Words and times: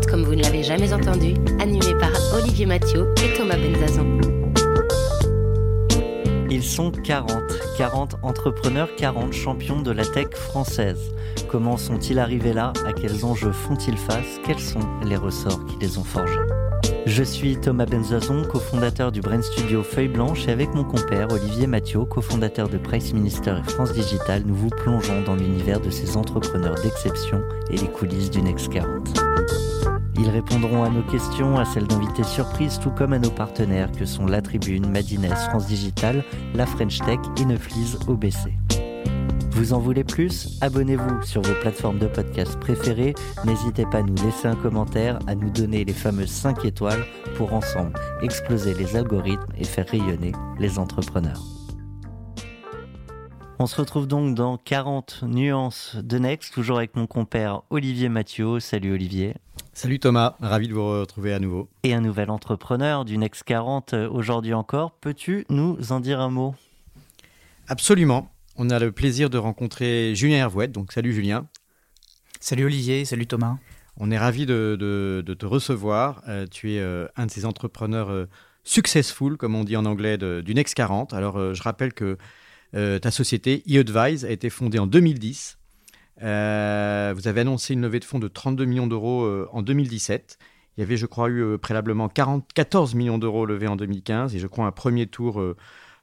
Next 0.00 0.06
40 0.06 0.06
comme 0.06 0.24
vous 0.24 0.34
ne 0.34 0.42
l'avez 0.42 0.62
jamais 0.62 0.92
entendu, 0.92 1.34
animé 1.60 1.94
par 1.98 2.10
Olivier 2.34 2.64
Mathieu 2.64 3.12
et 3.22 3.36
Thomas 3.36 3.56
Benzazon. 3.56 4.18
Ils 6.50 6.62
sont 6.62 6.90
40, 6.90 7.28
40 7.76 8.16
entrepreneurs, 8.22 8.88
40 8.96 9.32
champions 9.32 9.82
de 9.82 9.90
la 9.90 10.04
tech 10.04 10.28
française. 10.32 11.12
Comment 11.48 11.76
sont-ils 11.76 12.18
arrivés 12.18 12.52
là? 12.52 12.72
À 12.86 12.92
quels 12.92 13.24
enjeux 13.24 13.52
font-ils 13.52 13.96
face? 13.96 14.40
Quels 14.44 14.58
sont 14.58 14.80
les 15.04 15.16
ressorts 15.16 15.64
qui 15.66 15.76
les 15.80 15.98
ont 15.98 16.04
forgés? 16.04 16.40
Je 17.06 17.22
suis 17.22 17.56
Thomas 17.56 17.86
Benzazon, 17.86 18.44
cofondateur 18.44 19.12
du 19.12 19.20
Brain 19.20 19.42
Studio 19.42 19.82
Feuille 19.82 20.08
Blanche 20.08 20.46
et 20.48 20.52
avec 20.52 20.74
mon 20.74 20.84
compère 20.84 21.28
Olivier 21.30 21.66
Mathieu, 21.66 22.04
cofondateur 22.04 22.68
de 22.68 22.78
Price 22.78 23.12
Minister 23.12 23.54
et 23.58 23.70
France 23.70 23.92
Digital, 23.92 24.42
nous 24.46 24.54
vous 24.54 24.70
plongeons 24.70 25.22
dans 25.22 25.34
l'univers 25.34 25.80
de 25.80 25.90
ces 25.90 26.16
entrepreneurs 26.16 26.76
d'exception 26.82 27.42
et 27.70 27.76
les 27.76 27.88
coulisses 27.88 28.30
du 28.30 28.42
Next 28.42 28.68
40. 28.70 29.29
Ils 30.22 30.28
répondront 30.28 30.82
à 30.82 30.90
nos 30.90 31.02
questions, 31.02 31.56
à 31.56 31.64
celles 31.64 31.86
d'invités 31.86 32.24
surprises, 32.24 32.78
tout 32.78 32.90
comme 32.90 33.14
à 33.14 33.18
nos 33.18 33.30
partenaires 33.30 33.90
que 33.90 34.04
sont 34.04 34.26
La 34.26 34.42
Tribune, 34.42 34.86
Madines, 34.86 35.26
France 35.48 35.66
Digital, 35.66 36.22
La 36.54 36.66
French 36.66 36.98
Tech 36.98 37.20
et 37.38 37.46
Neuflis 37.46 37.96
OBC. 38.06 38.52
Vous 39.52 39.72
en 39.72 39.78
voulez 39.78 40.04
plus? 40.04 40.58
Abonnez-vous 40.60 41.22
sur 41.22 41.40
vos 41.40 41.54
plateformes 41.62 41.98
de 41.98 42.06
podcast 42.06 42.60
préférées. 42.60 43.14
N'hésitez 43.46 43.86
pas 43.86 43.98
à 43.98 44.02
nous 44.02 44.14
laisser 44.22 44.46
un 44.46 44.56
commentaire, 44.56 45.18
à 45.26 45.34
nous 45.34 45.48
donner 45.48 45.86
les 45.86 45.94
fameuses 45.94 46.28
5 46.28 46.66
étoiles 46.66 47.06
pour 47.36 47.54
ensemble 47.54 47.94
exploser 48.20 48.74
les 48.74 48.96
algorithmes 48.96 49.52
et 49.56 49.64
faire 49.64 49.88
rayonner 49.88 50.32
les 50.58 50.78
entrepreneurs. 50.78 51.40
On 53.58 53.66
se 53.66 53.76
retrouve 53.76 54.06
donc 54.06 54.34
dans 54.34 54.58
40 54.58 55.22
nuances 55.22 55.96
de 55.96 56.18
Next, 56.18 56.52
toujours 56.52 56.76
avec 56.76 56.94
mon 56.94 57.06
compère 57.06 57.62
Olivier 57.70 58.10
Mathieu. 58.10 58.60
Salut 58.60 58.92
Olivier. 58.92 59.36
Salut 59.80 59.98
Thomas, 59.98 60.36
ravi 60.42 60.68
de 60.68 60.74
vous 60.74 60.86
retrouver 60.86 61.32
à 61.32 61.38
nouveau. 61.38 61.70
Et 61.84 61.94
un 61.94 62.02
nouvel 62.02 62.28
entrepreneur 62.28 63.06
du 63.06 63.16
Next 63.16 63.44
40 63.44 63.94
aujourd'hui 63.94 64.52
encore. 64.52 64.92
Peux-tu 64.92 65.46
nous 65.48 65.90
en 65.90 66.00
dire 66.00 66.20
un 66.20 66.28
mot? 66.28 66.54
Absolument 67.66 68.30
on 68.56 68.68
a 68.68 68.78
le 68.78 68.92
plaisir 68.92 69.30
de 69.30 69.38
rencontrer 69.38 70.14
Julien 70.14 70.36
Hervouette. 70.36 70.70
Donc, 70.70 70.92
salut 70.92 71.14
Julien. 71.14 71.48
Salut 72.40 72.66
Olivier, 72.66 73.06
salut 73.06 73.26
Thomas. 73.26 73.56
On 73.96 74.10
est 74.10 74.18
ravi 74.18 74.44
de, 74.44 75.24
te 75.38 75.46
recevoir. 75.46 76.22
Euh, 76.28 76.46
tu 76.46 76.74
es 76.74 76.80
euh, 76.80 77.06
un 77.16 77.24
de 77.24 77.30
ces 77.30 77.46
entrepreneurs 77.46 78.10
euh, 78.10 78.28
successful, 78.64 79.38
comme 79.38 79.54
on 79.54 79.64
dit 79.64 79.78
en 79.78 79.86
anglais, 79.86 80.18
du 80.18 80.54
Next 80.54 80.74
40. 80.74 81.14
Alors, 81.14 81.54
je 81.54 81.62
rappelle 81.62 81.94
que 81.94 82.18
ta 82.74 83.10
société, 83.10 83.62
e-Advise, 83.66 84.26
a 84.26 84.30
été 84.30 84.50
fondée 84.50 84.78
en 84.78 84.86
2010. 84.86 85.56
Vous 86.20 87.28
avez 87.28 87.40
annoncé 87.40 87.74
une 87.74 87.82
levée 87.82 88.00
de 88.00 88.04
fonds 88.04 88.18
de 88.18 88.28
32 88.28 88.64
millions 88.64 88.86
d'euros 88.86 89.46
en 89.52 89.62
2017. 89.62 90.38
Il 90.76 90.80
y 90.80 90.84
avait, 90.84 90.96
je 90.96 91.06
crois, 91.06 91.28
eu 91.28 91.58
préalablement 91.58 92.08
14 92.08 92.94
millions 92.94 93.18
d'euros 93.18 93.46
levés 93.46 93.66
en 93.66 93.76
2015 93.76 94.34
et 94.34 94.38
je 94.38 94.46
crois 94.46 94.66
un 94.66 94.72
premier 94.72 95.06
tour 95.06 95.42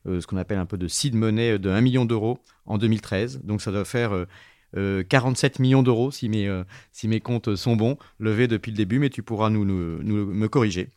euh, 0.08 0.22
ce 0.22 0.28
qu'on 0.28 0.38
appelle 0.38 0.58
un 0.58 0.66
peu 0.66 0.78
de 0.78 0.88
seed 0.88 1.16
money 1.16 1.60
de 1.60 1.70
1 1.70 1.82
million 1.82 2.06
d'euros 2.06 2.40
en 2.66 2.78
2013. 2.78 3.42
Donc 3.44 3.62
ça 3.62 3.72
doit 3.72 3.86
faire 3.86 4.26
47 4.74 5.60
euh, 5.60 5.62
millions 5.62 5.84
d'euros 5.84 6.12
si 6.12 6.30
mes, 6.30 6.48
euh, 6.48 6.64
si 6.92 7.08
mes 7.08 7.20
comptes 7.20 7.56
sont 7.56 7.76
bons, 7.76 7.98
levés 8.20 8.48
depuis 8.48 8.72
le 8.72 8.78
début, 8.78 9.00
mais 9.00 9.10
tu 9.10 9.24
pourras 9.24 9.50
nous, 9.50 9.66
nous, 9.66 10.26
me 10.26 10.48
corriger. 10.48 10.90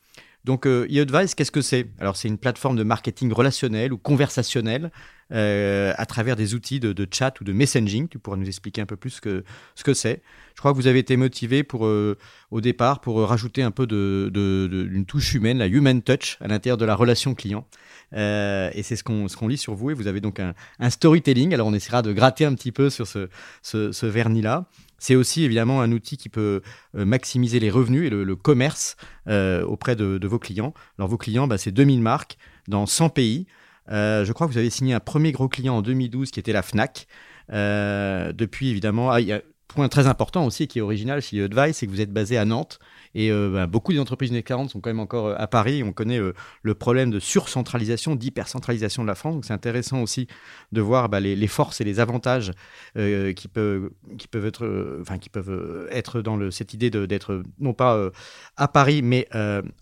Donc, 0.45 0.67
e-Advice, 0.67 1.35
qu'est-ce 1.35 1.51
que 1.51 1.61
c'est? 1.61 1.89
Alors, 1.99 2.17
c'est 2.17 2.29
une 2.29 2.39
plateforme 2.39 2.77
de 2.77 2.83
marketing 2.83 3.33
relationnel 3.33 3.93
ou 3.93 3.99
conversationnel 3.99 4.91
à 5.33 6.07
travers 6.07 6.35
des 6.35 6.55
outils 6.55 6.81
de, 6.81 7.07
chat 7.13 7.41
ou 7.41 7.45
de 7.45 7.53
messaging. 7.53 8.09
Tu 8.09 8.19
pourras 8.19 8.37
nous 8.37 8.49
expliquer 8.49 8.81
un 8.81 8.87
peu 8.87 8.97
plus 8.97 9.11
ce 9.11 9.21
que 9.21 9.45
ce 9.77 9.85
que 9.85 9.95
c'est. 9.95 10.23
Je 10.57 10.61
crois 10.61 10.73
que 10.73 10.77
vous 10.77 10.89
avez 10.89 10.99
été 10.99 11.17
motivé 11.17 11.63
pour, 11.63 11.83
au 11.83 12.61
départ 12.61 13.01
pour 13.01 13.21
rajouter 13.21 13.63
un 13.63 13.71
peu 13.71 13.87
d'une 13.87 14.31
de, 14.31 15.05
touche 15.07 15.35
humaine, 15.35 15.59
la 15.59 15.69
human 15.69 16.03
touch, 16.03 16.37
à 16.41 16.49
l'intérieur 16.49 16.79
de 16.79 16.85
la 16.85 16.97
relation 16.97 17.35
client. 17.35 17.65
Euh, 18.13 18.71
et 18.75 18.83
c'est 18.83 18.97
ce 18.97 19.05
qu'on 19.05 19.49
lit 19.49 19.59
sur 19.59 19.75
vous. 19.75 19.91
Et 19.91 19.95
vous 19.95 20.07
avez 20.07 20.21
donc 20.21 20.41
un, 20.41 20.55
storytelling. 20.91 21.55
Alors 21.55 21.67
on 21.69 21.75
essaiera 21.75 22.03
de 22.03 22.13
gratter 22.13 22.45
un 22.45 22.55
petit 22.55 22.73
peu 22.73 22.91
sur 22.91 23.07
ce, 23.07 24.07
vernis-là. 24.07 24.67
C'est 25.01 25.17
aussi 25.17 25.43
évidemment 25.43 25.81
un 25.83 25.91
outil 25.91 26.17
qui 26.17 26.29
peut 26.29 26.63
euh, 26.95 27.05
maximiser 27.05 27.59
les 27.59 27.71
revenus 27.71 28.07
et 28.07 28.11
le, 28.11 28.37
commerce 28.37 28.97
euh, 29.27 29.65
auprès 29.65 29.97
de, 29.97 30.27
vos 30.27 30.39
clients. 30.39 30.73
Alors 30.99 31.09
vos 31.09 31.17
clients, 31.17 31.49
bah, 31.49 31.59
c'est 31.59 31.73
2000 31.73 32.01
marques 32.01 32.37
dans 32.69 32.87
100 32.87 33.09
pays. 33.09 33.47
je 33.89 34.31
crois 34.33 34.47
que 34.47 34.53
vous 34.53 34.59
avez 34.59 34.71
signé 34.71 34.95
un 34.95 35.01
premier 35.01 35.33
gros 35.33 35.49
client 35.49 35.77
en 35.77 35.83
2012 35.83 36.31
qui 36.31 36.39
était 36.39 36.53
la 36.53 36.63
FNAC. 36.63 37.09
depuis, 37.49 38.71
évidemment, 38.71 39.11
ah, 39.11 39.21
y 39.21 39.33
a 39.33 39.41
point 39.67 39.89
très 39.89 40.07
important 40.07 40.45
aussi 40.45 40.67
qui 40.67 40.79
est 40.79 40.83
original 40.83 41.23
chez 41.23 41.43
Advice, 41.43 41.79
c'est 41.79 41.87
que 41.87 41.91
vous 41.91 42.01
êtes 42.01 42.13
basé 42.13 42.37
à 42.37 42.45
Nantes. 42.45 42.79
Et 43.15 43.31
euh, 43.31 43.51
bah, 43.53 43.67
beaucoup 43.67 43.93
d'entreprises 43.93 44.31
NEC 44.31 44.45
40 44.45 44.71
sont 44.71 44.81
quand 44.81 44.91
même 44.91 45.01
encore 45.01 45.29
euh, 45.29 45.35
à 45.37 45.47
Paris. 45.47 45.83
On 45.83 45.93
connaît 45.93 46.21
euh, 46.21 46.33
le 46.63 46.75
problème 46.75 47.11
de 47.11 47.19
surcentralisation, 47.19 48.15
d'hypercentralisation 48.15 49.03
de 49.03 49.09
la 49.09 49.15
France. 49.15 49.35
Donc 49.35 49.45
c'est 49.45 49.53
intéressant 49.53 50.03
aussi 50.03 50.29
de 50.73 50.81
voir 50.81 51.09
bah, 51.09 51.21
les, 51.21 51.47
forces 51.47 51.81
et 51.81 51.85
les 51.85 51.99
avantages 51.99 52.53
qui, 52.95 53.49
peuvent, 53.49 53.91
être, 54.33 54.99
enfin, 55.01 55.19
qui 55.19 55.29
peuvent 55.29 55.89
être 55.91 56.21
dans 56.21 56.51
cette 56.51 56.75
idée 56.75 56.91
d'être 56.91 57.43
non 57.59 57.73
pas 57.73 58.11
à 58.57 58.69
Paris, 58.69 59.03
mais 59.03 59.29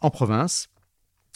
en 0.01 0.11
province. 0.11 0.69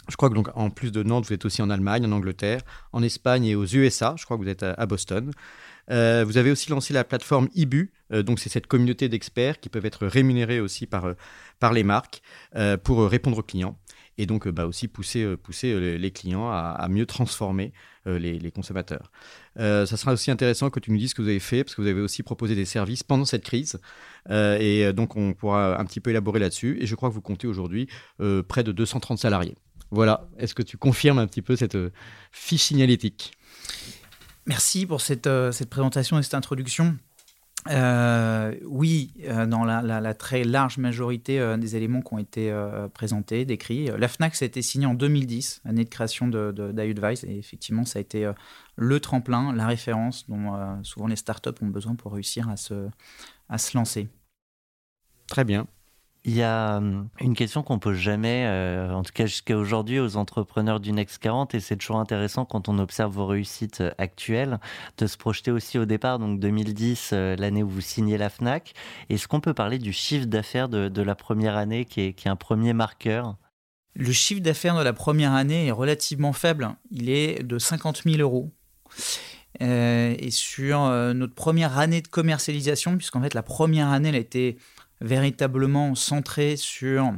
Je 0.09 0.16
crois 0.16 0.30
que 0.30 0.34
donc 0.34 0.48
en 0.54 0.70
plus 0.70 0.91
de 0.91 1.03
Nantes, 1.03 1.26
vous 1.26 1.32
êtes 1.32 1.44
aussi 1.44 1.62
en 1.62 1.70
Allemagne, 1.70 2.06
en 2.06 2.12
Angleterre, 2.12 2.62
en 2.92 3.03
Espagne 3.03 3.44
et 3.44 3.54
aux 3.54 3.66
USA. 3.66 4.14
Je 4.19 4.24
crois 4.24 4.36
que 4.36 4.42
vous 4.42 4.48
êtes 4.48 4.62
à 4.62 4.86
Boston. 4.86 5.30
Vous 5.88 6.36
avez 6.38 6.50
aussi 6.50 6.70
lancé 6.70 6.94
la 6.94 7.04
plateforme 7.04 7.48
IBU, 7.54 7.92
donc 8.10 8.38
c'est 8.38 8.48
cette 8.48 8.66
communauté 8.66 9.09
d'experts 9.09 9.60
qui 9.60 9.69
peuvent 9.69 9.86
être 9.86 10.06
rémunérés 10.06 10.60
aussi 10.60 10.86
par, 10.86 11.14
par 11.62 11.72
les 11.72 11.84
marques 11.84 12.20
pour 12.82 13.08
répondre 13.08 13.38
aux 13.38 13.42
clients 13.42 13.78
et 14.18 14.26
donc 14.26 14.46
bah, 14.48 14.66
aussi 14.66 14.88
pousser, 14.88 15.36
pousser 15.36 15.96
les 15.96 16.10
clients 16.10 16.50
à, 16.50 16.86
mieux 16.90 17.06
transformer 17.06 17.72
les, 18.04 18.50
consommateurs. 18.50 19.10
ça 19.56 19.86
sera 19.86 20.12
aussi 20.12 20.30
intéressant 20.30 20.68
que 20.70 20.80
tu 20.80 20.90
nous 20.90 20.98
dises 20.98 21.10
ce 21.10 21.14
que 21.14 21.22
vous 21.22 21.28
avez 21.28 21.40
fait, 21.40 21.64
parce 21.64 21.74
que 21.74 21.80
vous 21.80 21.88
avez 21.88 22.00
aussi 22.00 22.22
proposé 22.22 22.54
des 22.54 22.66
services 22.66 23.02
pendant 23.02 23.24
cette 23.24 23.44
crise, 23.44 23.80
et 24.28 24.92
donc 24.92 25.16
on 25.16 25.32
pourra 25.32 25.80
un 25.80 25.84
petit 25.86 26.00
peu 26.00 26.10
élaborer 26.10 26.40
là-dessus, 26.40 26.76
et 26.80 26.86
je 26.86 26.94
crois 26.94 27.08
que 27.08 27.14
vous 27.14 27.22
comptez 27.22 27.46
aujourd'hui 27.46 27.88
près 28.48 28.62
de 28.62 28.72
230 28.72 29.18
salariés. 29.18 29.56
Voilà, 29.90 30.28
est-ce 30.38 30.54
que 30.54 30.62
tu 30.62 30.76
confirmes 30.76 31.18
un 31.18 31.26
petit 31.26 31.42
peu 31.42 31.56
cette 31.56 31.78
fiche 32.32 32.64
signalétique? 32.64 33.32
Merci 34.46 34.86
pour 34.86 35.00
cette, 35.00 35.26
euh, 35.26 35.52
cette, 35.52 35.70
présentation 35.70 36.18
et 36.18 36.22
cette 36.22 36.34
introduction. 36.34 36.96
Euh, 37.70 38.54
oui, 38.64 39.12
euh, 39.24 39.46
dans 39.46 39.64
la, 39.64 40.14
très 40.14 40.42
large 40.44 40.78
majorité 40.78 41.56
des 41.56 41.76
éléments 41.76 42.02
qui 42.02 42.14
ont 42.14 42.18
été 42.18 42.52
présentés, 42.94 43.44
décrits, 43.44 43.86
la 43.86 44.08
FNAC, 44.08 44.34
ça 44.34 44.44
a 44.44 44.46
été 44.46 44.62
signé 44.62 44.86
en 44.86 44.94
2010, 44.94 45.62
année 45.64 45.84
de 45.84 45.88
création 45.88 46.28
d'IAdvice, 46.28 47.24
et 47.24 47.38
effectivement, 47.38 47.84
ça 47.84 47.98
a 47.98 48.02
été 48.02 48.30
le 48.76 49.00
tremplin, 49.00 49.52
la 49.52 49.66
référence 49.66 50.28
dont 50.28 50.82
souvent 50.82 51.06
les 51.06 51.16
startups 51.16 51.50
ont 51.60 51.68
besoin 51.68 51.94
pour 51.94 52.12
réussir 52.12 52.48
à 52.48 52.56
se 52.56 53.76
lancer. 53.76 54.08
Très 55.28 55.44
bien. 55.44 55.66
Il 56.24 56.36
y 56.36 56.42
a 56.42 56.77
hum, 56.77 57.09
une 57.21 57.34
question 57.34 57.65
qu'on 57.65 57.80
pose 57.80 57.97
jamais, 57.97 58.47
euh, 58.47 58.92
en 58.92 59.03
tout 59.03 59.13
cas 59.13 59.27
jusqu'à 59.27 59.57
aujourd'hui, 59.57 59.98
aux 59.98 60.16
entrepreneurs 60.16 60.78
du 60.78 60.92
Next 60.92 61.19
40, 61.19 61.54
et 61.57 61.60
c'est 61.60 61.77
toujours 61.77 61.98
intéressant 61.98 62.45
quand 62.45 62.69
on 62.69 62.78
observe 62.78 63.13
vos 63.13 63.27
réussites 63.27 63.80
euh, 63.80 63.91
actuelles, 63.98 64.60
de 64.98 65.09
se 65.09 65.16
projeter 65.16 65.51
aussi 65.51 65.78
au 65.78 65.84
départ, 65.84 66.21
donc 66.21 66.39
2010, 66.39 67.10
euh, 67.13 67.34
l'année 67.36 67.65
où 67.65 67.69
vous 67.69 67.80
signez 67.80 68.19
la 68.19 68.30
FNAC. 68.30 68.72
Est-ce 69.09 69.27
qu'on 69.27 69.41
peut 69.41 69.54
parler 69.54 69.78
du 69.78 69.92
chiffre 69.92 70.27
d'affaires 70.27 70.69
de, 70.69 71.03
la 71.03 71.15
première 71.16 71.57
année, 71.57 71.84
qui 71.84 72.01
est, 72.03 72.13
qui 72.13 72.28
est 72.28 72.30
un 72.30 72.36
premier 72.36 72.72
marqueur? 72.72 73.36
Le 73.95 74.13
chiffre 74.13 74.41
d'affaires 74.41 74.77
de 74.77 74.83
la 74.83 74.92
première 74.92 75.33
année 75.33 75.66
est 75.66 75.72
relativement 75.72 76.33
faible. 76.33 76.71
Il 76.92 77.10
est 77.10 77.42
de 77.42 77.59
50 77.59 78.03
000 78.04 78.18
euros. 78.18 78.53
et 79.60 80.30
sur 80.30 80.78
notre 81.15 81.34
première 81.34 81.78
année 81.78 82.01
de 82.01 82.09
commercialisation, 82.09 82.97
puisqu'en 82.97 83.21
fait 83.21 83.34
la 83.34 83.42
première 83.42 83.89
année 83.89 84.09
elle 84.10 84.15
a 84.15 84.18
été 84.18 84.57
véritablement 85.03 85.95
centré 85.95 86.57
sur 86.57 87.13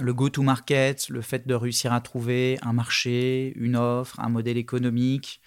le 0.00 0.12
go-to-market, 0.12 1.08
le 1.08 1.20
fait 1.20 1.46
de 1.46 1.54
réussir 1.54 1.92
à 1.92 2.00
trouver 2.00 2.58
un 2.62 2.72
marché, 2.72 3.52
une 3.56 3.76
offre, 3.76 4.18
un 4.18 4.28
modèle 4.28 4.56
économique, 4.56 5.40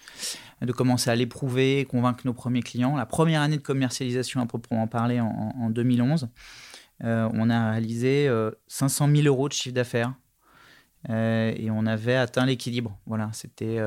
de 0.62 0.72
commencer 0.72 1.10
à 1.10 1.16
l'éprouver, 1.16 1.84
convaincre 1.84 2.22
nos 2.24 2.32
premiers 2.32 2.62
clients. 2.62 2.96
La 2.96 3.04
première 3.04 3.42
année 3.42 3.58
de 3.58 3.62
commercialisation 3.62 4.40
à 4.40 4.46
proprement 4.46 4.86
parler 4.86 5.20
en, 5.20 5.68
2011, 5.68 6.28
euh, 7.04 7.28
on 7.34 7.50
a 7.50 7.72
réalisé 7.72 8.30
500 8.68 9.08
000 9.14 9.26
euros 9.26 9.48
de 9.48 9.52
chiffre 9.52 9.74
d'affaires 9.74 10.14
et 11.08 11.68
on 11.70 11.86
avait 11.86 12.16
atteint 12.16 12.46
l'équilibre. 12.46 12.98
Voilà, 13.06 13.30
c'était 13.32 13.78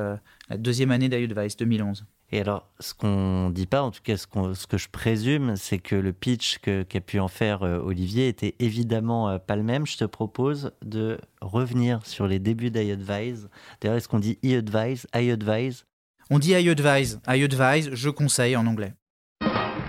la 0.49 0.57
deuxième 0.57 0.91
année 0.91 1.09
d'Advice 1.09 1.57
2011. 1.57 2.05
Et 2.33 2.39
alors, 2.39 2.65
ce 2.79 2.93
qu'on 2.93 3.49
ne 3.49 3.53
dit 3.53 3.65
pas, 3.65 3.81
en 3.81 3.91
tout 3.91 4.01
cas 4.01 4.15
ce, 4.15 4.25
ce 4.53 4.65
que 4.65 4.77
je 4.77 4.87
présume, 4.87 5.57
c'est 5.57 5.79
que 5.79 5.95
le 5.95 6.13
pitch 6.13 6.59
qu'a 6.59 7.01
pu 7.01 7.19
en 7.19 7.27
faire 7.27 7.63
euh, 7.63 7.79
Olivier 7.79 8.29
était 8.29 8.55
évidemment 8.59 9.29
euh, 9.29 9.37
pas 9.37 9.57
le 9.57 9.63
même. 9.63 9.85
Je 9.85 9.97
te 9.97 10.05
propose 10.05 10.71
de 10.81 11.19
revenir 11.41 12.05
sur 12.05 12.27
les 12.27 12.39
débuts 12.39 12.71
d'iAdvise. 12.71 13.49
D'ailleurs, 13.81 13.97
est-ce 13.97 14.07
qu'on 14.07 14.19
dit 14.19 14.39
e-advise, 14.45 15.07
iAdvise? 15.13 15.85
On 16.29 16.39
dit 16.39 16.51
iAdvise. 16.51 17.19
iAdvise, 17.27 17.89
je 17.93 18.09
conseille 18.09 18.55
en 18.55 18.65
anglais. 18.65 18.93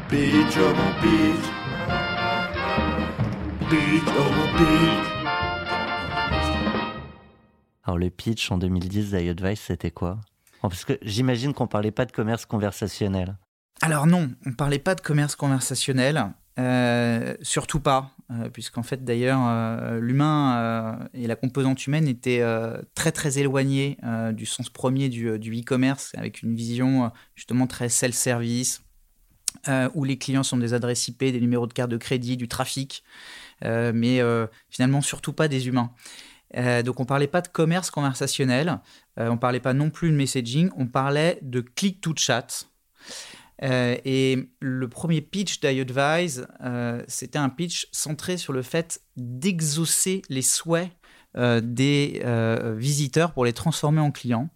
Pitch, 0.09 0.59
pitch. 1.01 1.47
Pitch, 3.71 4.05
pitch. 4.57 5.13
Alors, 7.85 7.99
le 7.99 8.11
pitch 8.11 8.51
en 8.51 8.59
2010 8.59 9.13
d'iAdvise, 9.13 9.61
c'était 9.61 9.93
quoi? 9.93 10.19
Parce 10.69 10.85
que 10.85 10.99
j'imagine 11.03 11.53
qu'on 11.53 11.67
parlait 11.67 11.91
pas 11.91 12.05
de 12.05 12.13
commerce 12.13 12.47
conversationnel. 12.47 13.37
Alors 13.81 14.07
non, 14.07 14.31
on 14.47 14.53
parlait 14.53 14.79
pas 14.79 14.95
de 14.95 15.01
commerce 15.01 15.35
conversationnel, 15.35 16.33
euh, 16.59 17.35
surtout 17.41 17.81
pas, 17.81 18.15
euh, 18.31 18.49
puisqu'en 18.51 18.83
fait 18.83 19.05
d'ailleurs 19.05 19.41
euh, 19.43 19.99
l'humain 20.01 21.09
et 21.15 21.27
la 21.27 21.35
composante 21.35 21.87
humaine 21.87 22.07
étaient 22.07 22.45
très 22.95 23.11
très 23.11 23.39
éloignés 23.39 23.99
du 24.33 24.47
sens 24.47 24.71
premier 24.71 25.09
du, 25.09 25.29
e-commerce, 25.29 26.13
avec 26.17 26.43
une 26.43 26.55
vision 26.55 27.11
justement 27.35 27.67
très 27.67 27.89
self-service, 27.89 28.83
où 29.95 30.05
les 30.05 30.19
clients 30.19 30.43
sont 30.43 30.59
des 30.59 30.75
adresses 30.75 31.09
IP, 31.09 31.19
des 31.19 31.41
numéros 31.41 31.67
de 31.67 31.73
carte 31.73 31.91
de 31.91 31.97
crédit, 31.97 32.37
du 32.37 32.49
trafic, 32.49 33.03
mais 33.63 34.21
finalement 34.71 35.01
surtout 35.01 35.33
pas 35.33 35.49
des 35.49 35.67
humains. 35.67 35.91
Euh, 36.57 36.83
donc 36.83 37.01
on 37.01 37.05
parlait 37.05 37.27
pas 37.27 37.41
de 37.41 37.49
commerce 37.49 37.91
conversationnel, 37.91 38.81
euh, 39.19 39.29
on 39.29 39.39
parlait 39.39 39.61
pas 39.61 39.75
non 39.75 39.91
plus 39.91 40.11
de 40.11 40.17
messaging, 40.17 40.71
on 40.77 40.87
parlait 40.87 41.39
de 41.43 41.61
click 41.61 42.01
to 42.01 42.13
chat. 42.17 42.69
Euh, 43.63 43.97
et 44.05 44.51
le 44.61 44.89
premier 44.89 45.21
pitch 45.21 45.61
d'iAdvise, 45.61 46.47
c'était 47.07 47.39
un 47.39 47.49
pitch 47.49 47.87
centré 47.93 48.37
sur 48.37 48.53
le 48.53 48.63
fait 48.63 49.03
d'exaucer 49.17 50.23
les 50.29 50.43
souhaits 50.43 50.91
des 51.35 52.23
visiteurs 52.77 53.33
pour 53.33 53.45
les 53.45 53.53
transformer 53.53 54.01
en 54.01 54.11
clients. 54.11 54.51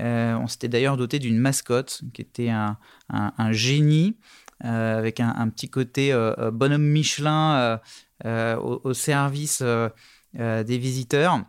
on 0.00 0.46
s'était 0.48 0.68
d'ailleurs 0.68 0.96
doté 0.96 1.18
d'une 1.18 1.38
mascotte 1.38 2.02
qui 2.12 2.20
était 2.20 2.50
un, 2.50 3.52
génie 3.52 4.16
avec 4.60 5.20
un, 5.20 5.48
petit 5.48 5.70
côté 5.70 6.12
bonhomme 6.52 6.82
Michelin 6.82 7.80
au, 8.24 8.94
service 8.94 9.62
euh, 9.62 9.88
des 10.38 10.78
visiteurs. 10.78 11.40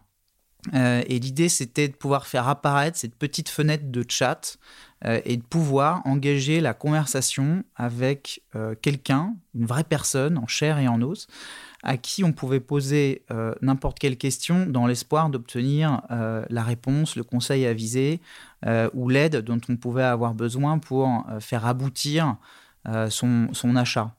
Euh, 0.73 1.03
et 1.07 1.19
l'idée, 1.19 1.49
c'était 1.49 1.87
de 1.87 1.95
pouvoir 1.95 2.27
faire 2.27 2.47
apparaître 2.47 2.97
cette 2.97 3.15
petite 3.15 3.49
fenêtre 3.49 3.85
de 3.89 4.03
chat 4.07 4.57
euh, 5.05 5.21
et 5.25 5.37
de 5.37 5.43
pouvoir 5.43 6.01
engager 6.05 6.59
la 6.61 6.73
conversation 6.73 7.63
avec 7.75 8.41
quelqu'un, 8.81 9.35
une 9.53 9.65
vraie 9.65 9.83
personne 9.83 10.37
en 10.37 10.47
chair 10.47 10.79
et 10.79 10.87
en 10.87 11.01
os, 11.01 11.27
à 11.83 11.97
qui 11.97 12.23
on 12.23 12.33
pouvait 12.33 12.59
poser 12.59 13.23
n'importe 13.61 13.99
quelle 13.99 14.17
question 14.17 14.65
dans 14.65 14.87
l'espoir 14.87 15.29
d'obtenir 15.29 16.01
la 16.09 16.63
réponse, 16.63 17.15
le 17.15 17.23
conseil 17.23 17.67
avisé 17.67 18.19
ou 18.93 19.09
l'aide 19.09 19.37
dont 19.37 19.61
on 19.69 19.77
pouvait 19.77 20.03
avoir 20.03 20.33
besoin 20.33 20.79
pour 20.79 21.25
faire 21.39 21.67
aboutir 21.67 22.37
son 23.09 23.75
achat. 23.75 24.16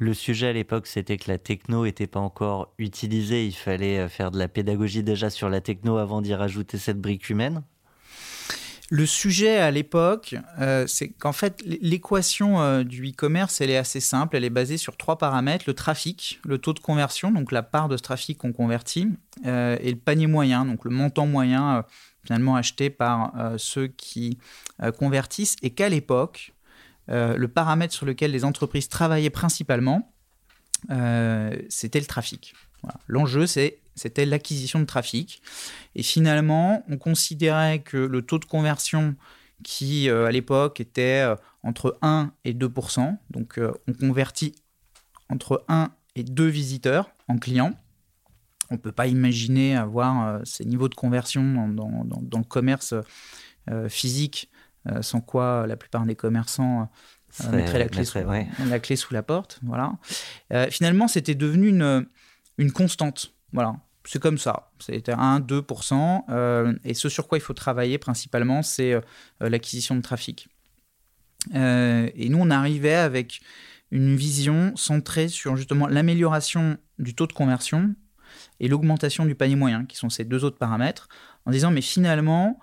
Le 0.00 0.14
sujet 0.14 0.46
à 0.46 0.52
l'époque, 0.54 0.86
c'était 0.86 1.18
que 1.18 1.30
la 1.30 1.36
techno 1.36 1.84
n'était 1.84 2.06
pas 2.06 2.20
encore 2.20 2.72
utilisée. 2.78 3.46
Il 3.46 3.52
fallait 3.52 3.98
euh, 3.98 4.08
faire 4.08 4.30
de 4.30 4.38
la 4.38 4.48
pédagogie 4.48 5.02
déjà 5.02 5.28
sur 5.28 5.50
la 5.50 5.60
techno 5.60 5.98
avant 5.98 6.22
d'y 6.22 6.32
rajouter 6.32 6.78
cette 6.78 6.98
brique 6.98 7.28
humaine. 7.28 7.62
Le 8.88 9.04
sujet 9.04 9.58
à 9.58 9.70
l'époque, 9.70 10.36
euh, 10.58 10.86
c'est 10.86 11.10
qu'en 11.10 11.34
fait, 11.34 11.62
l'équation 11.82 12.62
euh, 12.62 12.82
du 12.82 13.10
e-commerce, 13.10 13.60
elle 13.60 13.68
est 13.68 13.76
assez 13.76 14.00
simple. 14.00 14.36
Elle 14.36 14.44
est 14.44 14.48
basée 14.48 14.78
sur 14.78 14.96
trois 14.96 15.18
paramètres 15.18 15.66
le 15.66 15.74
trafic, 15.74 16.40
le 16.46 16.56
taux 16.56 16.72
de 16.72 16.80
conversion, 16.80 17.30
donc 17.30 17.52
la 17.52 17.62
part 17.62 17.90
de 17.90 17.98
ce 17.98 18.02
trafic 18.02 18.38
qu'on 18.38 18.54
convertit, 18.54 19.06
et 19.44 19.90
le 19.90 19.96
panier 19.96 20.26
moyen, 20.26 20.64
donc 20.64 20.86
le 20.86 20.90
montant 20.90 21.26
moyen 21.26 21.84
finalement 22.24 22.56
acheté 22.56 22.88
par 22.88 23.32
ceux 23.58 23.86
qui 23.86 24.38
convertissent. 24.98 25.56
Et 25.62 25.70
qu'à 25.70 25.88
l'époque, 25.88 26.52
euh, 27.10 27.36
le 27.36 27.48
paramètre 27.48 27.92
sur 27.92 28.06
lequel 28.06 28.30
les 28.30 28.44
entreprises 28.44 28.88
travaillaient 28.88 29.30
principalement, 29.30 30.12
euh, 30.90 31.56
c'était 31.68 32.00
le 32.00 32.06
trafic. 32.06 32.54
L'enjeu, 33.08 33.46
c'était 33.46 34.24
l'acquisition 34.24 34.80
de 34.80 34.84
trafic. 34.84 35.42
Et 35.94 36.02
finalement, 36.02 36.84
on 36.88 36.96
considérait 36.96 37.80
que 37.80 37.96
le 37.96 38.22
taux 38.22 38.38
de 38.38 38.44
conversion 38.44 39.16
qui, 39.62 40.08
euh, 40.08 40.26
à 40.26 40.30
l'époque, 40.30 40.80
était 40.80 41.26
entre 41.62 41.98
1 42.00 42.32
et 42.44 42.54
2% 42.54 43.18
donc 43.28 43.60
on 43.86 43.92
convertit 43.92 44.54
entre 45.28 45.64
1 45.68 45.90
et 46.16 46.22
2 46.22 46.46
visiteurs 46.46 47.10
en 47.28 47.36
clients. 47.36 47.74
On 48.70 48.74
ne 48.74 48.78
peut 48.78 48.92
pas 48.92 49.08
imaginer 49.08 49.76
avoir 49.76 50.40
ces 50.46 50.64
niveaux 50.64 50.88
de 50.88 50.94
conversion 50.94 51.68
dans, 51.68 52.38
le 52.38 52.44
commerce 52.44 52.94
physique 53.88 54.48
sans 55.02 55.20
quoi 55.20 55.66
la 55.66 55.76
plupart 55.76 56.06
des 56.06 56.16
commerçants 56.16 56.88
euh, 57.44 57.50
mettraient 57.52 57.78
la 57.78 57.88
clé, 57.88 58.04
sous, 58.04 58.18
la 58.18 58.78
clé, 58.80 58.96
sous, 58.96 59.14
la 59.14 59.22
porte. 59.22 59.60
Voilà. 59.62 59.92
Euh, 60.52 60.66
finalement, 60.70 61.08
c'était 61.08 61.34
devenu 61.34 61.68
une, 61.68 62.06
une 62.58 62.72
constante. 62.72 63.34
Voilà. 63.52 63.76
C'est 64.04 64.20
comme 64.20 64.38
ça. 64.38 64.70
C'était 64.78 65.12
1-2%. 65.12 66.78
et 66.84 66.94
ce 66.94 67.08
sur 67.08 67.28
quoi 67.28 67.38
il 67.38 67.42
faut 67.42 67.54
travailler 67.54 67.98
principalement, 67.98 68.62
c'est 68.62 68.94
l'acquisition 69.40 69.94
de 69.94 70.00
trafic. 70.00 70.48
et 71.54 72.28
nous, 72.28 72.38
on 72.38 72.50
arrivait 72.50 72.94
avec 72.94 73.40
une 73.90 74.16
vision 74.16 74.72
centrée 74.76 75.28
sur 75.28 75.56
justement 75.56 75.86
l'amélioration 75.86 76.78
du 76.98 77.14
taux 77.14 77.26
de 77.26 77.32
conversion 77.32 77.94
et 78.60 78.68
l'augmentation 78.68 79.26
du 79.26 79.34
panier 79.34 79.56
moyen, 79.56 79.84
qui 79.84 79.96
sont 79.96 80.10
ces 80.10 80.24
deux 80.24 80.44
autres 80.44 80.58
paramètres, 80.58 81.08
en 81.46 81.50
disant 81.50 81.70
mais 81.70 81.80
finalement, 81.80 82.58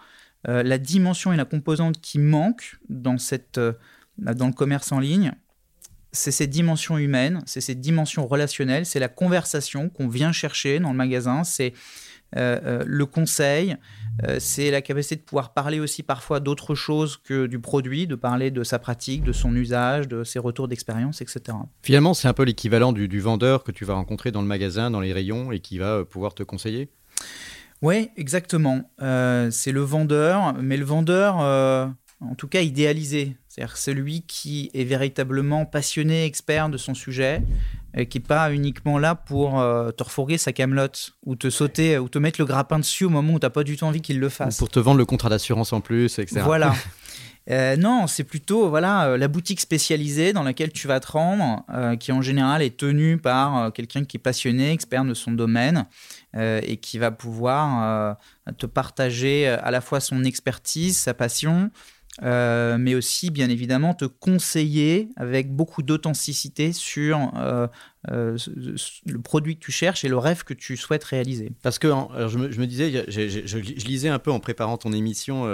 euh, 0.48 0.64
la 0.64 0.78
dimension 0.78 1.34
et 1.34 1.38
la 1.38 1.46
composante 1.46 2.00
qui 2.00 2.20
manquent 2.20 2.78
dans, 2.90 3.18
cette, 3.18 3.58
euh, 3.58 3.74
dans 4.18 4.48
le 4.48 4.54
commerce 4.54 4.92
en 4.92 5.00
ligne, 5.00 5.34
c'est 6.14 6.32
cette 6.32 6.50
dimension 6.50 6.98
humaine, 6.98 7.42
c'est 7.46 7.62
cette 7.62 7.82
dimension 7.82 8.26
relationnelle, 8.26 8.86
c'est 8.86 9.00
la 9.00 9.10
conversation 9.10 9.90
qu'on 9.90 10.08
vient 10.08 10.32
chercher 10.32 10.80
dans 10.80 10.92
le 10.92 10.98
magasin, 10.98 11.44
c'est 11.44 11.74
euh, 12.36 12.84
le 12.86 13.06
conseil, 13.06 13.78
c'est 14.40 14.72
la 14.72 14.82
capacité 14.82 15.16
de 15.16 15.22
pouvoir 15.22 15.54
parler 15.54 15.80
aussi 15.80 16.02
parfois 16.02 16.40
d'autre 16.40 16.74
chose 16.76 17.18
que 17.18 17.46
du 17.46 17.60
produit, 17.60 18.08
de 18.08 18.16
parler 18.16 18.50
de 18.50 18.64
sa 18.64 18.80
pratique, 18.80 19.24
de 19.24 19.32
son 19.32 19.56
usage, 19.56 20.08
de 20.08 20.24
ses 20.24 20.40
retours 20.40 20.68
d'expérience, 20.68 21.22
etc. 21.22 21.56
Finalement, 21.84 22.16
c'est 22.16 22.28
un 22.28 22.34
peu 22.34 22.44
l'équivalent 22.44 22.94
du, 22.94 23.08
du, 23.08 23.20
vendeur 23.20 23.64
que 23.64 23.72
tu 23.72 23.86
vas 23.86 23.94
rencontrer 23.94 24.32
dans 24.32 24.42
le 24.42 24.48
magasin, 24.48 24.90
dans 24.90 25.02
les 25.02 25.14
rayons, 25.14 25.52
et 25.52 25.60
qui 25.60 25.78
va 25.78 26.04
pouvoir 26.04 26.34
te 26.34 26.42
conseiller? 26.42 26.90
Oui, 27.82 28.10
exactement. 28.18 28.90
Euh, 29.02 29.52
c'est 29.52 29.72
le 29.72 29.82
vendeur, 29.82 30.54
mais 30.62 30.78
le 30.78 30.86
vendeur, 30.86 31.42
euh, 31.42 31.88
en 32.22 32.36
tout 32.36 32.48
cas 32.48 32.62
idéalisé. 32.62 33.38
C'est-à-dire 33.48 33.78
celui 33.78 34.22
qui 34.22 34.70
est 34.74 34.84
véritablement 34.84 35.66
passionné, 35.66 36.26
expert 36.26 36.70
de 36.70 36.78
son 36.78 36.94
sujet, 36.94 37.42
et 37.96 38.06
qui 38.06 38.20
n'est 38.20 38.24
pas 38.24 38.54
uniquement 38.54 39.00
là 39.00 39.16
pour 39.16 39.54
te 39.54 40.04
refourguer 40.04 40.38
sa 40.38 40.54
camelote 40.54 41.16
ou 41.26 41.36
te 41.36 41.50
sauter 41.50 41.98
ou 41.98 42.08
te 42.08 42.20
mettre 42.20 42.40
le 42.40 42.46
grappin 42.46 42.78
dessus 42.78 43.06
au 43.06 43.10
moment 43.10 43.34
où 43.34 43.40
tu 43.40 43.46
n'as 43.48 43.50
pas 43.50 43.64
du 43.64 43.76
tout 43.76 43.86
envie 43.86 44.02
qu'il 44.02 44.20
le 44.20 44.30
fasse. 44.30 44.58
Ou 44.58 44.60
pour 44.60 44.70
te 44.70 44.80
vendre 44.80 45.00
le 45.00 45.06
contrat 45.06 45.30
d'assurance 45.30 45.74
en 45.74 45.82
plus, 45.82 46.20
etc. 46.20 46.42
Voilà. 46.44 46.76
Euh, 47.50 47.78
non, 47.78 48.08
c'est 48.08 48.24
plutôt 48.24 48.70
voilà 48.70 49.18
la 49.18 49.28
boutique 49.28 49.62
spécialisée 49.62 50.34
dans 50.34 50.44
laquelle 50.44 50.72
tu 50.72 50.88
vas 50.88 51.00
te 51.00 51.12
rendre, 51.12 51.66
qui 52.00 52.12
en 52.12 52.22
général 52.22 52.62
est 52.62 52.78
tenue 52.78 53.18
par 53.18 53.72
quelqu'un 53.74 54.04
qui 54.04 54.18
est 54.18 54.20
passionné, 54.20 54.72
expert 54.72 55.06
de 55.06 55.14
son 55.14 55.32
domaine, 55.32 55.86
euh, 56.36 56.60
et 56.64 56.78
qui 56.78 57.00
va 57.00 57.10
pouvoir 57.10 58.18
euh, 58.48 58.52
te 58.58 58.68
partager 58.68 59.48
euh, 59.48 59.58
à 59.62 59.72
la 59.72 59.82
fois 59.82 60.00
son 60.00 60.24
expertise, 60.24 60.98
sa 60.98 61.14
passion, 61.16 61.72
mais 62.22 62.96
aussi 62.96 63.32
bien 63.32 63.50
évidemment 63.50 63.94
te 63.94 64.06
conseiller 64.06 65.10
avec 65.16 65.52
beaucoup 65.52 65.84
d'authenticité 65.84 66.74
sur 66.74 67.32
le 68.10 69.22
produit 69.24 69.58
que 69.58 69.64
tu 69.64 69.72
cherches 69.72 70.04
et 70.04 70.10
le 70.10 70.18
rêve 70.18 70.44
que 70.44 70.54
tu 70.54 70.78
souhaites 70.78 71.04
réaliser. 71.04 71.52
Parce 71.62 71.80
que 71.80 71.88
je, 71.88 72.38
me, 72.38 72.66
disais, 72.66 73.06
je, 73.08 73.88
lisais 73.88 74.10
un 74.10 74.20
peu 74.20 74.32
en 74.32 74.40
préparant 74.40 74.78
ton 74.78 74.92
émission 74.92 75.46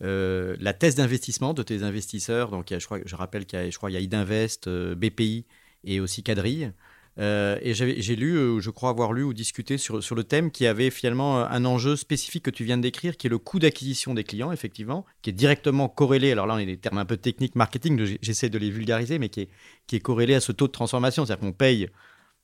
la 0.00 0.72
thèse 0.72 0.94
d'investissement 0.94 1.54
de 1.54 1.62
tes 1.62 1.82
investisseurs. 1.82 2.50
Donc 2.50 2.66
je, 2.70 2.84
crois, 2.84 2.98
je 3.04 3.16
rappelle 3.16 3.46
qu'il 3.46 3.58
y 3.58 3.62
a, 3.62 3.70
je 3.70 3.76
crois, 3.76 3.90
il 3.90 3.94
y 3.94 3.96
a 3.96 4.00
Idinvest, 4.00 4.68
BPI 4.68 5.46
et 5.84 6.00
aussi 6.00 6.22
Cadrille. 6.22 6.72
Euh, 7.18 7.58
et 7.60 7.74
j'ai 7.74 8.16
lu, 8.16 8.36
euh, 8.36 8.60
je 8.60 8.70
crois 8.70 8.88
avoir 8.88 9.12
lu 9.12 9.22
ou 9.22 9.34
discuté 9.34 9.78
sur, 9.78 10.02
sur 10.02 10.14
le 10.14 10.24
thème 10.24 10.50
qui 10.50 10.66
avait 10.66 10.90
finalement 10.90 11.44
un 11.44 11.64
enjeu 11.64 11.96
spécifique 11.96 12.44
que 12.44 12.50
tu 12.50 12.64
viens 12.64 12.76
de 12.76 12.82
décrire, 12.82 13.16
qui 13.16 13.26
est 13.26 13.30
le 13.30 13.38
coût 13.38 13.58
d'acquisition 13.58 14.14
des 14.14 14.24
clients, 14.24 14.52
effectivement, 14.52 15.04
qui 15.20 15.30
est 15.30 15.34
directement 15.34 15.88
corrélé, 15.88 16.32
alors 16.32 16.46
là 16.46 16.54
on 16.54 16.58
est 16.58 16.66
des 16.66 16.78
termes 16.78 16.98
un 16.98 17.04
peu 17.04 17.16
techniques 17.16 17.56
marketing, 17.56 18.18
j'essaie 18.22 18.48
de 18.48 18.58
les 18.58 18.70
vulgariser, 18.70 19.18
mais 19.18 19.28
qui 19.28 19.42
est, 19.42 19.48
qui 19.86 19.96
est 19.96 20.00
corrélé 20.00 20.34
à 20.34 20.40
ce 20.40 20.52
taux 20.52 20.66
de 20.66 20.72
transformation. 20.72 21.26
C'est-à-dire 21.26 21.46
qu'on 21.46 21.52
paye 21.52 21.88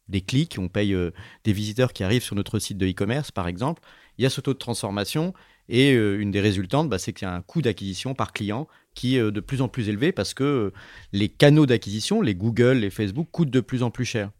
des 0.08 0.20
clics, 0.20 0.56
on 0.58 0.68
paye 0.68 0.96
des 1.44 1.52
visiteurs 1.52 1.92
qui 1.92 2.04
arrivent 2.04 2.22
sur 2.22 2.36
notre 2.36 2.58
site 2.58 2.76
de 2.76 2.86
e-commerce, 2.86 3.30
par 3.30 3.48
exemple. 3.48 3.82
Il 4.18 4.22
y 4.22 4.26
a 4.26 4.30
ce 4.30 4.40
taux 4.40 4.52
de 4.52 4.58
transformation 4.58 5.32
et 5.68 5.92
une 5.92 6.30
des 6.30 6.40
résultantes, 6.40 6.88
bah, 6.88 6.98
c'est 6.98 7.12
qu'il 7.12 7.26
y 7.26 7.30
a 7.30 7.34
un 7.34 7.42
coût 7.42 7.62
d'acquisition 7.62 8.14
par 8.14 8.32
client 8.32 8.68
qui 8.94 9.16
est 9.16 9.30
de 9.30 9.40
plus 9.40 9.60
en 9.60 9.68
plus 9.68 9.88
élevé 9.88 10.12
parce 10.12 10.32
que 10.32 10.72
les 11.12 11.28
canaux 11.28 11.66
d'acquisition, 11.66 12.22
les 12.22 12.34
Google, 12.34 12.78
les 12.78 12.90
Facebook, 12.90 13.28
coûtent 13.30 13.50
de 13.50 13.60
plus 13.60 13.82
en 13.82 13.90
plus 13.90 14.04
cher. 14.04 14.30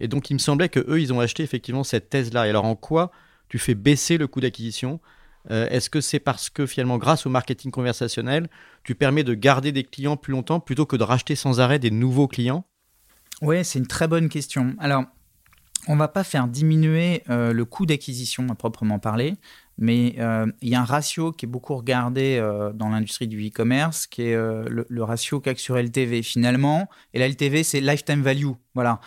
Et 0.00 0.08
donc, 0.08 0.30
il 0.30 0.34
me 0.34 0.38
semblait 0.38 0.68
que 0.68 0.80
eux, 0.88 1.00
ils 1.00 1.12
ont 1.12 1.20
acheté 1.20 1.42
effectivement 1.42 1.84
cette 1.84 2.08
thèse-là. 2.08 2.46
Et 2.46 2.50
alors, 2.50 2.64
en 2.64 2.76
quoi 2.76 3.10
tu 3.48 3.58
fais 3.58 3.74
baisser 3.74 4.18
le 4.18 4.26
coût 4.26 4.40
d'acquisition? 4.40 5.00
Euh, 5.50 5.68
Est-ce 5.68 5.90
que 5.90 6.00
c'est 6.00 6.20
parce 6.20 6.50
que 6.50 6.66
finalement, 6.66 6.98
grâce 6.98 7.26
au 7.26 7.30
marketing 7.30 7.70
conversationnel, 7.70 8.48
tu 8.84 8.94
permets 8.94 9.24
de 9.24 9.34
garder 9.34 9.72
des 9.72 9.84
clients 9.84 10.16
plus 10.16 10.32
longtemps 10.32 10.60
plutôt 10.60 10.86
que 10.86 10.96
de 10.96 11.02
racheter 11.02 11.34
sans 11.34 11.60
arrêt 11.60 11.78
des 11.78 11.90
nouveaux 11.90 12.28
clients? 12.28 12.64
Oui, 13.42 13.64
c'est 13.64 13.78
une 13.78 13.86
très 13.86 14.08
bonne 14.08 14.28
question. 14.28 14.74
Alors, 14.78 15.04
on 15.86 15.96
va 15.96 16.08
pas 16.08 16.24
faire 16.24 16.48
diminuer 16.48 17.22
euh, 17.30 17.52
le 17.52 17.64
coût 17.64 17.86
d'acquisition 17.86 18.48
à 18.50 18.54
proprement 18.54 18.98
parler, 18.98 19.34
mais 19.78 20.16
euh, 20.18 20.46
il 20.60 20.68
y 20.68 20.74
a 20.74 20.80
un 20.80 20.84
ratio 20.84 21.32
qui 21.32 21.46
est 21.46 21.48
beaucoup 21.48 21.76
regardé 21.76 22.40
dans 22.74 22.88
l'industrie 22.88 23.28
du 23.28 23.46
e-commerce, 23.46 24.06
qui 24.06 24.22
est 24.22 24.34
le, 24.34 24.86
le, 24.88 25.02
ratio 25.02 25.40
CAC 25.40 25.58
sur 25.58 25.76
LTV 25.76 26.22
finalement. 26.22 26.88
Et 27.14 27.18
la 27.18 27.28
LTV, 27.28 27.62
c'est 27.62 27.80
lifetime 27.80 28.22
value. 28.22 28.52
Voilà 28.74 29.00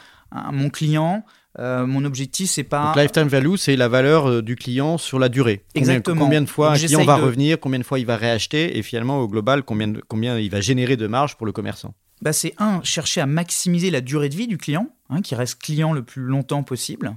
mon 0.51 0.70
client, 0.70 1.24
euh, 1.60 1.86
mon 1.86 2.06
objectif, 2.06 2.50
c'est 2.50 2.63
pas. 2.63 2.94
lifetime 2.96 3.28
value, 3.28 3.56
c'est 3.58 3.75
la 3.75 3.88
valeur 3.88 4.30
euh, 4.30 4.42
du 4.42 4.56
client 4.56 4.98
sur 4.98 5.20
la 5.20 5.30
durée. 5.30 5.63
Exactement. 5.75 6.22
Combien, 6.22 6.42
de 6.42 6.50
fois 6.50 6.72
un 6.72 6.75
client 6.75 7.04
va 7.04 7.18
revenir, 7.18 7.60
combien 7.60 7.80
de 7.80 7.84
fois 7.84 8.00
il 8.00 8.06
va 8.06 8.16
réacheter, 8.16 8.78
et 8.78 8.82
finalement, 8.84 9.20
au 9.20 9.28
global, 9.28 9.63
combien, 9.63 9.94
combien 10.08 10.38
il 10.38 10.50
va 10.50 10.62
générer 10.62 10.96
de 10.96 11.08
marge 11.08 11.36
pour 11.36 11.46
le 11.46 11.51
commerçant. 11.51 11.94
Bah, 12.22 12.34
c'est 12.34 12.54
un, 12.60 12.82
chercher 12.84 13.22
à 13.22 13.25
maximiser 13.25 13.90
la 13.92 14.01
durée 14.01 14.30
de 14.30 14.36
vie 14.36 14.48
du 14.48 14.58
client, 14.58 14.90
hein, 15.10 15.22
qui 15.22 15.36
reste 15.36 15.62
client 15.62 15.92
le 15.92 16.04
plus 16.04 16.22
longtemps 16.22 16.63
possible. 16.63 17.16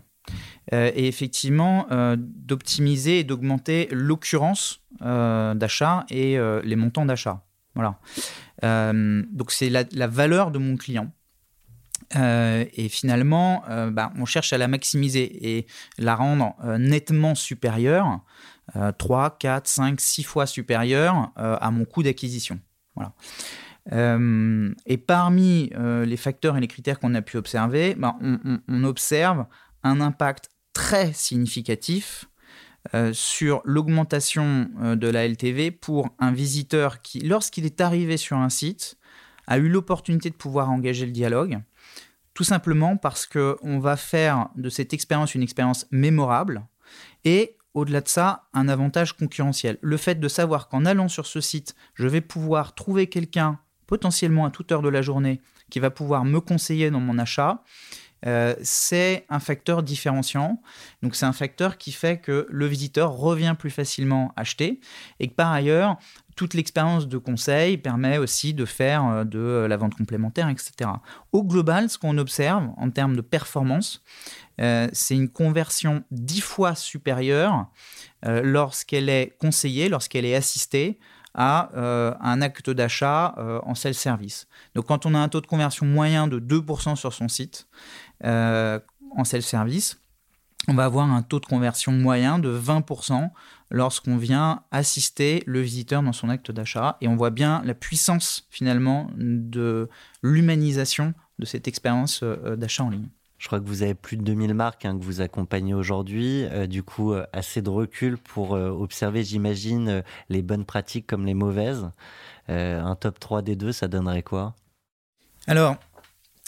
Euh, 0.72 0.90
et 0.94 1.06
effectivement, 1.08 1.86
d'optimiser 2.16 3.20
et 3.20 3.24
d'augmenter 3.24 3.88
l'occurrence 3.90 4.80
d'achat 5.00 6.06
et 6.10 6.38
les 6.62 6.76
montants 6.76 7.06
d'achat. 7.06 7.44
Voilà. 7.74 7.98
donc, 8.62 9.50
c'est 9.50 9.70
la 9.70 10.06
valeur 10.06 10.50
de 10.50 10.58
mon 10.58 10.76
client. 10.76 11.10
Euh, 12.16 12.64
et 12.74 12.88
finalement, 12.88 13.64
euh, 13.68 13.90
bah, 13.90 14.12
on 14.18 14.24
cherche 14.24 14.52
à 14.52 14.58
la 14.58 14.68
maximiser 14.68 15.56
et 15.56 15.66
la 15.98 16.14
rendre 16.14 16.54
euh, 16.64 16.78
nettement 16.78 17.34
supérieure, 17.34 18.20
3, 18.98 19.36
4, 19.38 19.68
5, 19.68 20.00
6 20.00 20.22
fois 20.22 20.46
supérieure 20.46 21.32
à 21.36 21.70
mon 21.70 21.84
coût 21.84 22.02
d'acquisition. 22.02 22.58
Voilà. 22.96 23.12
et 24.86 24.96
parmi 24.96 25.70
les 25.76 26.16
facteurs 26.16 26.56
et 26.56 26.60
les 26.60 26.66
critères 26.66 26.98
qu'on 26.98 27.14
a 27.14 27.20
pu 27.20 27.36
observer, 27.36 27.94
bah, 27.94 28.16
on, 28.22 28.84
observe 28.84 29.44
un 29.84 30.00
impact 30.00 30.50
très 30.72 31.12
significatif 31.12 32.24
sur 33.12 33.62
l'augmentation 33.64 34.68
de 34.96 35.08
la 35.08 35.26
LTV 35.26 35.70
pour 35.70 36.10
un 36.18 36.32
visiteur 36.32 37.00
qui, 37.00 37.20
lorsqu'il 37.20 37.64
est 37.64 37.80
arrivé 37.80 38.16
sur 38.16 38.36
un 38.36 38.50
site, 38.50 38.98
a 39.46 39.58
eu 39.58 39.68
l'opportunité 39.68 40.28
de 40.28 40.34
pouvoir 40.34 40.70
engager 40.70 41.06
le 41.06 41.12
dialogue, 41.12 41.60
tout 42.34 42.44
simplement 42.44 42.96
parce 42.96 43.26
qu'on 43.26 43.78
va 43.78 43.96
faire 43.96 44.48
de 44.56 44.68
cette 44.68 44.92
expérience 44.92 45.34
une 45.34 45.42
expérience 45.42 45.86
mémorable 45.90 46.66
et 47.24 47.56
au-delà 47.74 48.00
de 48.00 48.08
ça, 48.08 48.48
un 48.52 48.68
avantage 48.68 49.16
concurrentiel. 49.16 49.78
Le 49.80 49.96
fait 49.96 50.20
de 50.20 50.28
savoir 50.28 50.68
qu'en 50.68 50.84
allant 50.84 51.08
sur 51.08 51.26
ce 51.26 51.40
site, 51.40 51.74
je 51.94 52.06
vais 52.06 52.20
pouvoir 52.20 52.74
trouver 52.74 53.08
quelqu'un 53.08 53.58
potentiellement 53.86 54.46
à 54.46 54.50
toute 54.50 54.70
heure 54.72 54.82
de 54.82 54.88
la 54.88 55.02
journée 55.02 55.40
qui 55.70 55.80
va 55.80 55.90
pouvoir 55.90 56.24
me 56.24 56.40
conseiller 56.40 56.90
dans 56.90 57.00
mon 57.00 57.18
achat, 57.18 57.62
euh, 58.26 58.54
c'est 58.62 59.26
un 59.28 59.40
facteur 59.40 59.82
différenciant. 59.82 60.62
Donc 61.02 61.14
c'est 61.14 61.26
un 61.26 61.32
facteur 61.32 61.76
qui 61.76 61.92
fait 61.92 62.18
que 62.18 62.46
le 62.48 62.66
visiteur 62.66 63.12
revient 63.12 63.54
plus 63.58 63.70
facilement 63.70 64.32
acheter 64.36 64.80
et 65.20 65.28
que 65.28 65.34
par 65.34 65.52
ailleurs, 65.52 65.98
toute 66.36 66.54
l'expérience 66.54 67.06
de 67.06 67.18
conseil 67.18 67.78
permet 67.78 68.18
aussi 68.18 68.54
de 68.54 68.64
faire 68.64 69.04
euh, 69.04 69.24
de 69.24 69.66
la 69.68 69.76
vente 69.76 69.94
complémentaire, 69.94 70.48
etc. 70.48 70.90
Au 71.32 71.44
global, 71.44 71.90
ce 71.90 71.98
qu'on 71.98 72.18
observe 72.18 72.70
en 72.76 72.90
termes 72.90 73.14
de 73.14 73.20
performance, 73.20 74.02
euh, 74.60 74.88
c'est 74.92 75.14
une 75.14 75.28
conversion 75.28 76.04
dix 76.10 76.40
fois 76.40 76.74
supérieure 76.74 77.66
lorsqu'elle 78.26 79.10
est 79.10 79.36
conseillée, 79.38 79.90
lorsqu'elle 79.90 80.24
est 80.24 80.34
assistée 80.34 80.98
à 81.34 81.68
un 82.22 82.40
acte 82.40 82.70
d'achat 82.70 83.34
en 83.66 83.74
self-service. 83.74 84.46
Donc 84.74 84.86
quand 84.86 85.04
on 85.04 85.14
a 85.14 85.18
un 85.18 85.28
taux 85.28 85.42
de 85.42 85.46
conversion 85.46 85.84
moyen 85.84 86.26
de 86.26 86.40
2% 86.40 86.96
sur 86.96 87.12
son 87.12 87.28
site, 87.28 87.68
en 88.22 89.24
self-service, 89.24 89.98
on 90.66 90.74
va 90.74 90.84
avoir 90.84 91.10
un 91.10 91.22
taux 91.22 91.40
de 91.40 91.46
conversion 91.46 91.92
moyen 91.92 92.38
de 92.38 92.56
20% 92.58 93.30
lorsqu'on 93.70 94.16
vient 94.16 94.62
assister 94.70 95.42
le 95.46 95.60
visiteur 95.60 96.02
dans 96.02 96.12
son 96.12 96.28
acte 96.30 96.50
d'achat. 96.50 96.96
Et 97.00 97.08
on 97.08 97.16
voit 97.16 97.30
bien 97.30 97.62
la 97.64 97.74
puissance 97.74 98.46
finalement 98.50 99.10
de 99.16 99.88
l'humanisation 100.22 101.12
de 101.38 101.44
cette 101.44 101.68
expérience 101.68 102.20
euh, 102.22 102.56
d'achat 102.56 102.84
en 102.84 102.90
ligne. 102.90 103.08
Je 103.36 103.48
crois 103.48 103.60
que 103.60 103.66
vous 103.66 103.82
avez 103.82 103.94
plus 103.94 104.16
de 104.16 104.22
2000 104.22 104.54
marques 104.54 104.86
hein, 104.86 104.96
que 104.98 105.04
vous 105.04 105.20
accompagnez 105.20 105.74
aujourd'hui. 105.74 106.44
Euh, 106.44 106.66
du 106.66 106.82
coup, 106.82 107.12
assez 107.34 107.60
de 107.60 107.68
recul 107.68 108.16
pour 108.16 108.52
observer, 108.52 109.22
j'imagine, 109.22 110.02
les 110.30 110.40
bonnes 110.40 110.64
pratiques 110.64 111.06
comme 111.06 111.26
les 111.26 111.34
mauvaises. 111.34 111.90
un 112.48 112.94
top 112.94 113.20
3 113.20 113.42
des 113.42 113.56
deux, 113.56 113.72
ça 113.72 113.86
donnerait 113.88 114.22
quoi? 114.22 114.54
Alors, 115.46 115.76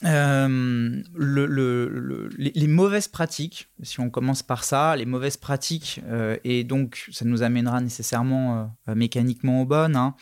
euh, 0.04 1.02
le, 1.14 2.28
les, 2.36 2.66
mauvaises 2.66 3.08
pratiques, 3.08 3.68
si 3.82 3.98
on 4.00 4.10
commence 4.10 4.42
par 4.42 4.62
ça, 4.62 4.94
les 4.94 5.06
mauvaises 5.06 5.38
pratiques, 5.38 6.02
euh, 6.06 6.36
et 6.44 6.64
donc 6.64 7.06
ça 7.12 7.24
nous 7.24 7.42
amènera 7.42 7.80
nécessairement 7.80 8.70
euh, 8.88 8.94
mécaniquement 8.94 9.62
aux 9.62 9.64
bonnes. 9.64 9.96
Hein. 9.96 10.14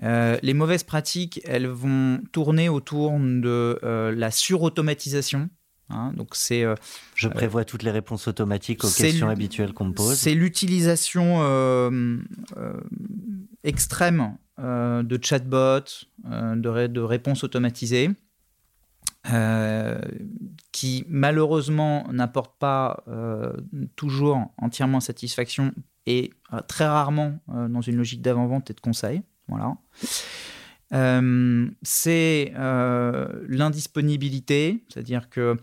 les 0.00 0.54
mauvaises 0.54 0.82
pratiques, 0.82 1.40
elles 1.44 1.68
vont 1.68 2.20
tourner 2.32 2.68
autour 2.68 3.12
de 3.12 3.78
la 4.12 4.30
surautomatisation. 4.32 5.50
Hein. 5.88 6.12
donc 6.16 6.30
c'est. 6.34 6.64
Je 7.14 7.28
prévois 7.28 7.64
toutes 7.64 7.84
les 7.84 7.92
réponses 7.92 8.26
automatiques 8.26 8.82
aux 8.82 8.90
questions 8.90 9.28
habituelles 9.28 9.72
qu'on 9.72 9.86
me 9.86 9.94
pose. 9.94 10.18
C'est 10.18 10.34
l'utilisation 10.34 11.42
extrême 13.62 14.36
de 14.58 15.18
chatbots, 15.22 16.06
de, 16.24 16.86
de 16.88 17.00
réponses 17.00 17.44
automatisées. 17.44 18.10
Euh, 19.30 20.00
qui 20.72 21.04
malheureusement 21.06 22.08
n'apporte 22.10 22.58
pas 22.58 23.04
euh, 23.06 23.52
toujours 23.94 24.52
entièrement 24.58 24.98
satisfaction 24.98 25.70
et 26.06 26.32
euh, 26.52 26.58
très 26.66 26.86
rarement 26.86 27.38
dans 27.46 27.82
une 27.82 27.96
logique 27.96 28.20
d'avant-vente 28.20 28.70
et 28.70 28.74
de 28.74 28.80
conseil. 28.80 29.22
Voilà. 29.46 29.76
c'est 31.82 32.52
l'indisponibilité, 32.56 34.82
c'est-à-dire 34.88 35.30
que 35.30 35.56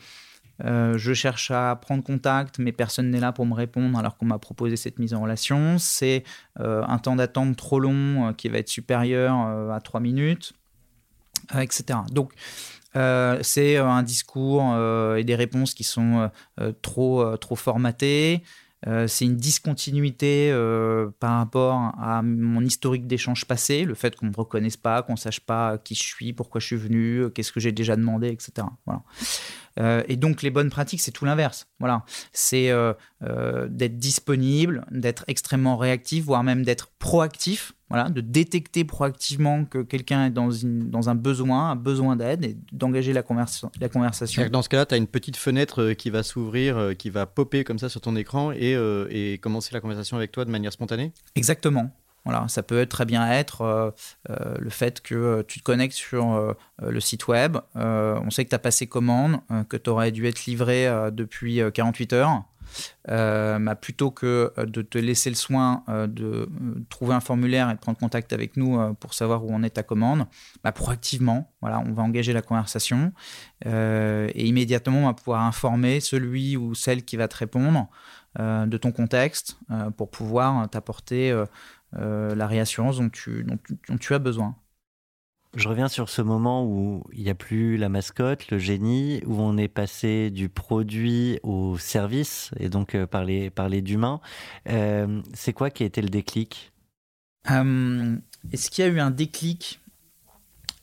je 0.64 1.14
cherche 1.14 1.52
à 1.52 1.76
prendre 1.76 2.04
contact, 2.04 2.60
mais 2.60 2.72
personne 2.72 3.10
n'est 3.10 3.20
là 3.20 3.34
pour 3.34 3.46
me 3.46 3.54
répondre 3.54 3.98
alors 3.98 4.18
qu'on 4.18 4.28
m'a 4.28 4.40
proposé 4.40 4.78
cette 4.78 5.00
mise 5.00 5.14
en 5.14 5.22
relation. 5.22 5.78
C'est 5.80 6.24
un 6.60 7.00
temps 7.00 7.16
d'attente 7.16 7.58
trop 7.58 7.80
long 7.80 8.34
qui 8.34 8.48
va 8.48 8.60
être 8.60 8.70
supérieur 8.70 9.34
à 9.72 9.82
3 9.82 10.00
minutes, 10.02 10.54
etc. 11.58 12.00
Donc, 12.12 12.34
euh, 12.96 13.40
c'est 13.42 13.78
euh, 13.78 13.86
un 13.86 14.04
discours 14.04 14.72
euh, 14.74 15.16
et 15.16 15.24
des 15.24 15.36
réponses 15.36 15.74
qui 15.74 15.84
sont 15.84 16.30
trop, 16.82 17.38
trop 17.38 17.56
formatées. 17.56 18.44
c'est 19.08 19.26
une 19.26 19.38
discontinuité 19.38 20.52
par 21.20 21.38
rapport 21.38 21.94
à 22.00 22.22
mon 22.22 22.62
historique 22.62 23.08
d'échange 23.08 23.46
passé, 23.46 23.84
le 23.86 23.94
fait 23.94 24.16
qu'on 24.16 24.28
ne 24.28 24.32
me 24.32 24.36
reconnaisse 24.36 24.78
pas, 24.78 25.02
qu'on 25.02 25.14
ne 25.14 25.18
sache 25.18 25.40
pas 25.40 25.78
qui 25.78 25.96
je 25.96 26.04
suis, 26.04 26.34
pourquoi 26.34 26.60
je 26.62 26.68
suis 26.68 26.76
venu, 26.76 27.30
qu'est-ce 27.34 27.52
que 27.52 27.60
j'ai 27.60 27.72
déjà 27.72 27.96
demandé, 27.96 28.30
etc. 28.30 28.68
Voilà. 28.86 29.04
Euh, 29.80 30.04
et 30.08 30.18
donc 30.18 30.42
les 30.42 30.50
bonnes 30.50 30.70
pratiques, 30.70 31.02
c'est 31.02 31.12
tout 31.12 31.26
l'inverse. 31.26 31.68
Voilà, 31.80 32.04
c'est 32.34 32.70
euh, 32.70 32.94
euh, 33.24 33.68
d'être 33.70 33.98
disponible, 33.98 34.86
d'être 34.92 35.24
extrêmement 35.28 35.78
réactif, 35.78 36.26
voire 36.26 36.44
même 36.44 36.64
d'être 36.64 36.92
proactif. 37.00 37.74
Voilà, 37.92 38.08
de 38.10 38.22
détecter 38.22 38.84
proactivement 38.84 39.66
que 39.66 39.80
quelqu'un 39.80 40.28
est 40.28 40.30
dans, 40.30 40.52
une, 40.52 40.92
dans 40.92 41.10
un 41.10 41.16
besoin, 41.16 41.72
un 41.72 41.76
besoin 41.76 42.16
d'aide, 42.16 42.46
et 42.46 42.56
d'engager 42.72 43.14
la, 43.14 43.24
la 43.82 43.90
conversation. 43.90 44.48
Dans 44.52 44.62
ce 44.62 44.70
cas-là, 44.70 44.86
tu 44.86 44.94
as 44.94 44.98
une 44.98 45.08
petite 45.08 45.38
fenêtre 45.38 45.94
qui 45.94 46.12
va 46.12 46.22
s'ouvrir, 46.22 46.92
qui 47.00 47.10
va 47.10 47.26
popper 47.26 47.64
comme 47.64 47.80
ça 47.80 47.90
sur 47.90 48.00
ton 48.00 48.16
écran 48.16 48.52
et, 48.52 48.78
et 49.10 49.40
commencer 49.40 49.72
la 49.74 49.82
conversation 49.82 50.18
avec 50.18 50.32
toi 50.32 50.46
de 50.46 50.52
manière 50.52 50.72
spontanée? 50.72 51.14
Exactement. 51.34 51.92
Ça 52.48 52.64
peut 52.64 52.86
très 52.86 53.06
bien 53.06 53.32
être 53.32 53.94
le 54.28 54.70
fait 54.70 55.02
que 55.02 55.42
tu 55.44 55.60
te 55.60 55.64
connectes 55.64 55.96
sur 55.96 56.56
le 56.82 57.00
site 57.00 57.28
web, 57.28 57.58
on 57.76 58.30
sait 58.30 58.46
que 58.46 58.50
tu 58.50 58.56
as 58.56 58.60
passé 58.60 58.88
commande, 58.88 59.40
que 59.70 59.78
tu 59.78 59.90
aurais 59.90 60.12
dû 60.12 60.28
être 60.28 60.46
livré 60.46 60.88
depuis 61.12 61.62
48 61.74 62.14
heures. 62.14 62.44
Euh, 63.10 63.76
plutôt 63.76 64.12
que 64.12 64.52
euh, 64.58 64.66
de 64.66 64.82
te 64.82 64.98
laisser 64.98 65.30
le 65.30 65.36
soin 65.36 65.84
euh, 65.90 66.08
de 66.08 66.50
trouver 66.90 67.14
un 67.14 67.20
formulaire 67.20 67.70
et 67.70 67.74
de 67.74 67.80
prendre 67.80 67.98
contact 67.98 68.34
avec 68.34 68.58
nous 68.58 68.94
pour 68.96 69.14
savoir 69.14 69.46
où 69.46 69.54
en 69.54 69.64
est 69.64 69.72
ta 69.72 69.84
commande, 69.84 70.26
bah, 70.64 70.72
proactivement, 70.72 71.52
on 71.62 71.68
va 71.70 72.04
engager 72.04 72.34
la 72.34 72.42
conversation 72.42 73.12
et 73.66 74.48
immédiatement 74.48 75.00
on 75.00 75.06
va 75.08 75.14
pouvoir 75.14 75.42
informer 75.42 76.00
celui 76.00 76.58
ou 76.58 76.76
celle 76.76 77.04
qui 77.04 77.18
va 77.18 77.28
te 77.28 77.36
répondre 77.36 77.88
de 78.38 78.78
ton 78.78 78.92
contexte 78.92 79.58
pour 79.98 80.10
pouvoir 80.10 80.70
t'apporter 80.70 81.34
la 81.94 82.48
réassurance 82.48 82.98
dont 82.98 83.10
tu 83.10 84.14
as 84.14 84.20
besoin. 84.20 84.56
Je 85.56 85.68
reviens 85.68 85.88
sur 85.88 86.10
ce 86.10 86.22
moment 86.22 86.64
où 86.64 87.04
il 87.12 87.24
n'y 87.24 87.30
a 87.32 87.36
plus 87.36 87.76
la 87.78 87.90
mascotte, 87.90 88.52
le 88.52 88.60
génie, 88.60 89.24
où 89.26 89.42
on 89.42 89.58
est 89.58 89.68
passé 89.68 90.30
du 90.30 90.48
produit 90.48 91.40
au 91.42 91.76
service 91.80 92.52
et 92.60 92.70
donc 92.70 92.94
euh, 92.94 93.08
parler, 93.08 93.50
parler 93.50 93.82
d'humain. 93.82 94.22
Euh, 94.70 95.24
c'est 95.34 95.54
quoi 95.54 95.72
qui 95.72 95.82
a 95.82 95.88
été 95.88 96.04
le 96.04 96.10
déclic? 96.10 96.72
Euh, 97.50 98.16
Est-ce 98.52 98.70
qu'il 98.70 98.86
y 98.86 98.88
a 98.88 98.92
eu 98.92 99.00
un 99.00 99.10
déclic? 99.10 99.80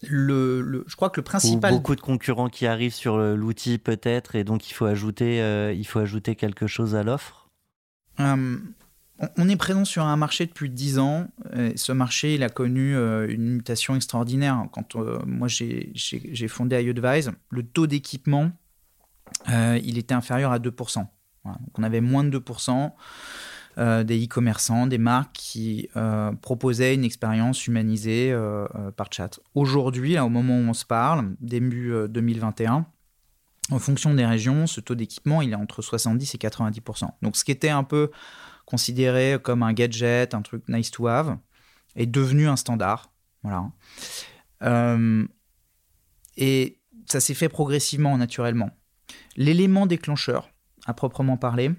Le, 0.02 0.84
je 0.88 0.96
crois 0.96 1.10
que 1.10 1.20
le 1.20 1.24
principal. 1.24 1.72
Ou 1.72 1.76
beaucoup 1.76 1.94
de 1.94 2.00
concurrents 2.00 2.48
qui 2.48 2.66
arrivent 2.66 2.92
sur 2.92 3.18
l'outil 3.18 3.78
peut-être 3.78 4.34
et 4.34 4.42
donc 4.42 4.68
il 4.68 4.74
faut 4.74 4.86
ajouter, 4.86 5.72
il 5.76 5.86
faut 5.86 6.00
ajouter 6.00 6.34
quelque 6.34 6.66
chose 6.66 6.96
à 6.96 7.04
l'offre? 7.04 7.48
On 9.36 9.48
est 9.48 9.56
présent 9.56 9.84
sur 9.84 10.04
un 10.04 10.16
marché 10.16 10.46
depuis 10.46 10.70
10 10.70 10.98
ans. 10.98 11.28
ce 11.74 11.92
marché, 11.92 12.34
il 12.34 12.42
a 12.42 12.48
connu 12.48 12.94
euh, 12.94 13.26
une 13.28 13.48
mutation 13.48 13.94
extraordinaire. 13.96 14.64
Quand 14.72 14.96
euh, 14.96 15.18
moi 15.26 15.48
j'ai 15.48 16.48
fondé 16.48 16.82
iAdvise, 16.82 17.32
le 17.50 17.62
taux 17.62 17.86
d'équipement, 17.86 18.50
euh, 19.48 19.78
il 19.82 19.98
était 19.98 20.14
inférieur 20.14 20.52
à 20.52 20.58
2%. 20.58 21.06
on 21.44 21.82
avait 21.82 22.00
moins 22.00 22.24
de 22.24 22.38
2% 22.38 22.92
des 24.04 24.24
e-commerçants, 24.24 24.86
des 24.86 24.96
marques 24.96 25.34
qui 25.34 25.90
proposaient 26.40 26.94
une 26.94 27.04
expérience 27.04 27.66
humanisée 27.66 28.34
par 28.96 29.12
chat. 29.12 29.38
Aujourd'hui, 29.54 30.18
au 30.18 30.30
moment 30.30 30.56
où 30.56 30.62
on 30.62 30.72
se 30.72 30.86
parle, 30.86 31.36
début 31.40 31.92
2021, 32.08 32.86
en 33.70 33.78
fonction 33.78 34.14
des 34.14 34.24
régions, 34.24 34.66
ce 34.66 34.80
taux 34.80 34.94
d'équipement, 34.94 35.42
il 35.42 35.52
est 35.52 35.56
entre 35.56 35.82
70 35.82 36.34
et 36.34 36.38
90%. 36.38 37.10
Donc 37.20 37.36
ce 37.36 37.44
qui 37.44 37.52
était 37.52 37.68
un 37.68 37.84
peu 37.84 38.10
considéré 38.66 39.38
comme 39.42 39.62
un 39.62 39.72
gadget, 39.72 40.34
un 40.34 40.42
truc 40.42 40.64
nice 40.68 40.90
to 40.90 41.06
have, 41.06 41.38
est 41.94 42.06
devenu 42.06 42.48
un 42.48 42.56
standard. 42.56 43.12
Voilà. 43.42 43.70
Euh, 44.62 45.26
et 46.36 46.78
ça 47.06 47.20
s'est 47.20 47.34
fait 47.34 47.48
progressivement, 47.48 48.18
naturellement. 48.18 48.70
L'élément 49.36 49.86
déclencheur, 49.86 50.50
à 50.84 50.92
proprement 50.92 51.36
parler, 51.36 51.70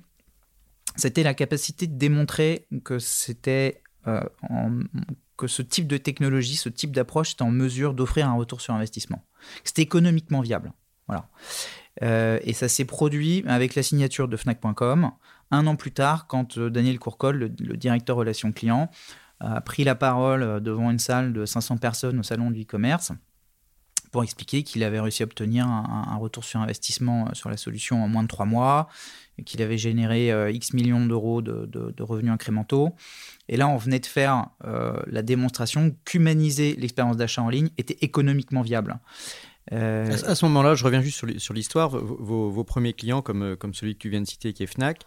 c'était 0.96 1.24
la 1.24 1.34
capacité 1.34 1.86
de 1.86 1.96
démontrer 1.96 2.68
que 2.84 2.98
c'était 2.98 3.84
euh, 4.08 4.24
que 5.38 5.48
ce 5.48 5.62
type 5.62 5.88
de 5.88 5.98
technologie, 5.98 6.56
ce 6.56 6.70
type 6.70 6.92
d'approche 6.92 7.34
était 7.34 7.44
en 7.44 7.52
mesure 7.52 7.94
d'offrir 7.94 8.28
un 8.28 8.34
retour 8.34 8.62
sur 8.62 8.74
investissement. 8.74 9.24
C'était 9.64 9.84
économiquement 9.84 10.42
viable. 10.42 10.74
Voilà. 11.08 11.30
Euh, 12.04 12.40
et 12.44 12.54
ça 12.54 12.68
s'est 12.68 12.86
produit 12.86 13.44
avec 13.48 13.76
la 13.76 13.84
signature 13.84 14.28
de 14.28 14.38
Fnac.com 14.38 15.12
un 15.52 15.68
an 15.68 15.76
plus 15.76 15.92
tard, 15.92 16.28
quand 16.28 16.58
euh, 16.58 16.70
Daniel 16.70 17.00
Courcol, 17.00 17.38
le, 17.38 17.78
directeur 17.78 18.18
relations 18.18 18.52
clients, 18.52 18.90
a 19.40 19.62
pris 19.62 19.84
la 19.84 19.96
parole 19.96 20.44
euh, 20.44 20.60
devant 20.60 20.90
une 20.90 21.00
salle 21.00 21.34
de 21.34 21.46
500 21.46 21.78
personnes 21.78 22.20
au 22.20 22.24
salon 22.24 22.52
du 22.52 22.64
e-commerce 22.64 23.12
pour 24.12 24.24
expliquer 24.24 24.64
qu'il 24.64 24.84
avait 24.84 25.02
réussi 25.02 25.22
à 25.22 25.26
obtenir 25.26 25.68
un, 25.68 26.16
retour 26.16 26.46
sur 26.46 26.62
investissement 26.62 27.28
euh, 27.28 27.34
sur 27.34 27.50
la 27.50 27.58
solution 27.58 28.02
en 28.02 28.08
moins 28.08 28.24
de 28.24 28.30
trois 28.30 28.46
mois, 28.46 28.88
qu'il 29.46 29.62
avait 29.62 29.78
généré 29.78 30.32
X 30.54 30.74
millions 30.74 31.06
d'euros 31.06 31.42
de, 31.42 32.02
revenus 32.02 32.32
incrémentaux. 32.32 32.96
Et 33.50 33.58
là, 33.58 33.68
on 33.68 33.78
venait 33.78 34.00
de 34.00 34.06
faire 34.08 34.48
la 34.64 35.22
démonstration 35.22 35.96
qu'humaniser 36.06 36.76
l'expérience 36.76 37.18
d'achat 37.18 37.44
en 37.44 37.50
ligne 37.50 37.70
était 37.78 37.98
économiquement 38.02 38.64
viable. 38.64 38.98
À 39.72 40.34
ce 40.34 40.46
moment-là, 40.46 40.74
je 40.74 40.84
reviens 40.84 41.02
juste 41.02 41.38
sur 41.38 41.54
l'histoire. 41.54 41.90
Vos, 41.90 42.64
premiers 42.64 42.94
clients, 42.94 43.22
comme, 43.22 43.56
comme 43.58 43.76
celui 43.76 43.94
que 43.94 44.00
tu 44.00 44.10
viens 44.10 44.22
de 44.22 44.28
citer, 44.28 44.54
qui 44.54 44.64
est 44.64 44.68
Fnac, 44.68 45.06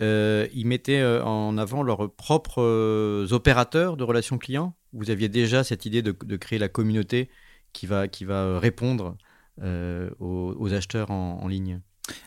ils 0.00 0.66
mettaient 0.66 1.00
euh, 1.00 1.22
en 1.24 1.58
avant 1.58 1.82
leurs 1.82 2.10
propres 2.12 2.62
euh, 2.62 3.26
opérateurs 3.32 3.96
de 3.96 4.04
relations 4.04 4.38
clients? 4.38 4.74
Vous 4.92 5.10
aviez 5.10 5.28
déjà 5.28 5.64
cette 5.64 5.86
idée 5.86 6.02
de, 6.02 6.36
créer 6.36 6.58
la 6.58 6.68
communauté 6.68 7.28
qui 7.72 7.86
va, 7.86 8.08
qui 8.08 8.24
va 8.24 8.58
répondre 8.58 9.16
aux, 9.60 10.72
acheteurs 10.72 11.10
en, 11.10 11.46
ligne? 11.46 11.80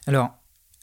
Alors, 0.05 0.31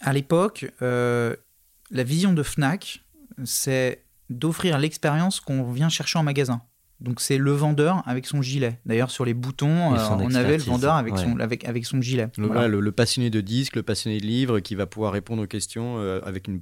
à 0.00 0.12
l'époque, 0.12 0.66
la 0.80 2.02
vision 2.04 2.32
de 2.32 2.42
Fnac, 2.42 3.04
c'est 3.44 4.02
d'offrir 4.28 4.78
l'expérience 4.78 5.40
qu'on 5.40 5.70
vient 5.70 5.88
chercher 5.88 6.18
en 6.18 6.24
magasin. 6.24 6.62
Donc 7.00 7.20
c'est 7.20 7.38
le 7.38 7.52
vendeur 7.52 8.02
avec 8.06 8.26
son 8.26 8.42
gilet. 8.42 8.80
D'ailleurs 8.84 9.10
sur 9.10 9.24
les 9.24 9.34
boutons, 9.34 9.94
euh, 9.94 9.98
on 10.18 10.34
avait 10.34 10.56
le 10.56 10.62
vendeur 10.64 10.94
avec, 10.94 11.16
son, 11.16 11.38
avec, 11.38 11.64
avec 11.64 11.86
son 11.86 12.00
gilet. 12.00 12.28
Le, 12.36 12.90
passionné 12.90 13.30
de 13.30 13.40
disques, 13.40 13.76
le 13.76 13.84
passionné 13.84 14.18
de 14.18 14.26
livres 14.26 14.58
qui 14.58 14.74
va 14.74 14.86
pouvoir 14.86 15.12
répondre 15.12 15.42
aux 15.42 15.46
questions 15.46 15.98
euh, 15.98 16.20
avec 16.24 16.48
une 16.48 16.60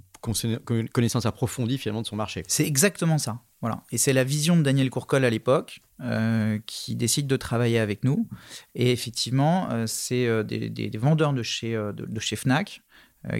connaissance 0.92 1.26
approfondie 1.26 1.78
finalement 1.78 2.02
de 2.02 2.06
son 2.06 2.16
marché. 2.16 2.42
C'est 2.48 2.66
exactement 2.66 3.18
ça. 3.18 3.40
Voilà. 3.60 3.82
Et 3.90 3.98
c'est 3.98 4.12
la 4.12 4.24
vision 4.24 4.56
de 4.56 4.62
Daniel 4.62 4.90
Courcol 4.90 5.24
à 5.24 5.30
l'époque 5.30 5.80
euh, 6.00 6.58
qui 6.66 6.94
décide 6.94 7.26
de 7.26 7.36
travailler 7.36 7.78
avec 7.78 8.04
nous. 8.04 8.28
Et 8.74 8.92
effectivement, 8.92 9.68
c'est 9.86 10.44
des, 10.44 10.90
vendeurs 10.94 11.32
de 11.32 11.42
chez, 11.42 11.72
de, 11.74 12.20
chez 12.20 12.36
Fnac 12.36 12.82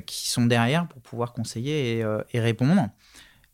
qui 0.05 0.29
sont 0.31 0.47
derrière 0.47 0.89
pour 0.89 1.01
pouvoir 1.03 1.33
conseiller 1.33 2.05
et, 2.33 2.41
répondre 2.41 2.91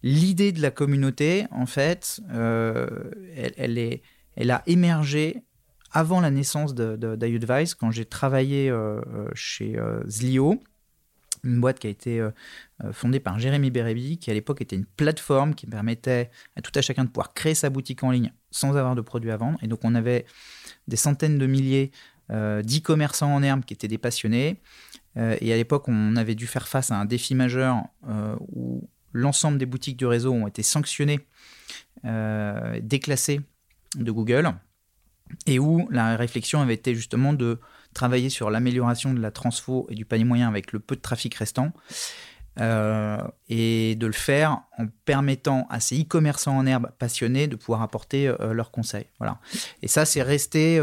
l'idée 0.03 0.53
de 0.53 0.61
la 0.61 0.71
communauté, 0.71 1.47
en 1.51 1.67
fait, 1.67 2.21
euh, 2.33 3.11
elle, 3.57 3.79
est, 3.79 4.03
elle 4.37 4.51
a 4.51 4.63
émergé 4.67 5.43
avant 5.93 6.21
la 6.21 6.31
naissance 6.31 6.75
d'IUdvice, 6.75 7.75
quand 7.75 7.91
j'ai 7.91 8.07
travaillé 8.07 8.71
euh, 8.71 9.01
euh, 9.15 9.29
chez 9.35 9.79
Zlio, 10.09 10.63
une 11.45 11.61
boîte 11.61 11.79
qui 11.79 11.87
a 11.87 11.91
été 11.91 12.25
fondée 12.93 13.21
par 13.21 13.39
Jérémy 13.39 13.71
Bérébi, 13.71 14.19
qui 14.19 14.31
à 14.31 14.35
l'époque 14.35 14.61
était 14.61 14.77
une 14.77 14.87
plateforme 14.87 15.55
qui 15.55 15.67
permettait 15.67 16.31
à 16.57 16.63
tout 16.63 16.73
à 16.75 16.83
chacun 16.83 17.05
de 17.05 17.09
pouvoir 17.09 17.35
créer 17.35 17.55
sa 17.55 17.69
boutique 17.69 18.03
en 18.05 18.11
ligne 18.11 18.33
sans 18.51 18.77
avoir 18.77 18.95
de 18.95 19.01
produits 19.01 19.31
à 19.31 19.37
vendre. 19.37 19.59
Et 19.63 19.67
donc 19.67 19.81
on 19.83 19.95
avait 19.95 20.25
des 20.87 20.97
centaines 20.97 21.39
de 21.39 21.47
milliers 21.47 21.91
d'e-commerçants 22.31 23.35
en 23.35 23.43
herbe 23.43 23.65
qui 23.65 23.75
étaient 23.75 23.89
des 23.89 23.99
passionnés. 23.99 24.61
et 25.17 25.53
à 25.53 25.57
l'époque, 25.57 25.89
on 25.89 26.17
avait 26.17 26.37
dû 26.37 26.47
faire 26.47 26.69
face 26.69 26.91
à 26.91 26.97
un 26.97 27.05
défi 27.05 27.35
majeur 27.35 27.83
où 28.39 28.89
l'ensemble 29.13 29.59
des 29.59 29.67
boutiques 29.67 29.97
du 29.97 30.07
réseau 30.07 30.33
ont 30.33 30.47
été 30.47 30.63
sanctionnées, 30.63 31.21
euh, 32.05 32.81
déclassées 32.83 33.41
de 33.97 34.11
Google, 34.11 34.53
et 35.47 35.59
où 35.59 35.89
la 35.91 36.17
réflexion 36.17 36.61
avait 36.61 36.75
été 36.75 36.95
justement 36.95 37.33
de 37.33 37.61
travailler 37.93 38.29
sur 38.29 38.51
l'amélioration 38.51 39.15
de 39.15 39.21
la 39.21 39.31
transfo 39.31 39.87
et 39.91 39.95
du 39.95 40.05
panier 40.05 40.25
moyen 40.25 40.49
avec 40.49 40.73
le 40.73 40.79
peu 40.79 40.97
de 40.97 41.01
trafic 41.01 41.35
restant, 41.35 41.73
euh, 42.61 43.19
et 43.49 43.95
de 43.95 44.07
le 44.07 44.13
faire 44.13 44.63
en 44.79 44.87
permettant 45.05 45.67
à 45.71 45.81
ces 45.81 46.03
e-commerçants 46.03 46.57
en 46.57 46.67
herbe 46.67 46.91
passionnés 46.99 47.47
de 47.47 47.57
pouvoir 47.57 47.83
apporter 47.83 48.29
euh, 48.29 48.53
leurs 48.53 48.71
conseils. 48.71 49.07
Voilà. 49.19 49.39
Et 49.83 49.89
ça, 49.89 50.05
c'est 50.05 50.23
resté 50.23 50.81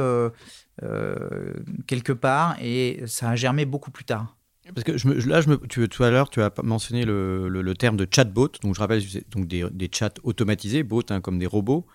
quelque 1.88 2.14
part 2.14 2.56
et 2.62 3.04
ça 3.06 3.32
a 3.32 3.36
germé 3.36 3.66
beaucoup 3.66 3.92
plus 3.92 4.06
tard. 4.06 4.36
Parce 4.74 4.84
que 4.84 4.92
là, 5.28 5.42
je 5.42 5.50
me, 5.50 5.58
tout 5.58 6.04
à 6.04 6.12
l'heure, 6.12 6.30
tu 6.30 6.42
as 6.42 6.52
mentionné 6.64 7.06
le, 7.06 7.50
le, 7.50 7.76
terme 7.76 7.98
de 7.98 8.08
chatbot. 8.10 8.50
Donc, 8.62 8.76
je 8.76 8.80
rappelle, 8.80 9.02
donc 9.30 9.48
des, 9.48 9.66
des 9.72 9.90
chats 9.92 10.14
automatisés, 10.24 10.84
bots, 10.84 11.02
hein, 11.10 11.22
comme 11.22 11.40
des 11.40 11.48
robots. 11.48 11.86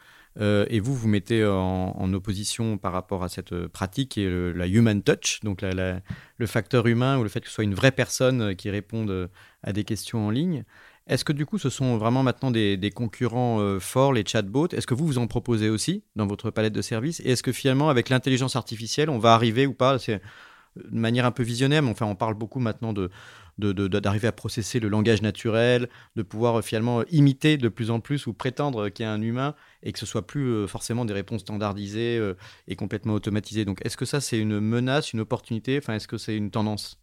Euh, 0.40 0.66
et 0.68 0.80
vous, 0.80 0.94
vous 0.94 1.08
mettez 1.08 1.44
en, 1.44 2.12
opposition 2.12 2.76
par 2.76 2.92
rapport 2.92 3.22
à 3.22 3.28
cette 3.28 3.66
pratique 3.68 4.10
qui 4.10 4.22
est 4.22 4.54
la 4.54 4.66
human 4.66 5.02
touch, 5.02 5.40
donc 5.42 5.62
le 5.62 6.46
facteur 6.46 6.86
humain 6.86 7.18
ou 7.18 7.22
le 7.22 7.28
fait 7.28 7.40
que 7.40 7.48
ce 7.48 7.54
soit 7.54 7.64
une 7.64 7.74
vraie 7.74 7.92
personne 7.92 8.54
qui 8.56 8.70
réponde 8.70 9.30
à 9.62 9.72
des 9.72 9.84
questions 9.84 10.26
en 10.26 10.30
ligne. 10.30 10.64
Est-ce 11.06 11.24
que 11.24 11.32
du 11.32 11.44
coup, 11.44 11.58
ce 11.58 11.68
sont 11.68 11.98
vraiment 11.98 12.22
maintenant 12.22 12.50
des, 12.50 12.92
concurrents 12.94 13.60
euh, 13.60 13.78
forts, 13.78 14.14
les 14.14 14.24
chatbots? 14.24 14.68
Est-ce 14.68 14.86
que 14.86 14.94
vous, 14.94 15.06
vous 15.06 15.18
en 15.18 15.26
proposez 15.26 15.68
aussi 15.68 16.02
dans 16.16 16.26
votre 16.26 16.50
palette 16.50 16.72
de 16.72 16.80
services? 16.80 17.20
Et 17.20 17.32
est-ce 17.32 17.42
que 17.42 17.52
finalement, 17.52 17.90
avec 17.90 18.08
l'intelligence 18.08 18.56
artificielle, 18.56 19.10
on 19.10 19.18
va 19.18 19.34
arriver 19.34 19.66
ou 19.66 19.74
pas? 19.74 19.98
De 19.98 20.98
manière 20.98 21.26
un 21.26 21.30
peu 21.30 21.42
visionnaire, 21.42 21.82
mais 21.82 21.90
enfin, 21.90 22.06
on 22.06 22.16
parle 22.16 22.34
beaucoup 22.34 22.58
maintenant 22.58 22.92
de 22.92 23.10
d'arriver 23.56 24.26
à 24.26 24.32
processer 24.32 24.80
le 24.80 24.88
langage 24.88 25.22
naturel, 25.22 25.88
de 26.16 26.22
pouvoir 26.22 26.58
euh, 26.58 26.62
finalement 26.62 27.04
imiter 27.12 27.56
de 27.56 27.68
plus 27.68 27.90
en 27.90 28.00
plus 28.00 28.26
ou 28.26 28.32
prétendre 28.32 28.88
qu'il 28.88 29.04
y 29.04 29.06
a 29.06 29.12
un 29.12 29.22
humain 29.22 29.54
et 29.84 29.92
que 29.92 29.98
ce 29.98 30.06
soit 30.06 30.26
plus 30.26 30.48
euh, 30.48 30.66
forcément 30.66 31.04
des 31.04 31.14
réponses 31.14 31.42
standardisées 31.42 32.18
euh, 32.18 32.34
et 32.66 32.74
complètement 32.74 33.12
automatisées. 33.12 33.64
Donc 33.64 33.84
est-ce 33.84 33.96
que 33.96 34.06
ça 34.06 34.20
c'est 34.20 34.38
une 34.38 34.58
menace, 34.58 35.12
une 35.12 35.20
opportunité? 35.20 35.78
Enfin, 35.78 35.94
est-ce 35.94 36.08
que 36.08 36.18
c'est 36.18 36.36
une 36.36 36.50
tendance? 36.50 36.98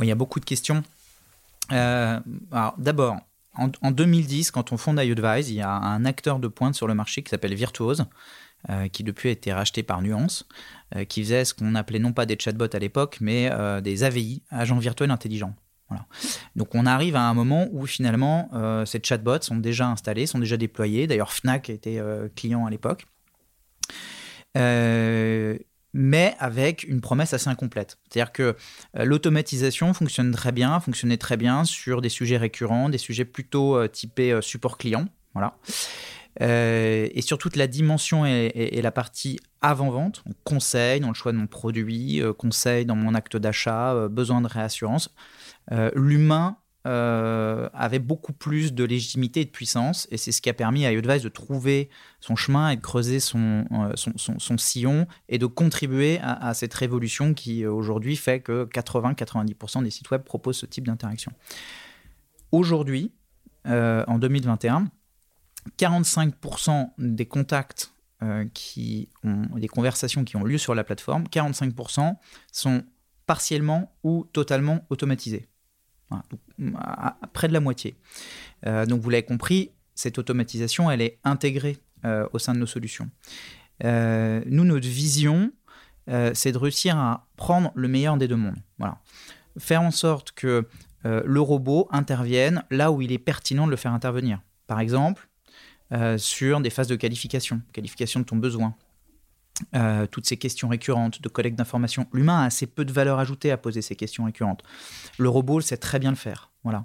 Il 0.00 0.06
y 0.06 0.12
a 0.12 0.14
beaucoup 0.14 0.40
de 0.40 0.44
questions. 0.44 0.82
alors 1.68 2.74
d'abord, 2.78 3.16
en, 3.54 3.90
2010, 3.90 4.50
quand 4.50 4.72
on 4.72 4.76
fonde 4.76 4.98
iAdvise, 4.98 5.50
il 5.50 5.56
y 5.56 5.62
a 5.62 5.70
un 5.70 6.04
acteur 6.04 6.38
de 6.38 6.48
pointe 6.48 6.74
sur 6.74 6.86
le 6.86 6.94
marché 6.94 7.22
qui 7.22 7.30
s'appelle 7.30 7.54
Virtuose, 7.54 8.04
qui 8.92 9.02
depuis 9.02 9.28
a 9.28 9.32
été 9.32 9.52
racheté 9.52 9.82
par 9.82 10.02
Nuance, 10.02 10.46
qui 11.08 11.22
faisait 11.22 11.46
ce 11.46 11.54
qu'on 11.54 11.74
appelait 11.74 12.00
non 12.00 12.12
pas 12.12 12.26
des 12.26 12.36
chatbots 12.38 12.74
à 12.74 12.78
l'époque, 12.78 13.18
mais 13.20 13.50
des 13.80 14.02
AVI, 14.04 14.42
agents 14.50 14.78
virtuels 14.78 15.10
intelligents. 15.10 15.54
Donc 16.56 16.74
on 16.74 16.84
arrive 16.84 17.16
à 17.16 17.22
un 17.22 17.34
moment 17.34 17.68
où 17.70 17.86
finalement 17.86 18.50
ces 18.86 19.00
chatbots 19.02 19.42
sont 19.42 19.56
déjà 19.56 19.86
installés, 19.88 20.26
sont 20.26 20.38
déjà 20.38 20.56
déployés. 20.56 21.06
D'ailleurs 21.06 21.32
Fnac 21.32 21.70
était 21.70 22.00
client 22.34 22.66
à 22.66 22.70
l'époque. 22.70 23.06
Euh, 24.56 25.56
mais 25.92 26.34
avec 26.38 26.84
une 26.84 27.00
promesse 27.00 27.32
assez 27.32 27.48
incomplète. 27.48 27.98
C'est-à-dire 28.08 28.32
que 28.32 28.56
euh, 28.98 29.04
l'automatisation 29.04 29.94
fonctionne 29.94 30.30
très 30.32 30.52
bien, 30.52 30.78
fonctionnait 30.80 31.16
très 31.16 31.36
bien 31.36 31.64
sur 31.64 32.02
des 32.02 32.10
sujets 32.10 32.36
récurrents, 32.36 32.88
des 32.88 32.98
sujets 32.98 33.24
plutôt 33.24 33.76
euh, 33.76 33.88
typés 33.88 34.38
support 34.42 34.78
client. 34.78 35.06
Voilà. 35.34 35.54
et 36.40 37.20
sur 37.20 37.36
toute 37.36 37.56
la 37.56 37.66
dimension 37.66 38.24
et, 38.24 38.80
la 38.80 38.90
partie 38.90 39.38
avant-vente, 39.60 40.24
conseil 40.44 41.00
dans 41.00 41.08
le 41.08 41.14
choix 41.14 41.32
de 41.32 41.36
mon 41.36 41.46
produit, 41.46 42.22
conseil 42.38 42.86
dans 42.86 42.96
mon 42.96 43.14
acte 43.14 43.36
d'achat, 43.36 44.08
besoin 44.08 44.40
de 44.40 44.46
réassurance, 44.46 45.14
l'humain 45.70 46.58
euh, 46.86 47.68
avait 47.74 47.98
beaucoup 47.98 48.32
plus 48.32 48.72
de 48.72 48.84
légitimité 48.84 49.40
et 49.40 49.44
de 49.44 49.50
puissance. 49.50 50.06
Et 50.12 50.16
c'est 50.16 50.30
ce 50.30 50.40
qui 50.40 50.48
a 50.48 50.52
permis 50.52 50.86
à 50.86 50.92
iAdvice 50.92 51.22
de 51.22 51.28
trouver 51.28 51.90
son 52.20 52.36
chemin 52.36 52.70
et 52.70 52.76
de 52.76 52.80
creuser 52.80 53.18
son, 53.18 53.64
euh, 53.72 53.92
son, 53.96 54.58
sillon 54.58 55.08
et 55.28 55.38
de 55.38 55.46
contribuer 55.46 56.20
à, 56.22 56.54
cette 56.54 56.72
révolution 56.74 57.34
qui 57.34 57.64
euh, 57.64 57.72
aujourd'hui 57.72 58.14
fait 58.14 58.38
que 58.38 58.66
80-90% 58.66 59.82
des 59.82 59.90
sites 59.90 60.10
web 60.10 60.22
proposent 60.22 60.58
ce 60.58 60.66
type 60.66 60.86
d'interaction. 60.86 61.32
Aujourd'hui, 62.52 63.12
en 63.64 64.18
2021, 64.18 64.88
45% 65.76 66.90
des 66.98 67.26
contacts 67.26 67.92
qui 68.54 69.08
ont 69.24 69.58
des 69.58 69.66
conversations 69.66 70.22
qui 70.22 70.36
ont 70.36 70.44
lieu 70.44 70.58
sur 70.58 70.76
la 70.76 70.84
plateforme, 70.84 71.24
45% 71.24 72.14
sont 72.52 72.84
partiellement 73.26 73.92
ou 74.04 74.24
totalement 74.32 74.86
automatisés 74.88 75.48
près 77.32 77.48
de 77.48 77.52
la 77.52 77.60
moitié. 77.60 77.96
Euh, 78.66 78.86
donc 78.86 79.00
vous 79.00 79.10
l'avez 79.10 79.24
compris, 79.24 79.70
cette 79.94 80.18
automatisation, 80.18 80.90
elle 80.90 81.02
est 81.02 81.18
intégrée 81.24 81.78
euh, 82.04 82.26
au 82.32 82.38
sein 82.38 82.54
de 82.54 82.58
nos 82.58 82.66
solutions. 82.66 83.10
Euh, 83.84 84.42
nous, 84.46 84.64
notre 84.64 84.88
vision, 84.88 85.52
c'est 86.34 86.52
de 86.52 86.58
réussir 86.58 86.96
à 86.96 87.26
prendre 87.36 87.72
le 87.74 87.88
meilleur 87.88 88.16
des 88.16 88.28
deux 88.28 88.36
mondes. 88.36 88.62
Voilà. 88.78 89.00
Faire 89.58 89.82
en 89.82 89.90
sorte 89.90 90.30
que 90.32 90.68
le 91.02 91.40
robot 91.40 91.88
intervienne 91.90 92.62
là 92.70 92.92
où 92.92 93.02
il 93.02 93.10
est 93.10 93.18
pertinent 93.18 93.66
de 93.66 93.72
le 93.72 93.76
faire 93.76 93.92
intervenir. 93.92 94.40
Par 94.68 94.78
exemple, 94.78 95.28
sur 96.16 96.60
des 96.60 96.70
phases 96.70 96.86
de 96.86 96.94
qualification, 96.94 97.60
qualification 97.72 98.20
de 98.20 98.24
ton 98.24 98.36
besoin, 98.36 98.76
euh, 99.74 100.06
toutes 100.06 100.26
ces 100.26 100.36
questions 100.36 100.68
récurrentes 100.68 101.22
de 101.22 101.28
collecte 101.28 101.56
d'informations. 101.56 102.06
L'humain 102.12 102.42
a 102.42 102.44
assez 102.44 102.66
peu 102.66 102.84
de 102.84 102.92
valeur 102.92 103.18
ajoutée 103.18 103.50
à 103.50 103.56
poser 103.56 103.80
ces 103.80 103.96
questions 103.96 104.24
récurrentes. 104.24 104.62
Le 105.18 105.28
robot 105.28 105.60
sait 105.60 105.78
très 105.78 105.98
bien 105.98 106.10
le 106.10 106.16
faire. 106.16 106.50
Voilà. 106.62 106.84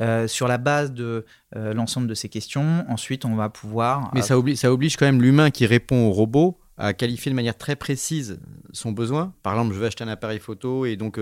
Euh, 0.00 0.26
sur 0.26 0.46
la 0.48 0.58
base 0.58 0.92
de 0.92 1.24
euh, 1.56 1.72
l'ensemble 1.72 2.08
de 2.08 2.14
ces 2.14 2.28
questions, 2.28 2.84
ensuite, 2.88 3.24
on 3.24 3.36
va 3.36 3.48
pouvoir. 3.48 4.10
Mais 4.14 4.22
ça 4.22 4.38
oblige, 4.38 4.58
ça 4.58 4.72
oblige 4.72 4.96
quand 4.96 5.06
même 5.06 5.22
l'humain 5.22 5.50
qui 5.50 5.66
répond 5.66 6.08
au 6.08 6.10
robot 6.10 6.58
à 6.76 6.92
qualifier 6.92 7.30
de 7.30 7.36
manière 7.36 7.56
très 7.56 7.76
précise 7.76 8.40
son 8.72 8.92
besoin. 8.92 9.32
Par 9.42 9.54
exemple, 9.54 9.74
je 9.74 9.78
veux 9.78 9.86
acheter 9.86 10.04
un 10.04 10.08
appareil 10.08 10.40
photo 10.40 10.84
et 10.84 10.96
donc 10.96 11.18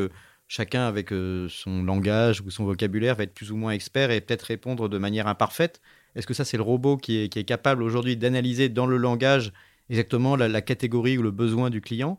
chacun 0.46 0.86
avec 0.86 1.10
son 1.10 1.82
langage 1.82 2.40
ou 2.40 2.50
son 2.50 2.64
vocabulaire 2.64 3.16
va 3.16 3.24
être 3.24 3.34
plus 3.34 3.50
ou 3.50 3.56
moins 3.56 3.72
expert 3.72 4.10
et 4.10 4.20
peut-être 4.20 4.42
répondre 4.42 4.88
de 4.88 4.98
manière 4.98 5.26
imparfaite. 5.26 5.80
Est-ce 6.14 6.26
que 6.26 6.34
ça, 6.34 6.44
c'est 6.44 6.56
le 6.56 6.62
robot 6.62 6.96
qui 6.96 7.18
est, 7.18 7.28
qui 7.28 7.40
est 7.40 7.44
capable 7.44 7.82
aujourd'hui 7.82 8.16
d'analyser 8.16 8.68
dans 8.68 8.86
le 8.86 8.96
langage 8.96 9.52
exactement 9.90 10.36
la, 10.36 10.60
catégorie 10.62 11.18
ou 11.18 11.22
le 11.22 11.30
besoin 11.30 11.70
du 11.70 11.80
client 11.80 12.18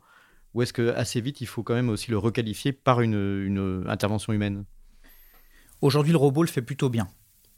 Ou 0.53 0.61
est-ce 0.61 0.73
que 0.73 0.93
assez 0.93 1.21
vite, 1.21 1.41
il 1.41 1.47
faut 1.47 1.63
quand 1.63 1.75
même 1.75 1.89
aussi 1.89 2.11
le 2.11 2.17
requalifier 2.17 2.71
par 2.71 3.01
une, 3.01 3.85
intervention 3.87 4.33
humaine? 4.33 4.65
Aujourd'hui, 5.81 6.11
le 6.11 6.17
robot 6.17 6.43
le 6.43 6.49
fait 6.49 6.61
plutôt 6.61 6.89
bien. 6.89 7.07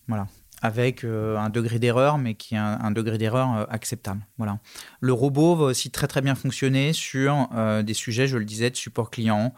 Voilà 0.08 0.28
avec 0.62 1.04
euh, 1.04 1.38
un 1.38 1.50
degré 1.50 1.80
d'erreur, 1.80 2.18
mais 2.18 2.36
qui 2.36 2.56
est 2.56 2.60
un, 2.60 2.92
degré 2.92 3.18
d'erreur 3.18 3.56
euh, 3.56 3.66
acceptable. 3.70 4.26
Voilà. 4.38 4.60
Le 5.00 5.12
robot 5.12 5.56
va 5.56 5.66
aussi 5.66 5.90
très 5.90 6.08
très 6.08 6.22
bien 6.22 6.36
fonctionner 6.36 6.94
sur 6.94 7.50
euh, 7.54 7.82
des 7.82 7.94
sujets, 7.94 8.28
je 8.28 8.38
le 8.38 8.46
disais, 8.46 8.70
de 8.70 8.76
support 8.76 9.10
client, 9.10 9.54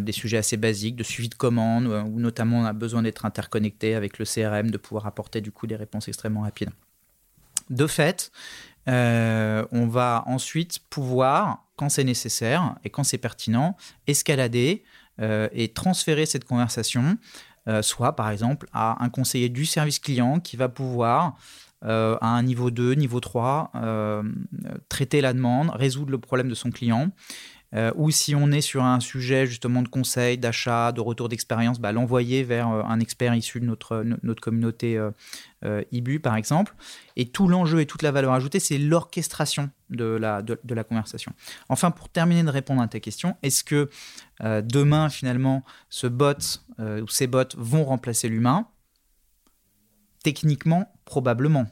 des 0.00 0.10
sujets 0.10 0.38
assez 0.38 0.56
basiques, 0.56 0.96
de 0.96 1.04
suivi 1.04 1.28
de 1.28 1.36
commandes, 1.36 1.86
où 1.86 2.18
notamment 2.18 2.58
on 2.58 2.64
a 2.64 2.72
besoin 2.72 3.02
d'être 3.02 3.24
interconnecté 3.24 3.94
avec 3.94 4.18
le 4.18 4.24
CRM, 4.24 4.68
de 4.68 4.78
pouvoir 4.78 5.06
apporter 5.06 5.40
du 5.40 5.52
coup 5.52 5.68
des 5.68 5.76
réponses 5.76 6.08
extrêmement 6.08 6.40
rapides. 6.40 6.70
De 7.68 7.86
fait, 7.86 8.32
euh, 8.88 9.64
on 9.72 9.86
va 9.86 10.24
ensuite 10.26 10.80
pouvoir, 10.90 11.66
quand 11.76 11.88
c'est 11.88 12.04
nécessaire 12.04 12.76
et 12.84 12.90
quand 12.90 13.04
c'est 13.04 13.18
pertinent, 13.18 13.76
escalader 14.06 14.84
euh, 15.20 15.48
et 15.52 15.68
transférer 15.68 16.26
cette 16.26 16.44
conversation, 16.44 17.18
euh, 17.68 17.82
soit 17.82 18.16
par 18.16 18.30
exemple 18.30 18.66
à 18.72 19.02
un 19.04 19.08
conseiller 19.10 19.48
du 19.48 19.66
service 19.66 19.98
client 19.98 20.40
qui 20.40 20.56
va 20.56 20.68
pouvoir, 20.68 21.36
à 21.82 22.28
un 22.28 22.42
niveau 22.42 22.70
2, 22.70 22.92
niveau 22.92 23.20
3, 23.20 23.72
traiter 24.90 25.22
la 25.22 25.32
demande, 25.32 25.70
résoudre 25.70 26.10
le 26.10 26.18
problème 26.18 26.50
de 26.50 26.54
son 26.54 26.70
client 26.70 27.10
euh, 27.74 27.92
ou 27.94 28.10
si 28.10 28.34
on 28.34 28.50
est 28.50 28.60
sur 28.60 28.82
un 28.82 28.98
sujet 28.98 29.46
justement 29.46 29.82
de 29.82 29.88
conseil, 29.88 30.38
d'achat, 30.38 30.92
de 30.92 31.00
retour 31.00 31.28
d'expérience, 31.28 31.78
bah, 31.78 31.92
l'envoyer 31.92 32.42
vers 32.42 32.68
euh, 32.68 32.82
un 32.82 32.98
expert 32.98 33.34
issu 33.34 33.60
de 33.60 33.64
notre, 33.64 34.02
notre 34.22 34.40
communauté 34.40 34.98
euh, 35.64 35.82
IBU 35.92 36.20
par 36.20 36.34
exemple. 36.36 36.74
Et 37.16 37.26
tout 37.26 37.46
l'enjeu 37.46 37.80
et 37.80 37.86
toute 37.86 38.02
la 38.02 38.10
valeur 38.10 38.32
ajoutée, 38.32 38.58
c'est 38.58 38.78
l'orchestration 38.78 39.70
de 39.88 40.04
la, 40.04 40.42
de, 40.42 40.58
la 40.74 40.84
conversation. 40.84 41.32
Enfin, 41.68 41.90
pour 41.90 42.08
terminer 42.08 42.42
de 42.42 42.50
répondre 42.50 42.82
à 42.82 42.88
ta 42.88 43.00
question, 43.00 43.36
est-ce 43.42 43.64
que 43.64 43.90
demain 44.40 45.08
finalement 45.08 45.64
ce 45.88 46.06
bot 46.06 46.62
ou 46.78 47.08
ces 47.08 47.26
bots 47.26 47.42
vont 47.56 47.84
remplacer 47.84 48.28
l'humain? 48.28 48.68
Techniquement, 50.22 50.92
probablement. 51.04 51.66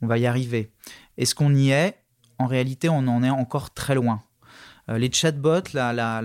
On 0.00 0.06
va 0.06 0.18
y 0.18 0.26
arriver. 0.26 0.72
Est-ce 1.18 1.34
qu'on 1.34 1.54
y 1.54 1.70
est? 1.70 1.98
En 2.38 2.46
réalité, 2.46 2.88
on 2.88 3.06
en 3.06 3.22
est 3.22 3.30
encore 3.30 3.74
très 3.74 3.94
loin. 3.94 4.22
Euh, 4.88 4.98
les 4.98 5.10
chatbots, 5.12 5.72
la, 5.74 6.22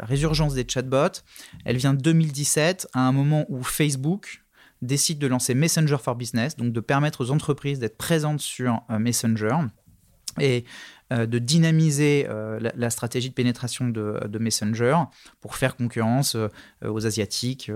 résurgence 0.00 0.54
des 0.54 0.66
chatbots, 0.68 1.22
elle 1.64 1.76
vient 1.76 1.94
de 1.94 2.00
2017, 2.00 2.88
à 2.92 3.00
un 3.00 3.12
moment 3.12 3.46
où 3.48 3.62
Facebook 3.62 4.42
décide 4.82 5.18
de 5.18 5.26
lancer 5.26 5.54
Messenger 5.54 5.96
for 6.02 6.16
Business, 6.16 6.56
donc 6.56 6.72
de 6.72 6.80
permettre 6.80 7.24
aux 7.24 7.30
entreprises 7.30 7.78
d'être 7.78 7.98
présentes 7.98 8.40
sur 8.40 8.82
euh, 8.90 8.98
Messenger. 8.98 9.56
Et 10.38 10.64
de 11.10 11.38
dynamiser 11.38 12.28
la, 12.60 12.90
stratégie 12.90 13.28
de 13.28 13.34
pénétration 13.34 13.88
de, 13.88 14.20
de 14.26 14.38
Messenger 14.38 14.96
pour 15.40 15.56
faire 15.56 15.76
concurrence 15.76 16.36
aux 16.84 17.06
Asiatiques, 17.06 17.70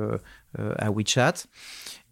à 0.57 0.90
WeChat. 0.90 1.47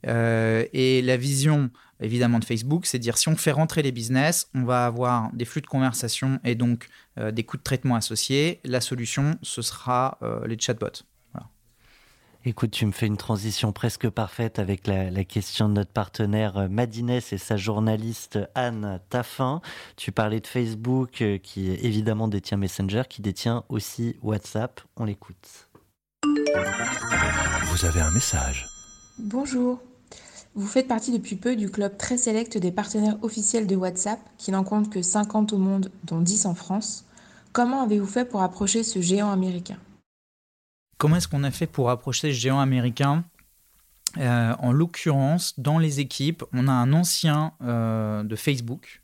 et 0.05 1.03
la 1.03 1.17
vision 1.17 1.71
évidemment 2.03 2.39
de 2.39 2.45
Facebook, 2.45 2.87
c'est 2.87 2.99
dire 2.99 3.17
si 3.17 3.29
on 3.29 3.37
fait 3.37 3.53
rentrer 3.53 3.83
les 3.83 3.93
business, 3.93 4.49
on 4.55 4.65
va 4.65 4.85
avoir 4.85 5.33
des 5.33 5.45
flux 5.45 5.61
de 5.61 5.67
conversation 5.67 6.41
et 6.45 6.55
donc 6.55 6.89
euh, 7.19 7.31
des 7.31 7.45
coûts 7.45 7.57
de 7.57 7.63
traitement 7.63 7.95
associés. 7.95 8.61
La 8.65 8.81
solution, 8.81 9.39
ce 9.43 9.63
sera 9.63 10.19
euh, 10.23 10.47
les 10.47 10.59
chatbots. 10.59 11.05
Écoute, 12.45 12.73
tu 12.73 12.87
me 12.87 12.91
fais 12.91 13.07
une 13.07 13.17
transition 13.17 13.71
presque 13.71 14.09
parfaite 14.11 14.59
avec 14.59 14.89
la, 14.89 15.23
question 15.23 15.69
de 15.69 15.75
notre 15.75 15.93
partenaire 15.93 16.57
euh, 16.57 16.69
Madines 16.69 17.11
et 17.11 17.21
sa 17.21 17.57
journaliste 17.57 18.41
Anne 18.57 18.99
Taffin. 19.11 19.61
Tu 19.97 20.11
parlais 20.11 20.41
de 20.41 20.49
Facebook 20.49 21.23
qui 21.45 21.71
évidemment 21.71 22.27
détient 22.27 22.57
Messenger, 22.57 23.05
qui 23.09 23.23
détient 23.23 23.63
aussi 23.69 24.17
WhatsApp. 24.23 24.81
On 24.97 25.05
l'écoute. 25.05 25.69
Vous 27.67 27.85
avez 27.85 28.01
un 28.01 28.11
message. 28.11 28.67
Bonjour. 29.21 29.79
Vous 30.57 30.67
faites 30.67 30.89
partie 30.89 31.13
depuis 31.13 31.37
peu 31.37 31.55
du 31.55 31.71
club 31.71 31.97
très 31.97 32.19
sélect 32.19 32.59
des 32.59 32.73
partenaires 32.73 33.19
officiels 33.23 33.69
de 33.69 33.77
WhatsApp, 33.77 34.19
qui 34.37 34.51
n'en 34.51 34.65
compte 34.65 34.91
que 34.91 35.01
50 35.01 35.53
au 35.53 35.59
monde, 35.59 35.93
dont 36.03 36.21
10 36.21 36.47
en 36.47 36.57
France. 36.57 37.05
Comment 37.53 37.83
avez-vous 37.83 38.07
fait 38.07 38.25
pour 38.25 38.43
approcher 38.43 38.83
ce 38.83 39.01
géant 39.01 39.31
américain? 39.31 39.79
Comment 41.03 41.17
est-ce 41.17 41.27
qu'on 41.27 41.43
a 41.43 41.51
fait 41.51 41.67
pour 41.67 41.91
approcher 41.91 42.33
ce 42.33 42.39
géant 42.39 42.61
américain 42.61 43.25
euh, 44.19 44.55
En 44.61 44.71
l'occurrence, 44.71 45.59
dans 45.59 45.81
les 45.81 45.99
équipes, 45.99 46.45
on 46.53 46.69
a 46.69 46.71
un 46.71 46.93
ancien 46.93 47.55
euh, 47.61 48.23
de 48.23 48.37
Facebook 48.37 49.03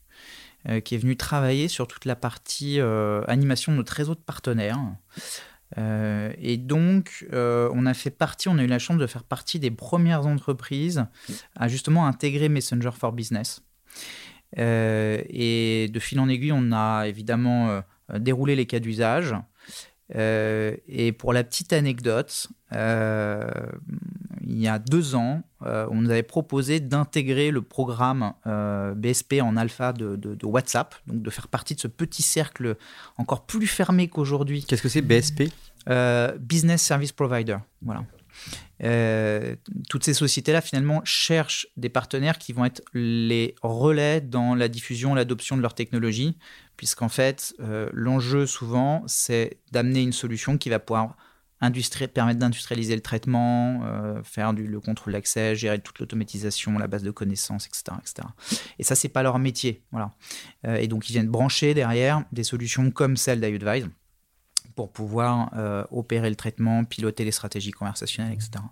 euh, 0.69 0.79
qui 0.79 0.95
est 0.95 0.99
venu 0.99 1.17
travailler 1.17 1.67
sur 1.67 1.89
toute 1.89 2.05
la 2.05 2.15
partie 2.15 2.79
animation 3.27 3.73
de 3.73 3.79
notre 3.79 3.93
réseau 3.95 4.15
de 4.15 4.21
partenaires. 4.21 4.79
Et 5.77 6.57
donc, 6.57 7.27
on 7.33 7.85
a 7.85 7.95
fait 7.95 8.11
partie, 8.11 8.49
on 8.49 8.59
a 8.59 8.63
eu 8.63 8.69
la 8.69 8.79
chance 8.79 8.99
de 8.99 9.07
faire 9.09 9.25
partie 9.25 9.59
des 9.59 9.73
premières 9.73 10.25
entreprises 10.25 11.05
à 11.57 11.67
justement 11.67 12.07
intégrer 12.07 12.49
Messenger 12.49 12.93
for 12.97 13.11
Business. 13.11 13.61
Et 14.57 15.91
de 15.93 15.99
fil 15.99 16.21
en 16.21 16.29
aiguille, 16.29 16.53
on 16.53 16.71
a 16.71 17.09
évidemment 17.09 17.83
déroulé 18.21 18.55
les 18.55 18.67
cas 18.67 18.79
d'usage. 18.79 19.35
Et 20.15 21.13
pour 21.13 21.33
la 21.33 21.45
petite 21.45 21.73
anecdote, 21.73 22.49
il 22.73 22.79
il 24.41 24.63
y 24.63 24.67
a 24.67 24.79
deux 24.79 25.15
ans, 25.15 25.43
on 25.61 25.97
nous 25.97 26.11
avait 26.11 26.23
proposé 26.23 26.81
d'intégrer 26.81 27.51
le 27.51 27.63
programme 27.63 28.33
BSP 28.97 29.37
en 29.43 29.57
alpha 29.57 29.93
de, 29.93 30.17
de, 30.17 30.47
WhatsApp, 30.47 30.95
donc 31.07 31.23
de 31.23 31.31
faire 31.31 31.49
partie 31.49 31.75
de 31.75 31.81
ce 31.81 31.89
petit 31.89 32.23
cercle 32.23 32.77
encore 33.19 33.45
plus 33.45 33.67
fermé 33.67 34.09
qu'aujourd'hui. 34.09 34.65
Qu'est-ce 34.65 34.83
que 34.83 34.89
c'est 34.89 35.03
BSP 35.03 35.53
Business 36.41 36.83
Service 36.83 37.13
Provider. 37.13 37.59
Voilà. 37.83 38.05
Euh, 38.85 39.57
toutes 39.89 40.05
ces 40.05 40.15
sociétés-là, 40.15 40.61
finalement, 40.61 41.01
cherchent 41.05 41.67
des 41.77 41.89
partenaires 41.89 42.39
qui 42.39 42.53
vont 42.53 42.65
être 42.65 42.83
les 42.95 43.55
relais 43.63 44.21
dans 44.21 44.55
la 44.55 44.69
diffusion, 44.69 45.15
l'adoption 45.15 45.57
de 45.57 45.63
leur 45.63 45.75
technologie, 45.75 46.37
puisqu'en 46.79 47.11
fait, 47.11 47.55
euh, 47.61 47.91
l'enjeu 47.93 48.47
souvent, 48.47 49.05
c'est 49.07 49.59
d'amener 49.73 50.01
une 50.01 50.15
solution 50.15 50.57
qui 50.57 50.71
va 50.71 50.79
pouvoir 50.79 51.17
permettre 52.15 52.39
d'industrialiser 52.39 52.95
le 52.95 53.03
traitement, 53.03 53.83
euh, 53.85 54.23
faire 54.23 54.55
du, 54.55 54.67
le 54.67 54.81
contrôle 54.81 55.13
d'accès, 55.13 55.55
gérer 55.55 55.79
toute 55.81 55.99
l'automatisation, 55.99 56.79
la 56.79 56.87
base 56.87 57.03
de 57.03 57.11
connaissances, 57.11 57.67
etc. 57.67 57.99
etc. 58.01 58.29
Et 58.79 58.85
ça, 58.85 58.95
c'est 58.95 59.09
pas 59.09 59.23
leur 59.23 59.39
métier. 59.39 59.83
Voilà. 59.91 60.15
et 60.65 60.89
donc, 60.89 61.11
ils 61.11 61.13
viennent 61.13 61.29
brancher 61.29 61.75
derrière 61.75 62.25
des 62.33 62.45
solutions 62.45 62.91
comme 62.91 63.19
celle 63.19 63.41
d'iAdvise 63.41 63.89
pour 64.79 64.93
pouvoir 64.93 65.51
euh, 65.57 65.83
opérer 65.91 66.31
le 66.31 66.37
traitement, 66.37 66.85
piloter 66.85 67.25
les 67.25 67.33
stratégies 67.33 67.73
conversationnelles, 67.73 68.35
etc. 68.35 68.65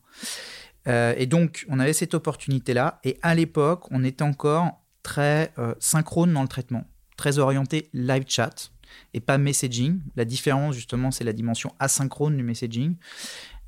Euh, 0.86 1.12
et 1.16 1.26
donc, 1.26 1.66
on 1.68 1.80
avait 1.80 1.92
cette 1.92 2.14
opportunité-là. 2.14 3.00
Et 3.02 3.18
à 3.22 3.34
l'époque, 3.34 3.90
on 3.90 4.04
était 4.04 4.22
encore 4.22 4.84
très 5.02 5.52
euh, 5.58 5.74
synchrone 5.80 6.32
dans 6.32 6.42
le 6.42 6.48
traitement, 6.48 6.84
très 7.16 7.38
orienté 7.38 7.90
live 7.92 8.24
chat 8.26 8.70
et 9.14 9.20
pas 9.20 9.38
messaging. 9.38 10.00
La 10.16 10.24
différence, 10.24 10.74
justement, 10.74 11.10
c'est 11.10 11.24
la 11.24 11.32
dimension 11.32 11.74
asynchrone 11.78 12.36
du 12.36 12.42
messaging. 12.42 12.96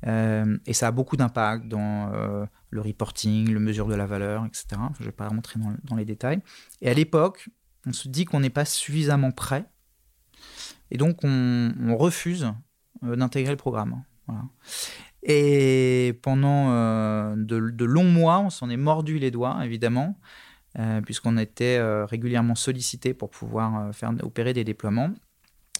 et 0.05 0.73
ça 0.73 0.87
a 0.87 0.91
beaucoup 0.91 1.17
d'impact 1.17 1.67
dans 1.67 2.09
le 2.69 2.81
reporting, 2.81 3.51
le 3.51 3.59
mesure 3.59 3.87
de 3.87 3.95
la 3.95 4.05
valeur, 4.05 4.45
etc. 4.45 4.67
Je 4.97 5.03
ne 5.03 5.05
vais 5.05 5.11
pas 5.11 5.27
rentrer 5.27 5.59
dans, 5.59 5.73
dans 5.83 5.95
les 5.95 6.05
détails. 6.05 6.39
Et 6.81 6.89
à 6.89 6.93
l'époque, 6.93 7.49
on 7.85 7.93
se 7.93 8.07
dit 8.07 8.25
qu'on 8.25 8.39
n'est 8.39 8.49
pas 8.49 8.65
suffisamment 8.65 9.31
prêt 9.31 9.65
et 10.91 10.97
donc, 10.97 11.19
on, 11.23 11.95
refuse 11.97 12.51
euh, 13.03 13.15
d'intégrer 13.15 13.51
le 13.51 13.57
programme. 13.57 14.03
Et 15.23 16.19
pendant 16.21 16.71
euh, 16.71 17.35
de, 17.35 17.85
longs 17.85 18.09
mois, 18.11 18.39
on 18.39 18.49
s'en 18.49 18.69
est 18.69 18.77
mordu 18.77 19.19
les 19.19 19.31
doigts, 19.31 19.59
évidemment, 19.63 20.17
euh, 20.77 21.01
puisqu'on 21.01 21.37
était 21.37 21.79
régulièrement 22.05 22.55
sollicité 22.55 23.13
pour 23.13 23.29
pouvoir 23.29 23.93
faire 23.93 24.13
opérer 24.21 24.53
des 24.53 24.63
déploiements 24.63 25.11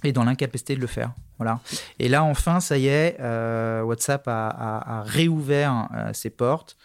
et 0.04 0.12
dans 0.12 0.24
l'incapacité 0.24 0.76
de 0.76 0.82
le 0.82 0.88
faire. 0.88 1.14
Voilà. 1.40 1.62
Et 2.00 2.10
là, 2.10 2.26
enfin, 2.26 2.60
ça 2.60 2.78
y 2.78 2.88
est, 2.88 3.16
euh, 3.22 3.82
WhatsApp 3.82 4.24
a, 4.28 5.04
réouvert 5.06 5.88
euh, 5.96 6.12
ses 6.12 6.30
portes 6.30 6.76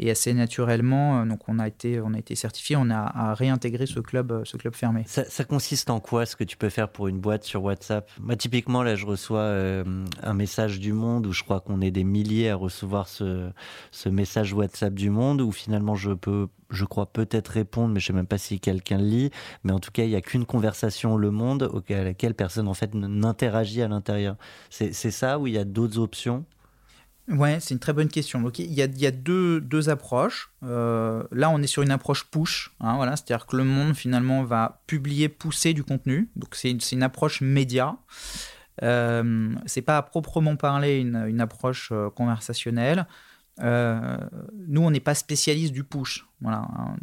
et 0.00 0.10
assez 0.10 0.34
naturellement, 0.34 1.20
euh, 1.20 1.24
donc 1.26 1.48
on 1.48 1.60
a 1.60 1.68
été, 1.68 2.00
on 2.00 2.12
été 2.14 2.34
certifié, 2.34 2.74
on 2.74 2.90
a, 2.90 3.34
réintégré 3.34 3.86
ce 3.86 4.00
club, 4.00 4.42
ce 4.44 4.56
club 4.56 4.74
fermé. 4.74 5.04
Ça, 5.06 5.44
consiste 5.44 5.90
en 5.90 6.00
quoi 6.00 6.26
ce 6.26 6.34
que 6.34 6.42
tu 6.42 6.56
peux 6.56 6.70
faire 6.70 6.88
pour 6.88 7.06
une 7.06 7.20
boîte 7.20 7.44
sur 7.44 7.62
WhatsApp? 7.62 8.10
Typiquement, 8.36 8.82
là, 8.82 8.96
je 8.96 9.06
reçois 9.06 9.44
un 9.44 10.34
message 10.34 10.80
du 10.80 10.92
Monde 10.92 11.26
où 11.26 11.32
je 11.32 11.44
crois 11.44 11.60
qu'on 11.60 11.80
est 11.80 11.92
des 11.92 12.04
milliers 12.04 12.50
à 12.50 12.56
recevoir 12.56 13.06
ce, 13.06 13.52
message 14.06 14.52
WhatsApp 14.52 14.92
du 14.92 15.10
Monde 15.10 15.40
où 15.40 15.52
finalement 15.52 15.94
je 15.94 16.10
peux 16.10 16.48
je 16.70 16.84
crois 16.84 17.06
peut-être 17.06 17.48
répondre, 17.48 17.92
mais 17.92 18.00
je 18.00 18.06
sais 18.06 18.12
même 18.12 18.26
pas 18.26 18.38
si 18.38 18.60
quelqu'un 18.60 18.98
le 18.98 19.04
lit. 19.04 19.30
Mais 19.64 19.72
en 19.72 19.80
tout 19.80 19.90
cas, 19.90 20.04
il 20.04 20.10
n'y 20.10 20.16
a 20.16 20.20
qu'une 20.20 20.46
conversation 20.46 21.16
Le 21.16 21.30
Monde 21.30 21.70
à 21.90 22.04
laquelle 22.04 22.34
personne 22.34 22.68
en 22.68 22.74
fait 22.74 22.94
n'interagit 22.94 23.82
à 23.82 23.88
l'intérieur 23.88 23.99
c'est 24.70 25.10
ça 25.10 25.38
ou 25.38 25.46
il 25.46 25.54
y 25.54 25.58
a 25.58 25.64
d'autres 25.64 25.98
options? 25.98 26.44
Ouais, 27.30 27.60
c'est 27.60 27.74
une 27.74 27.80
très 27.80 27.92
bonne 27.92 28.08
question. 28.08 28.40
Donc, 28.40 28.58
il 28.58 28.72
y 28.72 28.82
a, 28.82 29.10
deux, 29.10 29.88
approches. 29.88 30.50
Euh, 30.64 31.22
là, 31.30 31.50
on 31.50 31.62
est 31.62 31.66
sur 31.66 31.82
une 31.82 31.92
approche 31.92 32.24
push. 32.24 32.72
Hein, 32.80 32.96
voilà, 32.96 33.16
C'est-à-dire 33.16 33.46
que 33.46 33.56
le 33.56 33.64
monde, 33.64 33.94
finalement, 33.94 34.42
va 34.42 34.82
publier, 34.86 35.28
pousser 35.28 35.72
du 35.72 35.84
contenu. 35.84 36.28
Donc, 36.34 36.54
c'est 36.54 36.70
une, 36.70 37.02
approche 37.02 37.40
média. 37.40 37.96
Euh, 38.82 39.54
c'est 39.66 39.82
pas 39.82 39.98
à 39.98 40.02
proprement 40.02 40.56
parler 40.56 40.98
une, 40.98 41.24
une 41.28 41.40
approche 41.40 41.90
euh, 41.92 42.10
conversationnelle. 42.10 43.06
Euh, 43.62 44.18
nous, 44.68 44.82
on 44.82 44.90
n'est 44.90 45.00
pas 45.00 45.14
spécialiste 45.14 45.72
du 45.72 45.84
push. 45.84 46.26
Voilà, 46.40 46.66
hein. 46.76 46.96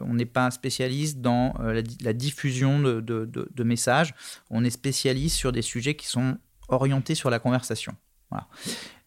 on 0.00 0.14
n'est 0.14 0.26
pas 0.26 0.50
spécialiste 0.50 1.20
dans 1.20 1.54
la, 1.60 2.12
diffusion 2.12 2.80
de, 2.80 3.00
de, 3.00 3.62
messages. 3.64 4.14
On 4.50 4.64
est 4.64 4.70
spécialiste 4.70 5.36
sur 5.36 5.52
des 5.52 5.62
sujets 5.62 5.94
qui 5.94 6.08
sont 6.08 6.38
orientés 6.68 7.14
sur 7.14 7.30
la 7.30 7.38
conversation. 7.38 7.94
Voilà. 8.30 8.48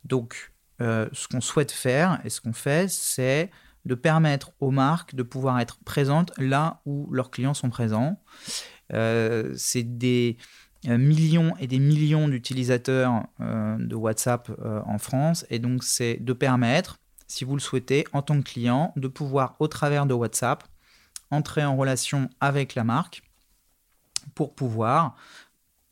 Donc, 0.04 0.52
euh, 0.82 1.08
ce 1.14 1.28
qu'on 1.28 1.42
souhaite 1.42 1.72
faire 1.72 2.20
et 2.24 2.30
ce 2.30 2.42
qu'on 2.42 2.54
fait, 2.54 2.90
c'est 2.90 3.52
de 3.86 3.96
permettre 3.96 4.52
aux 4.60 4.72
marques 4.72 5.16
de 5.16 5.24
pouvoir 5.24 5.60
être 5.60 5.78
présentes 5.84 6.32
là 6.38 6.82
où 6.86 7.12
leurs 7.12 7.30
clients 7.30 7.54
sont 7.54 7.70
présents. 7.70 8.20
Euh, 8.94 9.54
c'est 9.56 9.84
des 9.84 10.38
euh, 10.40 10.44
millions 10.86 11.56
et 11.60 11.68
des 11.68 11.80
millions 11.80 12.28
d'utilisateurs 12.28 13.24
de 13.40 13.96
WhatsApp 13.96 14.52
en 14.86 14.98
France. 14.98 15.46
Et 15.50 15.60
donc, 15.60 15.84
c'est 15.84 16.18
de 16.20 16.34
permettre, 16.34 17.00
si 17.28 17.46
vous 17.46 17.56
le 17.56 17.62
souhaitez, 17.62 18.06
en 18.14 18.22
tant 18.22 18.38
que 18.38 18.50
client, 18.50 18.92
de 18.96 19.08
pouvoir, 19.08 19.56
au 19.60 19.68
travers 19.68 20.06
de 20.06 20.14
WhatsApp, 20.14 20.64
entrer 21.30 21.64
en 21.64 21.76
relation 21.78 22.30
avec 22.40 22.76
la 22.76 22.84
marque 22.84 23.24
pour 24.36 24.56
pouvoir 24.56 25.16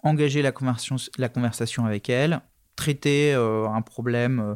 engager 0.04 0.42
la 0.42 0.52
conversation, 0.52 1.86
avec 1.86 2.10
elle, 2.10 2.42
traiter 2.76 3.34
euh, 3.34 3.68
un 3.68 3.82
problème 3.82 4.40
euh, 4.40 4.56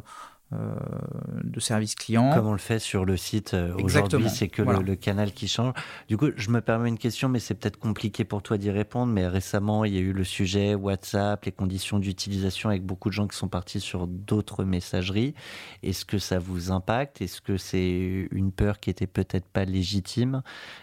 de 1.42 1.60
service 1.60 1.94
client. 1.94 2.32
Comme 2.34 2.46
on 2.46 2.52
le 2.52 2.58
fait 2.58 2.78
sur 2.78 3.04
le 3.04 3.16
site 3.16 3.54
euh, 3.54 3.74
aujourd'hui, 3.82 4.28
c'est 4.28 4.48
que 4.48 4.62
le, 4.62 4.96
canal 4.96 5.32
qui 5.32 5.48
change. 5.48 5.74
Du 6.08 6.16
coup, 6.16 6.28
je 6.36 6.50
me 6.50 6.60
permets 6.60 6.88
une 6.88 6.98
question, 6.98 7.28
mais 7.28 7.38
c'est 7.38 7.54
peut-être 7.54 7.78
compliqué 7.78 8.24
pour 8.24 8.42
toi 8.42 8.58
d'y 8.58 8.70
répondre. 8.70 9.12
Mais 9.12 9.26
récemment, 9.26 9.84
il 9.84 9.94
y 9.94 9.98
a 9.98 10.00
eu 10.00 10.12
le 10.12 10.24
sujet 10.24 10.74
WhatsApp, 10.74 11.44
les 11.44 11.52
conditions 11.52 11.98
d'utilisation 11.98 12.70
avec 12.70 12.84
beaucoup 12.84 13.08
de 13.08 13.14
gens 13.14 13.26
qui 13.26 13.36
sont 13.36 13.48
partis 13.48 13.80
sur 13.80 14.06
d'autres 14.06 14.64
messageries. 14.64 15.34
Est-ce 15.82 16.04
que 16.04 16.18
ça 16.18 16.38
vous 16.38 16.70
impacte? 16.70 17.20
Est-ce 17.20 17.40
que 17.40 17.56
c'est 17.56 18.28
une 18.30 18.52
peur 18.52 18.80
qui 18.80 18.90
était 18.90 19.06
peut-être 19.06 19.46
pas 19.46 19.64
légitime? 19.64 20.42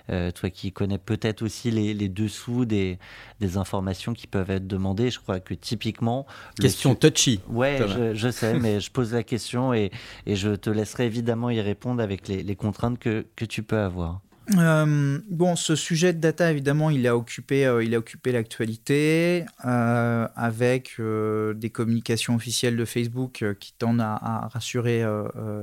Euh, 0.09 0.31
Toi 0.31 0.49
qui 0.49 0.71
connais 0.71 0.97
peut-être 0.97 1.41
aussi 1.41 1.71
les, 1.71 2.09
dessous 2.09 2.65
des, 2.65 2.99
des, 3.39 3.57
informations 3.57 4.13
qui 4.13 4.27
peuvent 4.27 4.51
être 4.51 4.67
demandées, 4.67 5.09
je 5.09 5.19
crois 5.19 5.39
que 5.39 5.53
typiquement... 5.53 6.25
Question 6.59 6.95
touchy. 6.95 7.39
Ouais, 7.49 7.79
je, 7.87 8.13
je 8.13 8.29
sais, 8.29 8.57
mais 8.59 8.79
je 8.79 8.91
pose 8.91 9.13
la 9.13 9.23
question 9.23 9.60
et, 9.73 9.91
je 10.27 10.55
te 10.55 10.69
laisserai 10.69 11.05
évidemment 11.05 11.49
y 11.49 11.61
répondre 11.61 12.01
avec 12.01 12.27
les, 12.27 12.55
contraintes 12.55 12.99
que, 12.99 13.25
tu 13.45 13.63
peux 13.63 13.77
avoir. 13.77 14.21
Euh, 14.57 15.19
bon, 15.29 15.55
ce 15.55 15.75
sujet 15.75 16.13
de 16.13 16.19
data, 16.19 16.51
évidemment, 16.51 16.89
il 16.89 17.07
a 17.07 17.15
occupé, 17.15 17.65
euh, 17.65 17.83
il 17.83 17.95
a 17.95 17.99
occupé 17.99 18.31
l'actualité 18.31 19.45
euh, 19.65 20.27
avec 20.35 20.99
des 20.99 21.69
communications 21.69 22.35
officielles 22.35 22.75
de 22.75 22.85
Facebook 22.85 23.45
qui 23.59 23.73
tendent 23.73 24.01
à, 24.01 24.49
rassurer 24.51 25.05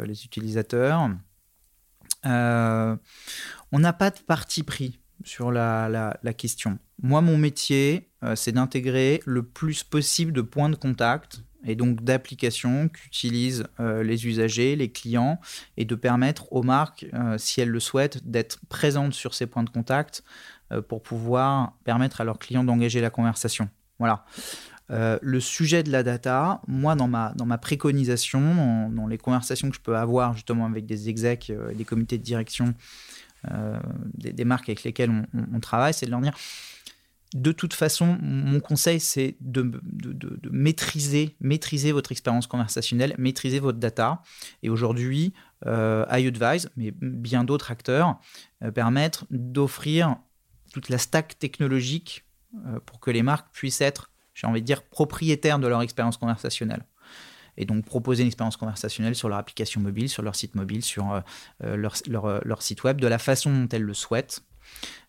les 0.04 0.24
utilisateurs. 0.24 1.10
on 2.24 2.98
n'a 3.72 3.92
pas 3.92 4.10
de 4.10 4.20
parti 4.26 4.62
pris 4.62 5.00
sur 5.24 5.50
la, 5.50 6.16
la 6.22 6.32
question. 6.32 6.78
Moi, 7.02 7.20
mon 7.20 7.36
métier, 7.36 8.08
c'est 8.34 8.52
d'intégrer 8.52 9.20
le 9.26 9.42
plus 9.42 9.82
possible 9.82 10.32
de 10.32 10.42
points 10.42 10.70
de 10.70 10.76
contact 10.76 11.42
et 11.64 11.74
donc 11.74 12.02
d'applications 12.02 12.88
qu'utilisent 12.88 13.64
euh, 13.80 14.02
les 14.02 14.26
usagers, 14.26 14.76
les 14.76 14.90
clients, 14.90 15.40
et 15.76 15.84
de 15.84 15.94
permettre 15.94 16.52
aux 16.52 16.62
marques, 16.62 17.06
euh, 17.14 17.36
si 17.38 17.60
elles 17.60 17.68
le 17.68 17.80
souhaitent, 17.80 18.28
d'être 18.28 18.58
présentes 18.68 19.14
sur 19.14 19.34
ces 19.34 19.46
points 19.46 19.64
de 19.64 19.70
contact 19.70 20.22
euh, 20.72 20.82
pour 20.82 21.02
pouvoir 21.02 21.72
permettre 21.84 22.20
à 22.20 22.24
leurs 22.24 22.38
clients 22.38 22.64
d'engager 22.64 23.00
la 23.00 23.10
conversation. 23.10 23.68
Voilà. 23.98 24.24
le 24.90 25.40
sujet 25.40 25.82
de 25.82 25.90
la 25.90 26.04
data, 26.04 26.62
moi, 26.68 26.94
dans 26.94 27.08
ma, 27.08 27.32
dans 27.34 27.46
ma 27.46 27.58
préconisation, 27.58 28.88
dans, 28.90 29.08
les 29.08 29.18
conversations 29.18 29.68
que 29.70 29.74
je 29.74 29.80
peux 29.80 29.96
avoir 29.96 30.34
justement 30.34 30.66
avec 30.66 30.86
des 30.86 31.08
execs, 31.08 31.52
des 31.74 31.84
comités 31.84 32.16
de 32.16 32.22
direction, 32.22 32.74
des, 34.14 34.44
marques 34.44 34.68
avec 34.68 34.84
lesquelles 34.84 35.10
on, 35.10 35.26
on 35.52 35.58
travaille, 35.58 35.92
c'est 35.94 36.06
de 36.06 36.12
leur 36.12 36.20
dire 36.20 36.32
de 37.34 37.52
toute 37.52 37.74
façon, 37.74 38.18
mon 38.22 38.60
conseil, 38.60 39.00
c'est 39.00 39.36
de, 39.40 39.70
maîtriser, 40.50 41.36
maîtriser 41.40 41.92
votre 41.92 42.10
expérience 42.10 42.46
conversationnelle, 42.46 43.14
maîtriser 43.18 43.58
votre 43.58 43.78
data. 43.78 44.22
Et 44.62 44.70
aujourd'hui, 44.70 45.34
euh, 45.66 46.06
mais 46.76 46.90
bien 46.90 47.44
d'autres 47.44 47.70
acteurs, 47.70 48.18
euh, 48.62 48.70
permettent 48.70 49.24
d'offrir 49.30 50.16
toute 50.72 50.88
la 50.88 50.96
stack 50.96 51.38
technologique 51.38 52.24
euh, 52.66 52.80
pour 52.86 52.98
que 52.98 53.10
les 53.10 53.22
marques 53.22 53.52
puissent 53.52 53.82
être, 53.82 54.10
j'ai 54.32 54.46
envie 54.46 54.62
de 54.62 54.66
dire, 54.66 54.82
propriétaires 54.82 55.58
de 55.58 55.66
leur 55.66 55.82
expérience 55.82 56.16
conversationnelle. 56.16 56.84
Et 57.58 57.66
donc 57.66 57.84
proposer 57.84 58.22
une 58.22 58.28
expérience 58.28 58.56
conversationnelle 58.56 59.16
sur 59.16 59.28
leur 59.28 59.36
application 59.36 59.80
mobile, 59.80 60.08
sur 60.08 60.22
leur 60.22 60.36
site 60.36 60.54
mobile, 60.54 60.82
sur 60.82 61.22
leur, 61.60 61.94
leur, 62.06 62.62
site 62.62 62.84
web, 62.84 63.00
de 63.00 63.06
la 63.08 63.18
façon 63.18 63.52
dont 63.52 63.68
elles 63.72 63.82
le 63.82 63.94
souhaitent 63.94 64.44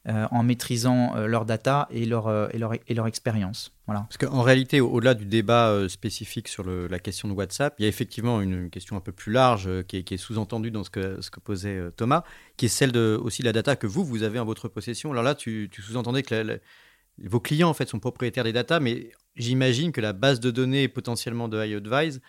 euh, 0.08 0.28
en 0.32 0.44
maîtrisant 0.44 1.16
euh, 1.16 1.28
leur 1.28 1.46
data 1.46 1.88
et 1.92 2.06
leur, 2.06 2.28
euh, 2.28 2.48
et 2.54 2.58
leur, 2.58 2.74
et 2.74 2.94
leur 2.94 3.06
expérience. 3.06 3.74
Voilà. 3.86 4.02
Parce 4.10 4.18
qu'en 4.18 4.42
réalité, 4.42 4.80
au- 4.80 4.90
au-delà 4.90 5.14
du 5.14 5.26
débat 5.26 5.70
euh, 5.70 5.90
spécifique 5.90 6.48
sur 6.48 6.64
la 6.64 7.00
question 7.00 7.28
de 7.28 7.34
WhatsApp, 7.34 7.76
il 7.80 7.84
y 7.84 7.86
a 7.86 7.90
effectivement 7.90 8.40
une 8.40 8.70
question 8.70 8.96
un 8.96 9.02
peu 9.02 9.12
plus 9.12 9.34
large 9.34 9.70
qui 9.88 9.98
est, 9.98 10.18
sous-entendue 10.18 10.72
dans 10.72 10.84
ce 10.84 10.90
que, 10.90 11.22
ce 11.22 11.30
que 11.30 11.40
posait 11.42 11.92
Thomas, 11.98 12.24
qui 12.56 12.66
est 12.66 12.70
celle 12.70 12.92
de, 12.92 13.20
aussi 13.22 13.42
de 13.42 13.48
la 13.48 13.52
data 13.54 13.76
que 13.76 13.88
vous, 13.88 14.06
vous 14.06 14.24
avez 14.24 14.40
en 14.40 14.46
votre 14.46 14.70
possession. 14.70 15.12
Alors 15.12 15.24
là, 15.24 15.36
tu, 15.36 15.70
sous-entendais 15.78 16.24
que 16.24 16.60
vos 17.22 17.40
clients 17.42 17.70
en 17.70 17.74
fait 17.74 17.90
sont 17.90 18.00
propriétaires 18.00 18.46
des 18.46 18.54
data, 18.54 18.80
mais 18.80 19.12
j'imagine 19.36 19.92
que 19.92 20.02
la 20.02 20.14
base 20.14 20.40
de 20.40 20.50
données 20.50 20.88
potentiellement 20.88 21.50
de 21.50 21.62
iAdvise 21.62 22.22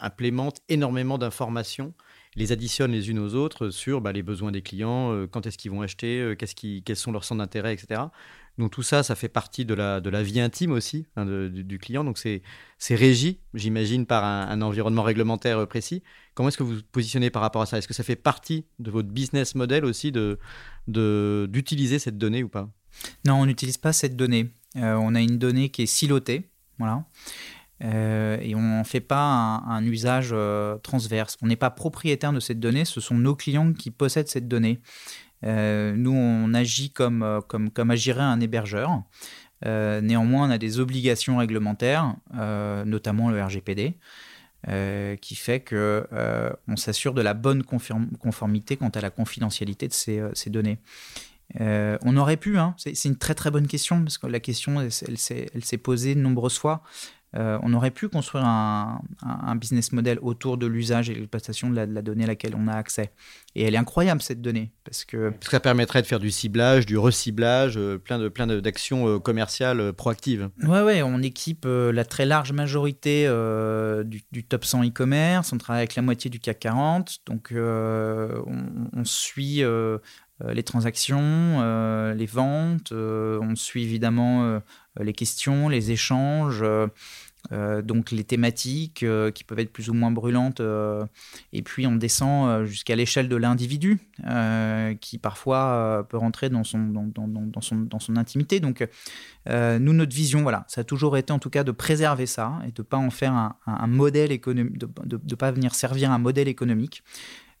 implémente 0.00 0.60
énormément 0.68 1.18
d'informations, 1.18 1.92
les 2.36 2.52
additionne 2.52 2.92
les 2.92 3.10
unes 3.10 3.18
aux 3.18 3.34
autres 3.34 3.70
sur 3.70 4.00
bah, 4.00 4.12
les 4.12 4.22
besoins 4.22 4.52
des 4.52 4.62
clients, 4.62 5.12
euh, 5.12 5.26
quand 5.26 5.46
est-ce 5.46 5.58
qu'ils 5.58 5.70
vont 5.70 5.82
acheter, 5.82 6.20
euh, 6.20 6.34
quels 6.36 6.96
sont 6.96 7.10
leurs 7.10 7.24
centres 7.24 7.38
d'intérêt, 7.38 7.72
etc. 7.72 8.02
Donc 8.58 8.70
tout 8.70 8.82
ça, 8.82 9.02
ça 9.02 9.14
fait 9.14 9.28
partie 9.28 9.64
de 9.64 9.74
la, 9.74 10.22
vie 10.22 10.40
intime 10.40 10.72
aussi 10.72 11.06
hein, 11.16 11.26
du, 11.26 11.78
client. 11.78 12.04
Donc 12.04 12.18
c'est 12.18 12.42
régi, 12.94 13.40
j'imagine, 13.54 14.06
par 14.06 14.24
un, 14.24 14.62
environnement 14.62 15.02
réglementaire 15.02 15.58
euh, 15.58 15.66
précis. 15.66 16.02
Comment 16.34 16.48
est-ce 16.48 16.58
que 16.58 16.62
vous 16.62 16.76
vous 16.76 16.82
positionnez 16.92 17.30
par 17.30 17.42
rapport 17.42 17.62
à 17.62 17.66
ça? 17.66 17.78
Est-ce 17.78 17.88
que 17.88 17.94
ça 17.94 18.04
fait 18.04 18.16
partie 18.16 18.66
de 18.78 18.90
votre 18.90 19.08
business 19.08 19.54
model 19.54 19.84
aussi 19.84 20.12
de 20.12 20.38
de- 20.88 21.48
d'utiliser 21.50 21.98
cette 21.98 22.18
donnée 22.18 22.42
ou 22.42 22.48
pas? 22.48 22.70
Non, 23.26 23.34
on 23.34 23.46
n'utilise 23.46 23.78
pas 23.78 23.92
cette 23.92 24.16
donnée. 24.16 24.50
On 24.74 25.14
a 25.14 25.22
une 25.22 25.38
donnée 25.38 25.70
qui 25.70 25.82
est 25.82 25.86
silotée, 25.86 26.50
voilà. 26.78 27.04
Euh, 27.84 28.38
et 28.40 28.54
on 28.54 28.62
n'en 28.62 28.84
fait 28.84 29.00
pas 29.00 29.62
un, 29.66 29.84
usage 29.84 30.30
euh, 30.32 30.76
transverse. 30.78 31.36
On 31.42 31.46
n'est 31.46 31.56
pas 31.56 31.70
propriétaire 31.70 32.32
de 32.32 32.40
cette 32.40 32.60
donnée, 32.60 32.84
ce 32.84 33.00
sont 33.00 33.14
nos 33.14 33.34
clients 33.34 33.72
qui 33.72 33.90
possèdent 33.90 34.28
cette 34.28 34.48
donnée. 34.48 34.80
Euh, 35.44 35.94
nous, 35.96 36.14
on 36.14 36.54
agit 36.54 36.90
comme, 36.90 37.42
comme, 37.46 37.90
agirait 37.90 38.22
un 38.22 38.40
hébergeur. 38.40 39.02
Néanmoins, 39.64 40.48
on 40.48 40.50
a 40.50 40.58
des 40.58 40.80
obligations 40.80 41.38
réglementaires, 41.38 42.14
notamment 42.84 43.30
le 43.30 43.42
RGPD, 43.42 43.94
qui 45.20 45.34
fait 45.34 45.60
que 45.60 46.06
on 46.68 46.76
s'assure 46.76 47.14
de 47.14 47.22
la 47.22 47.34
bonne 47.34 47.62
conformité 47.62 48.76
quant 48.76 48.90
à 48.90 49.00
la 49.00 49.10
confidentialité 49.10 49.88
de 49.88 49.92
ces, 49.92 50.50
données. 50.50 50.78
On 51.58 52.16
aurait 52.16 52.36
pu, 52.36 52.58
hein, 52.58 52.74
c'est 52.78 53.04
une 53.04 53.16
très 53.16 53.34
très 53.34 53.50
bonne 53.50 53.66
question, 53.66 54.02
parce 54.02 54.18
que 54.18 54.26
la 54.26 54.40
question, 54.40 54.80
elle 54.80 55.18
s'est 55.18 55.78
posée 55.78 56.14
de 56.14 56.20
nombreuses 56.20 56.58
fois. 56.58 56.82
Euh, 57.36 57.58
on 57.62 57.74
aurait 57.74 57.90
pu 57.90 58.08
construire 58.08 58.44
un, 58.44 59.00
business 59.56 59.92
model 59.92 60.18
autour 60.22 60.56
de 60.58 60.66
l'usage 60.66 61.10
et 61.10 61.14
l'exploitation 61.14 61.70
de 61.70 61.76
la, 61.76 61.86
de 61.86 61.92
la 61.94 62.02
donnée 62.02 62.24
à 62.24 62.28
laquelle 62.28 62.54
on 62.56 62.66
a 62.68 62.74
accès. 62.74 63.10
Et 63.54 63.62
elle 63.64 63.74
est 63.74 63.78
incroyable, 63.78 64.22
cette 64.22 64.40
donnée, 64.40 64.70
parce 64.84 65.04
que 65.04 65.30
Parce 65.30 65.46
que 65.46 65.50
ça 65.50 65.60
permettrait 65.60 66.02
de 66.02 66.06
faire 66.06 66.18
du 66.20 66.30
ciblage, 66.30 66.86
du 66.86 66.96
reciblage, 66.98 67.76
euh, 67.76 67.98
plein 67.98 68.18
de 68.18 68.28
plein 68.28 68.46
de- 68.46 68.60
d'actions 68.60 69.08
euh, 69.08 69.18
commerciales 69.18 69.80
euh, 69.80 69.92
proactives. 69.92 70.48
Ouais, 70.62 70.82
ouais, 70.82 71.02
on 71.02 71.22
équipe 71.22 71.64
euh, 71.66 71.92
la 71.92 72.04
très 72.04 72.26
large 72.26 72.52
majorité 72.52 73.26
du, 74.04 74.22
du 74.32 74.44
top 74.44 74.64
100 74.64 74.84
e-commerce. 74.84 75.52
On 75.52 75.58
travaille 75.58 75.80
avec 75.80 75.94
la 75.94 76.02
moitié 76.02 76.30
du 76.30 76.40
CAC 76.40 76.58
40. 76.60 77.18
Donc, 77.26 77.52
on, 77.54 78.44
on 78.92 79.04
suit 79.04 79.62
les 80.44 80.62
transactions, 80.62 81.18
euh, 81.20 82.12
les 82.14 82.26
ventes. 82.26 82.92
euh, 82.92 83.38
on 83.40 83.56
suit 83.56 83.82
évidemment 83.84 84.44
euh, 84.44 84.60
les 85.00 85.12
questions, 85.14 85.68
les 85.68 85.90
échanges. 85.92 86.62
Euh, 87.52 87.82
donc 87.82 88.10
les 88.10 88.24
thématiques 88.24 89.02
euh, 89.02 89.30
qui 89.30 89.44
peuvent 89.44 89.58
être 89.58 89.72
plus 89.72 89.88
ou 89.88 89.94
moins 89.94 90.10
brûlantes 90.10 90.60
euh, 90.60 91.04
et 91.52 91.62
puis 91.62 91.86
on 91.86 91.94
descend 91.94 92.64
jusqu'à 92.64 92.96
l'échelle 92.96 93.28
de 93.28 93.36
l'individu 93.36 93.98
qui 95.00 95.18
parfois 95.18 96.06
peut 96.08 96.16
rentrer 96.16 96.48
dans 96.48 96.64
son, 96.64 96.78
dans, 96.78 97.60
son, 97.60 97.76
dans 97.76 97.98
son 97.98 98.16
intimité 98.16 98.60
donc 98.60 98.86
nous, 99.48 99.92
notre 99.92 100.14
vision, 100.14 100.42
voilà, 100.42 100.64
ça 100.68 100.80
a 100.80 100.84
toujours 100.84 101.16
été 101.16 101.32
en 101.32 101.38
tout 101.38 101.50
cas 101.50 101.64
de 101.64 101.70
préserver 101.70 102.26
ça 102.26 102.58
et 102.66 102.72
de 102.72 102.82
ne 102.82 102.82
pas 102.82 102.96
en 102.96 103.10
faire 103.10 103.32
un, 103.66 103.86
modèle 103.86 104.32
économique, 104.32 104.78
de 104.78 105.34
pas 105.34 105.52
venir 105.52 105.74
servir 105.74 106.10
un 106.10 106.18
modèle 106.18 106.48
économique, 106.48 107.04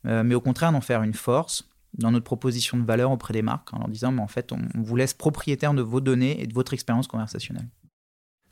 mais 0.04 0.34
au 0.34 0.40
contraire 0.40 0.72
d'en 0.72 0.80
faire 0.80 1.02
une 1.02 1.14
force 1.14 1.68
dans 1.94 2.10
notre 2.10 2.24
proposition 2.24 2.76
de 2.76 2.84
valeur 2.84 3.10
auprès 3.10 3.32
des 3.32 3.42
marques 3.42 3.72
en 3.72 3.78
leur 3.78 3.88
disant, 3.88 4.12
mais 4.12 4.20
en 4.20 4.26
fait, 4.26 4.52
on, 4.52 4.58
on 4.74 4.82
vous 4.82 4.96
laisse 4.96 5.14
propriétaire 5.14 5.72
de 5.72 5.80
vos 5.80 6.00
données 6.00 6.42
et 6.42 6.46
de 6.46 6.52
votre 6.52 6.74
expérience 6.74 7.06
conversationnelle. 7.06 7.68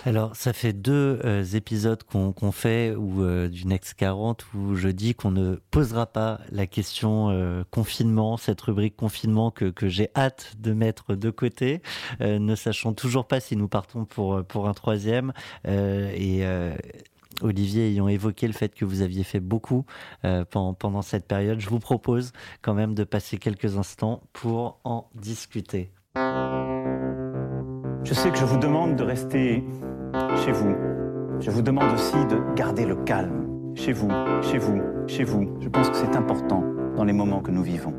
Alors, 0.02 0.37
ça 0.37 0.52
fait 0.52 0.74
deux 0.74 1.20
euh, 1.24 1.44
épisodes 1.54 2.02
qu'on 2.02 2.52
fait 2.52 2.94
ou 2.94 3.22
euh, 3.22 3.48
du 3.48 3.66
Next 3.66 3.94
40 3.94 4.44
où 4.54 4.74
je 4.74 4.88
dis 4.88 5.14
qu'on 5.14 5.30
ne 5.30 5.54
posera 5.70 6.07
pas 6.07 6.40
la 6.50 6.66
question 6.66 7.30
euh, 7.30 7.64
confinement, 7.70 8.37
cette 8.37 8.61
rubrique 8.61 8.96
confinement 8.96 9.50
que, 9.50 9.72
j'ai 9.88 10.11
hâte 10.14 10.54
de 10.59 10.72
mettre 10.72 11.14
de 11.14 11.30
côté, 11.30 11.83
ne 12.20 12.54
sachant 12.54 12.92
toujours 12.92 13.26
pas 13.26 13.40
si 13.40 13.57
nous 13.57 13.68
partons 13.68 14.04
pour, 14.04 14.42
pour 14.44 14.68
un 14.68 14.74
troisième. 14.74 15.33
Et 15.66 16.42
Olivier 17.42 17.88
ayant 17.88 18.09
évoqué 18.09 18.46
le 18.46 18.52
fait 18.54 18.74
que 18.74 18.85
vous 18.85 19.02
aviez 19.02 19.24
fait 19.24 19.40
beaucoup 19.40 19.85
pendant 20.22 21.02
cette 21.02 21.26
période, 21.26 21.61
je 21.61 21.68
vous 21.68 21.80
propose 21.80 22.33
quand 22.62 22.74
même 22.74 22.94
de 22.94 23.04
passer 23.04 23.37
quelques 23.37 23.76
instants 23.76 24.22
pour 24.33 24.80
en 24.85 25.09
discuter. 25.14 25.90
Je 28.04 28.12
sais 28.12 28.30
que 28.30 28.36
je 28.36 28.44
vous 28.44 28.58
demande 28.58 28.96
de 28.96 29.02
rester 29.02 29.64
chez 30.44 30.52
vous. 30.52 30.76
Je 31.40 31.50
vous 31.50 31.62
demande 31.62 31.90
aussi 31.94 32.26
de 32.26 32.54
garder 32.54 32.84
le 32.84 32.96
calme. 32.96 33.72
Chez 33.74 33.92
vous, 33.94 34.10
chez 34.42 34.58
vous, 34.58 34.82
chez 35.06 35.24
vous. 35.24 35.56
Je 35.62 35.70
pense 35.70 35.88
que 35.88 35.96
c'est 35.96 36.14
important 36.14 36.62
dans 36.96 37.04
les 37.04 37.14
moments 37.14 37.40
que 37.40 37.50
nous 37.50 37.62
vivons. 37.62 37.94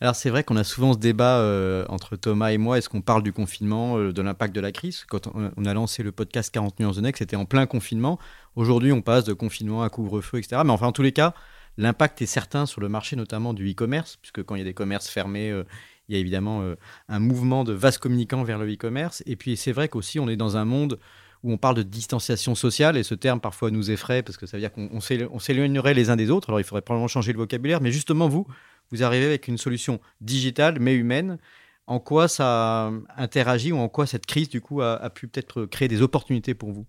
Alors 0.00 0.16
c'est 0.16 0.30
vrai 0.30 0.42
qu'on 0.42 0.56
a 0.56 0.64
souvent 0.64 0.94
ce 0.94 0.98
débat 0.98 1.38
euh, 1.40 1.84
entre 1.90 2.16
Thomas 2.16 2.48
et 2.48 2.56
moi, 2.56 2.78
est-ce 2.78 2.88
qu'on 2.88 3.02
parle 3.02 3.22
du 3.22 3.32
confinement, 3.34 3.98
euh, 3.98 4.12
de 4.12 4.22
l'impact 4.22 4.54
de 4.54 4.60
la 4.60 4.72
crise? 4.72 5.04
Quand 5.06 5.28
on, 5.34 5.64
a 5.64 5.74
lancé 5.74 6.02
le 6.02 6.10
podcast 6.10 6.52
40 6.52 6.80
nuances 6.80 6.96
de 6.96 7.02
Next, 7.02 7.18
c'était 7.18 7.36
en 7.36 7.44
plein 7.44 7.66
confinement. 7.66 8.18
Aujourd'hui, 8.56 8.92
on 8.92 9.02
passe 9.02 9.24
de 9.24 9.34
confinement 9.34 9.82
à 9.82 9.90
couvre-feu, 9.90 10.38
etc. 10.38 10.62
Mais 10.64 10.72
enfin, 10.72 10.86
en 10.86 10.92
tous 10.92 11.02
les 11.02 11.12
cas, 11.12 11.34
l'impact 11.76 12.22
est 12.22 12.26
certain 12.26 12.64
sur 12.64 12.80
le 12.80 12.88
marché, 12.88 13.16
notamment 13.16 13.52
du 13.52 13.70
e-commerce, 13.70 14.16
puisque 14.16 14.42
quand 14.42 14.54
il 14.54 14.58
y 14.58 14.62
a 14.62 14.64
des 14.64 14.74
commerces 14.74 15.08
fermés, 15.08 15.50
euh, 15.50 15.64
il 16.08 16.14
y 16.14 16.18
a 16.18 16.20
évidemment 16.20 16.62
euh, 16.62 16.76
un 17.08 17.18
mouvement 17.18 17.64
de 17.64 17.72
vases 17.72 17.98
communicants 17.98 18.42
vers 18.44 18.58
le 18.58 18.72
e-commerce. 18.72 19.22
Et 19.26 19.36
puis 19.36 19.56
c'est 19.56 19.72
vrai 19.72 19.88
qu'aussi, 19.88 20.20
on 20.20 20.28
est 20.28 20.36
dans 20.36 20.56
un 20.56 20.64
monde 20.64 20.98
où 21.42 21.52
on 21.52 21.58
parle 21.58 21.76
de 21.76 21.82
distanciation 21.82 22.54
sociale, 22.54 22.96
et 22.96 23.02
ce 23.02 23.14
terme 23.14 23.40
parfois 23.40 23.70
nous 23.70 23.90
effraie, 23.90 24.22
parce 24.22 24.38
que 24.38 24.46
ça 24.46 24.56
veut 24.56 24.62
dire 24.62 24.72
qu'on 24.72 24.88
on 24.92 25.00
s'élo- 25.00 25.28
on 25.30 25.38
s'éloignerait 25.38 25.92
les 25.92 26.08
uns 26.08 26.16
des 26.16 26.30
autres. 26.30 26.48
Alors 26.48 26.60
il 26.60 26.64
faudrait 26.64 26.80
probablement 26.82 27.08
changer 27.08 27.32
le 27.32 27.38
vocabulaire, 27.38 27.82
mais 27.82 27.92
justement, 27.92 28.28
vous, 28.28 28.46
vous 28.90 29.02
arrivez 29.02 29.26
avec 29.26 29.46
une 29.48 29.58
solution 29.58 30.00
digitale 30.22 30.78
mais 30.80 30.94
humaine. 30.94 31.38
En 31.86 32.00
quoi 32.00 32.28
ça 32.28 32.90
interagit 33.16 33.72
ou 33.72 33.76
en 33.76 33.90
quoi 33.90 34.06
cette 34.06 34.24
crise, 34.24 34.48
du 34.48 34.62
coup, 34.62 34.80
a 34.80 35.10
pu 35.10 35.28
peut-être 35.28 35.66
créer 35.66 35.88
des 35.88 36.00
opportunités 36.00 36.54
pour 36.54 36.72
vous? 36.72 36.86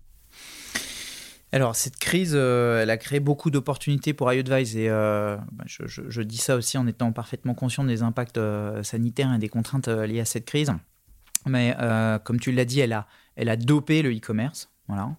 Alors, 1.56 1.74
cette 1.74 1.96
crise, 1.96 2.32
euh, 2.34 2.82
elle 2.82 2.90
a 2.90 2.98
créé 2.98 3.18
beaucoup 3.18 3.50
d'opportunités 3.50 4.12
pour 4.12 4.30
iAdvise 4.30 4.76
et 4.76 4.90
euh, 4.90 5.38
bah, 5.52 5.64
je, 5.66 6.20
dis 6.20 6.36
ça 6.36 6.54
aussi 6.54 6.76
en 6.76 6.86
étant 6.86 7.12
parfaitement 7.12 7.54
conscient 7.54 7.82
des 7.82 8.02
impacts 8.02 8.36
euh, 8.36 8.82
sanitaires 8.82 9.32
et 9.32 9.38
des 9.38 9.48
contraintes 9.48 9.88
liées 9.88 10.20
à 10.20 10.26
cette 10.26 10.44
crise. 10.44 10.70
Mais 11.46 11.74
comme 12.24 12.38
tu 12.38 12.52
l'as 12.52 12.66
dit, 12.66 12.80
elle 12.80 12.92
a, 12.92 13.56
dopé 13.56 14.02
le 14.02 14.14
e-commerce. 14.14 14.68
Voilà. 14.86 15.16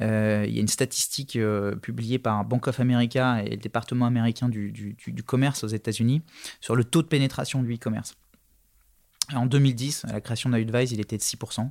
Il 0.00 0.52
y 0.52 0.58
a 0.58 0.60
une 0.60 0.66
statistique 0.66 1.38
publiée 1.80 2.18
par 2.18 2.44
Bank 2.44 2.66
of 2.66 2.80
America 2.80 3.40
et 3.44 3.50
le 3.50 3.56
département 3.58 4.06
américain 4.06 4.48
du 4.48 5.22
commerce 5.24 5.62
aux 5.62 5.68
États-Unis 5.68 6.22
sur 6.60 6.74
le 6.74 6.82
taux 6.82 7.02
de 7.02 7.06
pénétration 7.06 7.62
du 7.62 7.74
e-commerce. 7.74 8.16
En 9.32 9.46
2010, 9.46 10.06
à 10.06 10.14
la 10.14 10.20
création 10.20 10.50
d'iAdvise, 10.50 10.90
il 10.90 10.98
était 10.98 11.18
de 11.18 11.22
6%. 11.22 11.70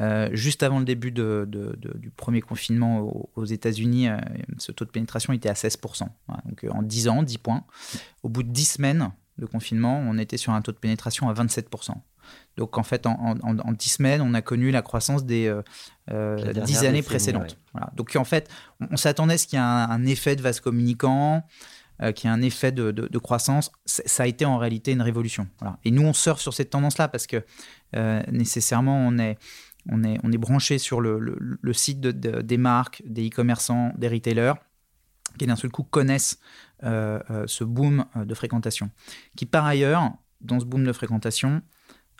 Euh, 0.00 0.28
juste 0.32 0.62
avant 0.62 0.78
le 0.80 0.84
début 0.84 1.12
de- 1.12 1.46
de- 1.48 1.76
de- 1.78 1.96
du 1.98 2.10
premier 2.10 2.40
confinement 2.40 3.00
aux, 3.00 3.30
aux 3.36 3.44
États-Unis, 3.44 4.08
euh, 4.08 4.16
ce 4.58 4.72
taux 4.72 4.84
de 4.84 4.90
pénétration 4.90 5.32
était 5.32 5.48
à 5.48 5.54
16%. 5.54 6.08
Voilà, 6.26 6.42
donc 6.46 6.64
euh, 6.64 6.70
en 6.70 6.82
10 6.82 7.08
ans, 7.08 7.22
10 7.22 7.38
points. 7.38 7.64
Au 8.22 8.28
bout 8.28 8.42
de 8.42 8.48
10 8.50 8.64
semaines 8.64 9.10
de 9.38 9.46
confinement, 9.46 9.98
on 10.06 10.18
était 10.18 10.36
sur 10.36 10.52
un 10.52 10.62
taux 10.62 10.72
de 10.72 10.78
pénétration 10.78 11.28
à 11.28 11.32
27%. 11.34 11.92
Donc 12.56 12.78
en 12.78 12.82
fait, 12.82 13.06
en, 13.06 13.12
en- 13.20 13.38
en- 13.42 13.58
en 13.58 13.72
10 13.72 13.88
semaines, 13.90 14.20
on 14.22 14.32
a 14.34 14.42
connu 14.42 14.70
la 14.70 14.82
croissance 14.82 15.24
des 15.24 15.46
euh, 15.46 15.62
euh, 16.10 16.36
La 16.38 16.42
dernière 16.52 16.64
10 16.64 16.84
années 16.84 17.02
précédentes. 17.02 17.42
ouais. 17.52 17.56
Voilà. 17.72 17.90
Donc 17.94 18.16
en 18.16 18.24
fait, 18.24 18.48
on, 18.80 18.88
on 18.92 18.96
s'attendait 18.96 19.34
à 19.34 19.38
ce 19.38 19.46
qu'il 19.46 19.58
y 19.58 19.62
ait 19.62 19.64
un, 19.64 19.88
un 19.90 20.06
effet 20.06 20.34
de 20.34 20.42
vase 20.42 20.58
communicant, 20.60 21.44
euh, 22.02 22.12
qu'il 22.12 22.28
y 22.28 22.32
ait 22.32 22.36
un 22.36 22.42
effet 22.42 22.72
de, 22.72 22.90
de- 22.90 23.06
de 23.08 23.18
croissance. 23.18 23.70
Ça 23.84 24.22
a 24.22 24.26
été 24.26 24.44
en 24.44 24.56
réalité 24.58 24.92
une 24.92 25.02
révolution. 25.02 25.46
Voilà. 25.60 25.78
Et 25.84 25.90
nous, 25.90 26.02
on 26.02 26.12
surfe 26.12 26.40
sur 26.40 26.54
cette 26.54 26.70
tendance-là 26.70 27.08
parce 27.08 27.26
que 27.26 27.44
euh, 27.94 28.22
nécessairement, 28.32 28.96
on 28.96 29.18
est, 29.18 29.36
on 29.90 30.02
est, 30.04 30.18
on 30.22 30.32
est 30.32 30.38
branché 30.38 30.78
sur 30.78 31.00
le, 31.00 31.18
le- 31.18 31.72
site 31.72 32.00
de- 32.00 32.12
de- 32.12 32.40
des 32.42 32.56
marques, 32.56 33.02
des 33.06 33.28
e-commerçants, 33.28 33.92
des 33.96 34.08
retailers 34.08 34.54
qui 35.38 35.46
d'un 35.46 35.56
seul 35.56 35.70
coup 35.70 35.82
connaissent 35.82 36.38
euh, 36.84 37.18
euh, 37.30 37.44
ce 37.48 37.64
boom 37.64 38.04
euh, 38.16 38.24
de 38.24 38.34
fréquentation. 38.34 38.90
Qui 39.36 39.46
par 39.46 39.66
ailleurs, 39.66 40.12
dans 40.40 40.60
ce 40.60 40.64
boom 40.64 40.84
de 40.84 40.92
fréquentation, 40.92 41.60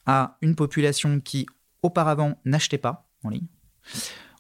a 0.07 0.37
une 0.43 0.57
population 0.57 1.21
qui 1.21 1.47
auparavant 1.83 2.35
n'achetait 2.45 2.79
pas 2.79 3.09
en 3.23 3.29
ligne 3.29 3.47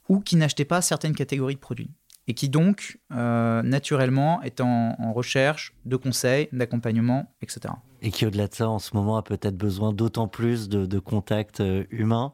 ou 0.09 0.21
qui 0.21 0.37
n'achetait 0.37 0.65
pas 0.65 0.83
certaines 0.83 1.15
catégories 1.15 1.55
de 1.55 1.61
produits. 1.61 1.91
et 2.27 2.35
qui 2.35 2.49
donc, 2.49 2.99
naturellement, 3.11 4.43
est 4.43 4.61
en, 4.61 5.13
recherche 5.13 5.75
de 5.85 5.97
conseils, 5.97 6.49
d'accompagnement, 6.53 7.35
etc. 7.43 7.75
Et 8.03 8.11
qui, 8.11 8.27
au-delà 8.27 8.49
de 8.49 8.55
ça, 8.55 8.69
en 8.69 8.79
ce 8.79 8.95
moment, 8.95 9.17
a 9.17 9.23
peut-être 9.23 9.57
besoin 9.57 9.93
d'autant 9.93 10.27
plus 10.29 10.69
de, 10.69 10.99
contacts 10.99 11.63
humains. 11.91 12.33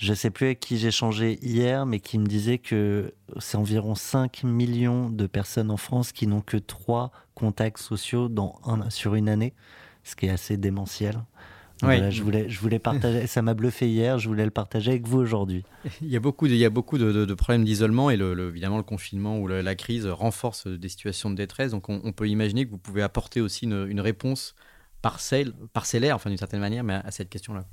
Je 0.00 0.10
ne 0.10 0.14
sais 0.14 0.30
plus 0.30 0.46
avec 0.46 0.60
qui 0.60 0.78
j'ai 0.78 0.90
changé 0.90 1.38
hier, 1.42 1.84
mais 1.84 2.00
qui 2.00 2.18
me 2.18 2.26
disait 2.26 2.58
que 2.58 3.12
c'est 3.38 3.56
environ 3.56 3.94
5 3.94 4.44
millions 4.44 5.10
de 5.10 5.26
personnes 5.26 5.70
en 5.70 5.76
France 5.76 6.12
qui 6.12 6.26
n'ont 6.26 6.40
que 6.40 6.56
3 6.56 7.12
contacts 7.34 7.78
sociaux 7.78 8.28
dans 8.28 8.58
sur 8.88 9.14
une 9.14 9.28
année, 9.28 9.52
ce 10.02 10.16
qui 10.16 10.26
est 10.26 10.30
assez 10.30 10.56
démentiel 10.56 11.20
je 12.10 12.22
voulais, 12.22 12.48
je 12.48 12.60
voulais 12.60 12.78
partager. 12.78 13.26
ça 13.26 13.42
m'a 13.42 13.54
bluffé 13.54 13.88
hier. 13.88 14.18
Je 14.18 14.28
voulais 14.28 14.44
le 14.44 14.50
partager 14.50 14.92
avec 14.92 15.06
vous 15.06 15.18
aujourd'hui. 15.18 15.64
Il 16.00 16.08
y 16.08 16.16
a 16.16 16.20
beaucoup 16.20 16.48
de, 16.48 16.52
il 16.52 16.58
y 16.58 16.64
a 16.64 16.70
beaucoup 16.70 16.98
de, 16.98 17.34
problèmes 17.34 17.64
d'isolement 17.64 18.10
et 18.10 18.16
le, 18.16 18.48
évidemment 18.48 18.76
le 18.76 18.82
confinement 18.82 19.38
ou 19.38 19.48
la 19.48 19.74
crise 19.74 20.06
renforce 20.06 20.66
des 20.66 20.88
situations 20.88 21.30
de 21.30 21.36
détresse. 21.36 21.70
Donc 21.72 21.88
on, 21.88 22.12
peut 22.12 22.28
imaginer 22.28 22.66
que 22.66 22.70
vous 22.70 22.78
pouvez 22.78 23.02
apporter 23.02 23.40
aussi 23.40 23.64
une, 23.64 24.00
réponse 24.00 24.54
parcelle, 25.02 25.52
parcellaire, 25.72 26.16
enfin 26.16 26.30
d'une 26.30 26.38
certaine 26.38 26.60
manière, 26.60 26.84
mais 26.84 26.94
à, 26.94 27.10
cette 27.10 27.30
question-là. 27.30 27.64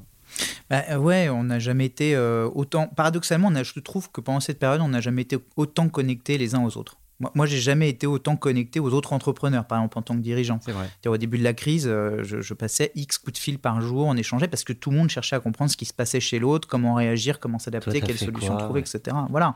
Bah, 0.69 0.83
euh, 0.89 0.97
ouais, 0.97 1.29
on 1.29 1.43
n'a 1.43 1.59
jamais 1.59 1.85
été 1.85 2.15
euh, 2.15 2.49
autant. 2.53 2.87
Paradoxalement, 2.87 3.49
on 3.49 3.63
je 3.63 3.79
trouve 3.79 4.11
que 4.11 4.21
pendant 4.21 4.39
cette 4.39 4.59
période, 4.59 4.81
on 4.81 4.89
n'a 4.89 5.01
jamais 5.01 5.23
été 5.23 5.37
autant 5.55 5.89
connectés 5.89 6.37
les 6.37 6.55
uns 6.55 6.63
aux 6.63 6.77
autres. 6.77 6.97
Moi, 7.19 7.31
moi 7.33 7.45
j'ai 7.47 7.57
jamais 7.57 7.89
été 7.89 8.05
autant 8.05 8.35
connecté 8.35 8.79
aux 8.79 8.93
autres 8.93 9.13
entrepreneurs, 9.13 9.65
par 9.65 9.79
exemple 9.79 9.97
en 9.97 10.01
tant 10.03 10.15
que 10.15 10.21
dirigeant. 10.21 10.59
C'est 10.63 10.71
vrai. 10.71 10.89
Au 11.07 11.17
début 11.17 11.37
de 11.37 11.43
la 11.43 11.53
crise, 11.53 11.87
euh, 11.87 12.23
je, 12.23 12.53
passais 12.53 12.91
X 12.95 13.17
coups 13.17 13.33
de 13.33 13.37
fil 13.39 13.59
par 13.59 13.81
jour, 13.81 14.05
on 14.05 14.15
échangeait 14.15 14.47
parce 14.47 14.63
que 14.63 14.73
tout 14.73 14.91
le 14.91 14.97
monde 14.97 15.09
cherchait 15.09 15.35
à 15.35 15.39
comprendre 15.39 15.71
ce 15.71 15.77
qui 15.77 15.85
se 15.85 15.93
passait 15.93 16.19
chez 16.19 16.37
l'autre, 16.37 16.67
comment 16.67 16.93
réagir, 16.93 17.39
comment 17.39 17.59
s'adapter, 17.59 18.01
quelles 18.01 18.17
solutions 18.17 18.57
trouver, 18.57 18.81
etc. 18.81 19.15
Voilà. 19.29 19.55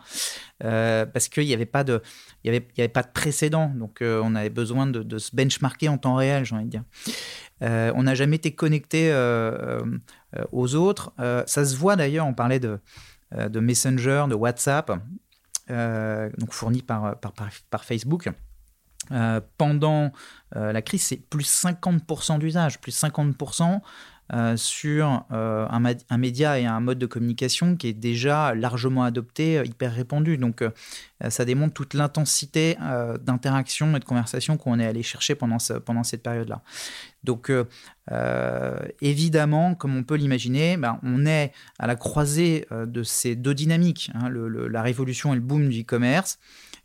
Euh, 0.63 1.05
parce 1.05 1.27
qu'il 1.27 1.45
n'y 1.45 1.53
avait 1.53 1.65
pas 1.65 1.83
de, 1.83 2.01
y 2.43 2.49
avait, 2.49 2.67
y 2.77 2.81
avait 2.81 2.87
pas 2.87 3.03
de 3.03 3.11
précédent, 3.13 3.71
donc 3.75 4.01
euh, 4.01 4.21
on 4.23 4.33
avait 4.35 4.49
besoin 4.49 4.87
de, 4.87 5.17
se 5.17 5.35
benchmarker 5.35 5.89
en 5.89 5.97
temps 5.97 6.15
réel, 6.15 6.45
j'ai 6.45 6.55
envie 6.55 6.65
de 6.65 6.69
dire. 6.69 6.83
On 7.61 8.03
n'a 8.03 8.15
jamais 8.15 8.37
été 8.37 8.53
connecté 8.53 9.13
aux 10.51 10.75
autres. 10.75 11.13
ça 11.17 11.65
se 11.65 11.75
voit 11.75 11.95
d'ailleurs, 11.95 12.25
on 12.27 12.33
parlait 12.33 12.59
de, 12.59 12.79
Messenger, 13.59 14.25
de 14.29 14.35
WhatsApp. 14.35 14.91
Euh, 15.71 16.29
donc 16.37 16.53
fourni 16.53 16.81
par, 16.81 17.17
par, 17.69 17.83
Facebook. 17.83 18.29
Euh, 19.11 19.41
pendant 19.57 20.11
euh, 20.55 20.71
la 20.71 20.81
crise, 20.81 21.03
c'est 21.03 21.17
plus 21.17 21.47
50% 21.47 22.39
d'usage, 22.39 22.79
plus 22.79 22.97
50% 22.97 23.81
sur 24.55 25.25
un, 25.29 25.83
un, 26.09 26.17
média 26.17 26.59
et 26.59 26.65
un 26.65 26.79
mode 26.79 26.99
de 26.99 27.05
communication 27.05 27.75
qui 27.75 27.87
est 27.87 27.93
déjà 27.93 28.55
largement 28.55 29.03
adopté, 29.03 29.61
hyper 29.65 29.93
répandu. 29.93 30.37
Donc 30.37 30.63
ça 31.29 31.43
démontre 31.45 31.73
toute 31.73 31.93
l'intensité 31.93 32.77
d'interaction 33.21 33.95
et 33.95 33.99
de 33.99 34.05
conversation 34.05 34.57
qu'on 34.57 34.79
est 34.79 34.85
allé 34.85 35.03
chercher 35.03 35.35
pendant, 35.35 35.57
pendant 35.85 36.03
cette 36.03 36.23
période-là. 36.23 36.61
Donc 37.23 37.51
évidemment, 39.01 39.75
comme 39.75 39.97
on 39.97 40.03
peut 40.03 40.15
l'imaginer, 40.15 40.77
ben, 40.77 40.99
on 41.03 41.25
est 41.25 41.51
à 41.77 41.87
la 41.87 41.95
croisée 41.95 42.67
de 42.71 43.03
ces 43.03 43.35
deux 43.35 43.53
dynamiques, 43.53 44.11
hein, 44.13 44.29
la 44.29 44.81
révolution 44.81 45.33
et 45.33 45.35
le 45.35 45.41
boom 45.41 45.67
du 45.69 45.81
e-commerce, 45.81 46.39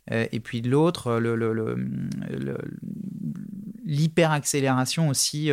et 0.09 0.39
puis 0.39 0.61
de 0.61 0.69
l'autre, 0.69 1.19
l'hyper-accélération 3.85 5.09
aussi 5.09 5.49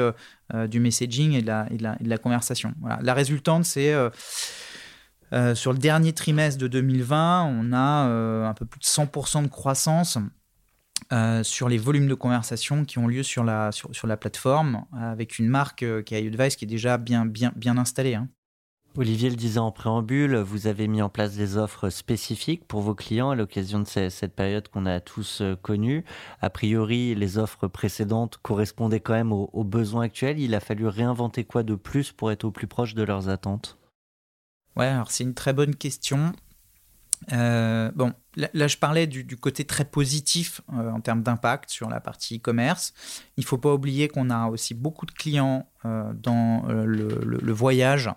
du 0.68 0.80
messaging 0.80 1.32
et 1.32 1.42
de 1.42 2.08
la, 2.08 2.18
conversation. 2.18 2.74
La 3.02 3.14
résultante, 3.14 3.64
c'est... 3.64 3.92
sur 5.54 5.72
le 5.72 5.78
dernier 5.78 6.12
trimestre 6.12 6.60
de 6.60 6.68
2020, 6.68 7.44
on 7.44 7.72
a 7.72 8.48
un 8.48 8.54
peu 8.54 8.64
plus 8.64 8.80
de 8.80 8.84
100% 8.84 9.42
de 9.42 9.48
croissance 9.48 10.18
euh, 11.12 11.42
sur 11.44 11.68
les 11.68 11.76
volumes 11.76 12.08
de 12.08 12.14
conversation 12.14 12.84
qui 12.84 12.98
ont 12.98 13.06
lieu 13.06 13.22
sur 13.22 13.44
la, 13.44 13.70
plateforme, 14.18 14.86
avec 14.98 15.38
une 15.38 15.48
marque 15.48 15.82
euh, 15.82 16.02
qui 16.02 16.14
est 16.14 16.24
iAdvice 16.24 16.56
qui 16.56 16.64
est 16.64 16.68
déjà 16.68 16.96
bien 16.96 17.28
installée. 17.76 18.14
Hein. 18.14 18.28
Olivier 18.96 19.28
le 19.28 19.34
disait 19.34 19.58
en 19.58 19.72
préambule, 19.72 20.36
vous 20.36 20.68
avez 20.68 20.86
mis 20.86 21.02
en 21.02 21.08
place 21.08 21.34
des 21.34 21.56
offres 21.56 21.90
spécifiques 21.90 22.64
pour 22.64 22.80
vos 22.80 22.94
clients 22.94 23.30
à 23.30 23.34
l'occasion 23.34 23.80
de 23.80 23.86
cette 23.86 24.36
période 24.36 24.68
qu'on 24.68 24.86
a 24.86 25.00
tous 25.00 25.40
euh, 25.40 25.56
connue. 25.56 26.04
A 26.40 26.48
priori, 26.48 27.16
les 27.16 27.36
offres 27.36 27.66
précédentes 27.66 28.38
correspondaient 28.40 29.00
quand 29.00 29.14
même 29.14 29.32
aux, 29.32 29.64
besoins 29.64 30.04
actuels. 30.04 30.38
Il 30.38 30.54
a 30.54 30.60
fallu 30.60 30.86
réinventer 30.86 31.42
quoi 31.42 31.64
de 31.64 31.74
plus 31.74 32.12
pour 32.12 32.30
être 32.30 32.44
au 32.44 32.52
plus 32.52 32.68
proche 32.68 32.94
de 32.94 33.02
leurs 33.02 33.28
attentes? 33.28 33.78
Ouais, 34.76 34.86
alors 34.86 35.10
c'est 35.10 35.24
une 35.24 35.34
très 35.34 35.52
bonne 35.52 35.74
question. 35.74 36.32
Euh, 37.32 37.90
bon, 37.96 38.12
là, 38.36 38.68
je 38.68 38.76
parlais 38.76 39.08
du, 39.08 39.36
côté 39.36 39.64
très 39.64 39.84
positif 39.84 40.60
euh, 40.72 40.92
en 40.92 41.00
termes 41.00 41.24
d'impact 41.24 41.68
sur 41.68 41.88
la 41.88 41.98
partie 41.98 42.36
e-commerce. 42.36 42.92
Il 43.36 43.40
ne 43.40 43.46
faut 43.46 43.58
pas 43.58 43.74
oublier 43.74 44.06
qu'on 44.06 44.30
a 44.30 44.46
aussi 44.46 44.72
beaucoup 44.72 45.06
de 45.06 45.12
clients 45.12 45.68
dans 45.82 46.64
le, 46.68 47.52
voyage, 47.52 48.08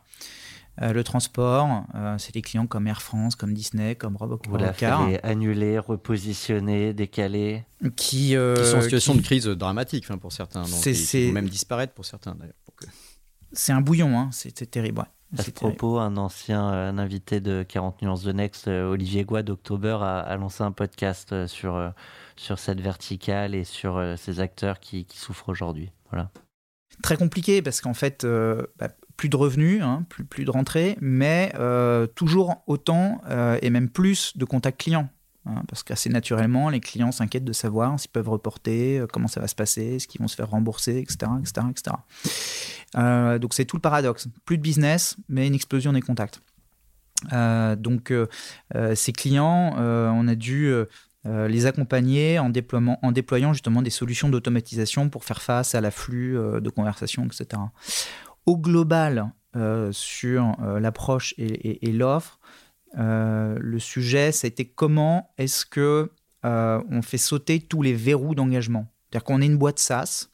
le 0.79 1.03
transport. 1.03 1.83
c'est 2.17 2.33
des 2.33 2.41
clients 2.41 2.67
comme 2.67 2.87
Air 2.87 3.01
France, 3.01 3.35
comme 3.35 3.53
Disney, 3.53 3.95
comme 3.95 4.15
Roboccar. 4.15 5.07
Vous 5.07 5.15
annuler, 5.23 5.79
repositionner, 5.79 6.93
décaler. 6.93 7.65
Qui, 7.95 8.33
sont 8.33 8.77
en 8.77 8.81
situation 8.81 9.15
de 9.15 9.21
crise 9.21 9.45
dramatique 9.45 10.07
pour 10.19 10.31
certains. 10.31 10.63
C'est 10.65 11.31
même 11.31 11.49
disparaître 11.49 11.93
pour 11.93 12.05
certains 12.05 12.35
d'ailleurs. 12.35 12.53
C'est 13.53 13.71
un 13.71 13.81
bouillon, 13.81 14.19
hein, 14.19 14.29
c'est 14.31 14.69
terrible. 14.69 15.05
À 15.37 15.43
ce 15.43 15.51
propos, 15.51 15.99
un 15.99 16.15
ancien 16.15 16.65
un 16.65 16.97
invité 16.97 17.41
de 17.41 17.63
40 17.67 18.01
nuances 18.01 18.23
de 18.23 18.31
Next, 18.31 18.69
euh, 18.69 18.89
Olivier 18.89 19.25
Goua 19.25 19.43
d'October, 19.43 19.97
a, 20.01 20.37
lancé 20.37 20.63
un 20.63 20.71
podcast 20.71 21.33
euh, 21.33 21.47
sur, 21.47 21.75
euh, 21.75 21.89
sur 22.37 22.59
cette 22.59 22.79
verticale 22.79 23.53
et 23.53 23.65
sur 23.65 24.01
ces 24.17 24.39
acteurs 24.39 24.79
qui, 24.79 25.05
qui 25.05 25.17
souffrent 25.17 25.49
aujourd'hui. 25.49 25.91
Voilà. 26.11 26.31
Très 27.03 27.17
compliqué 27.17 27.61
parce 27.61 27.81
qu'en 27.81 27.93
fait, 27.93 28.25
bah, 28.79 28.87
plus 29.17 29.29
de 29.29 29.35
revenus, 29.35 29.81
hein, 29.83 30.05
plus, 30.29 30.45
de 30.45 30.51
rentrées, 30.51 30.97
mais 31.01 31.51
toujours 32.15 32.63
autant 32.67 33.21
et 33.61 33.69
même 33.69 33.89
plus 33.89 34.37
de 34.37 34.45
contacts 34.45 34.79
clients. 34.79 35.09
Hein, 35.47 35.63
parce 35.67 35.83
qu'assez 35.83 36.09
naturellement, 36.09 36.69
les 36.69 36.79
clients 36.79 37.11
s'inquiètent 37.11 37.45
de 37.45 37.53
savoir 37.53 37.99
s'ils 37.99 38.11
peuvent 38.11 38.29
reporter, 38.29 39.05
comment 39.11 39.27
ça 39.27 39.39
va 39.39 39.47
se 39.47 39.55
passer, 39.55 39.95
est-ce 39.95 40.07
qu'ils 40.07 40.21
vont 40.21 40.27
se 40.27 40.35
faire 40.35 40.49
rembourser, 40.49 40.99
etc. 40.99 41.31
etc., 41.41 41.67
etc. 41.71 41.95
Euh, 42.95 43.39
donc 43.39 43.53
c'est 43.53 43.65
tout 43.65 43.77
le 43.77 43.81
paradoxe. 43.81 44.27
Plus 44.45 44.57
de 44.57 44.61
business, 44.61 45.17
mais 45.29 45.47
une 45.47 45.55
explosion 45.55 45.93
des 45.93 46.01
contacts. 46.01 46.41
Euh, 47.33 47.75
donc 47.75 48.11
euh, 48.11 48.27
ces 48.95 49.13
clients, 49.13 49.75
on 49.77 50.27
a 50.27 50.35
dû 50.35 50.73
les 51.25 51.65
accompagner 51.65 52.39
en 52.39 52.49
déployant 52.49 53.51
justement 53.53 53.81
des 53.81 53.89
solutions 53.89 54.29
d'automatisation 54.29 55.09
pour 55.09 55.25
faire 55.25 55.41
face 55.41 55.75
à 55.75 55.81
l'afflux 55.81 56.33
de 56.33 56.69
conversations, 56.69 57.25
etc. 57.25 57.61
Au 58.47 58.57
global, 58.57 59.31
sur 59.91 60.55
l'approche 60.79 61.35
et, 61.37 61.87
et 61.87 61.91
l'offre, 61.91 62.39
le 62.95 63.77
sujet, 63.79 64.31
c'était 64.31 64.65
comment 64.65 65.31
est-ce 65.37 65.65
que 65.65 66.11
on 66.43 67.01
fait 67.01 67.17
sauter 67.17 67.59
tous 67.59 67.81
les 67.81 67.93
verrous 67.93 68.33
d'engagement? 68.33 68.87
C'est-à-dire 69.09 69.25
qu'on 69.25 69.41
est 69.41 69.45
une 69.45 69.57
boîte 69.57 69.79
SaaS, 69.79 70.29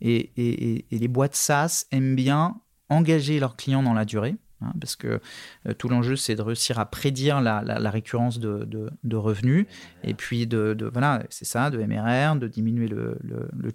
et, 0.00 0.84
les 0.90 1.08
boîtes 1.08 1.34
SaaS 1.34 1.86
aiment 1.90 2.14
bien 2.14 2.60
engager 2.88 3.40
leurs 3.40 3.56
clients 3.56 3.82
dans 3.82 3.94
la 3.94 4.04
durée, 4.04 4.36
hein, 4.64 4.72
parce 4.80 4.96
que 4.96 5.20
euh, 5.68 5.74
tout 5.74 5.88
l'enjeu, 5.88 6.16
c'est 6.16 6.34
de 6.34 6.42
réussir 6.42 6.78
à 6.78 6.86
prédire 6.86 7.40
la, 7.40 7.90
récurrence 7.90 8.38
de, 8.38 9.16
revenus, 9.16 9.66
et 10.02 10.14
puis 10.14 10.46
de, 10.46 10.90
voilà, 10.92 11.22
c'est 11.30 11.44
ça, 11.44 11.70
de 11.70 11.78
MRR, 11.78 12.36
de 12.36 12.48
diminuer 12.48 12.88
le, 12.88 13.16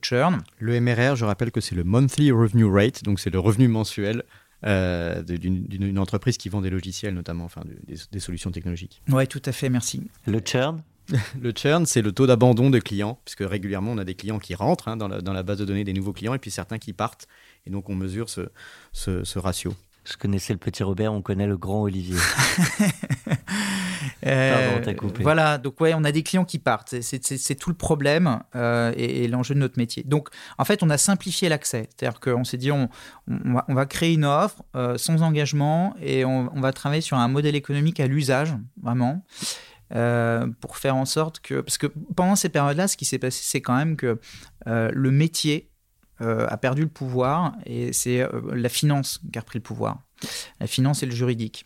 churn. 0.01 0.41
Le 0.59 0.79
MRR, 0.79 1.15
je 1.15 1.25
rappelle 1.25 1.51
que 1.51 1.61
c'est 1.61 1.75
le 1.75 1.83
Monthly 1.83 2.31
Revenue 2.31 2.65
Rate, 2.65 3.03
donc 3.03 3.19
c'est 3.19 3.29
le 3.29 3.39
revenu 3.39 3.67
mensuel 3.67 4.23
euh, 4.65 5.23
d'une 5.23 5.99
entreprise 5.99 6.37
qui 6.37 6.49
vend 6.49 6.61
des 6.61 6.69
logiciels, 6.69 7.13
notamment, 7.13 7.45
enfin 7.45 7.61
des, 7.87 7.95
des 8.11 8.19
solutions 8.19 8.51
technologiques. 8.51 9.01
Oui, 9.09 9.27
tout 9.27 9.41
à 9.45 9.51
fait, 9.51 9.69
merci. 9.69 10.09
Le 10.25 10.39
churn? 10.43 10.81
Le 11.41 11.51
churn, 11.51 11.85
c'est 11.85 12.01
le 12.01 12.11
taux 12.11 12.27
d'abandon 12.27 12.69
de 12.69 12.79
clients, 12.79 13.19
puisque 13.25 13.43
régulièrement, 13.47 13.91
on 13.91 13.97
a 13.97 14.03
des 14.03 14.15
clients 14.15 14.39
qui 14.39 14.55
rentrent 14.55 14.87
hein, 14.87 14.97
dans, 14.97 15.07
la, 15.07 15.43
base 15.43 15.57
de 15.57 15.65
données 15.65 15.83
des 15.83 15.93
nouveaux 15.93 16.13
clients 16.13 16.33
et 16.33 16.39
puis 16.39 16.51
certains 16.51 16.77
qui 16.77 16.93
partent. 16.93 17.27
Et 17.65 17.69
donc, 17.69 17.89
on 17.89 17.95
mesure 17.95 18.29
ce, 18.29 19.39
ratio. 19.39 19.73
Je 20.11 20.17
connaissais 20.17 20.53
le 20.53 20.59
petit 20.59 20.81
Robert, 20.81 21.13
on 21.13 21.21
connaît 21.21 21.47
le 21.47 21.57
grand 21.57 21.83
Olivier. 21.83 22.15
Euh, 24.25 24.67
Pardon, 24.69 24.81
t'as 24.83 24.93
coupé. 24.93 25.23
Voilà, 25.23 25.57
donc 25.57 25.79
ouais, 25.81 25.93
on 25.93 26.03
a 26.03 26.11
des 26.11 26.23
clients 26.23 26.45
qui 26.45 26.57
partent. 26.57 26.95
C'est 27.01 27.55
tout 27.55 27.69
le 27.69 27.75
problème 27.75 28.39
euh, 28.55 28.91
et, 28.97 29.27
l'enjeu 29.27 29.53
de 29.53 29.59
notre 29.59 29.77
métier. 29.77 30.03
Donc, 30.03 30.29
en 30.57 30.65
fait, 30.65 30.83
on 30.83 30.89
a 30.89 30.97
simplifié 30.97 31.47
l'accès. 31.47 31.89
C'est-à-dire 31.95 32.19
qu'on 32.19 32.43
s'est 32.43 32.57
dit, 32.57 32.71
on, 32.71 32.89
va, 33.27 33.85
créer 33.85 34.13
une 34.13 34.25
offre 34.25 34.63
euh, 34.75 34.97
sans 34.97 35.21
engagement 35.21 35.95
et 36.01 36.25
on, 36.25 36.49
on, 36.55 36.61
va 36.61 36.73
travailler 36.73 37.01
sur 37.01 37.17
un 37.17 37.27
modèle 37.27 37.55
économique 37.55 37.99
à 37.99 38.07
l'usage, 38.07 38.53
vraiment. 38.81 39.23
Euh, 39.95 40.45
pour 40.61 40.77
faire 40.77 40.95
en 40.95 41.05
sorte 41.05 41.39
que... 41.39 41.61
Parce 41.61 41.79
que 41.79 41.87
pendant 42.15 42.35
ces 42.35 42.49
périodes-là, 42.49 42.87
ce 42.87 42.95
qui 42.95 43.05
s'est 43.05 43.17
passé, 43.17 43.41
c'est 43.43 43.61
quand 43.61 43.75
même 43.75 43.95
que 43.95 44.19
euh, 44.67 44.91
le 44.93 45.09
métier 45.09 45.65
euh, 45.65 45.68
a 46.21 46.57
perdu 46.57 46.83
le 46.83 46.89
pouvoir 46.89 47.55
et 47.65 47.93
c'est 47.93 48.27
la 48.51 48.69
finance 48.69 49.21
qui 49.31 49.37
a 49.37 49.41
repris 49.41 49.59
le 49.59 49.63
pouvoir. 49.63 50.01
La 50.59 50.67
finance 50.67 51.01
et 51.03 51.05
le 51.05 51.13
juridique. 51.13 51.65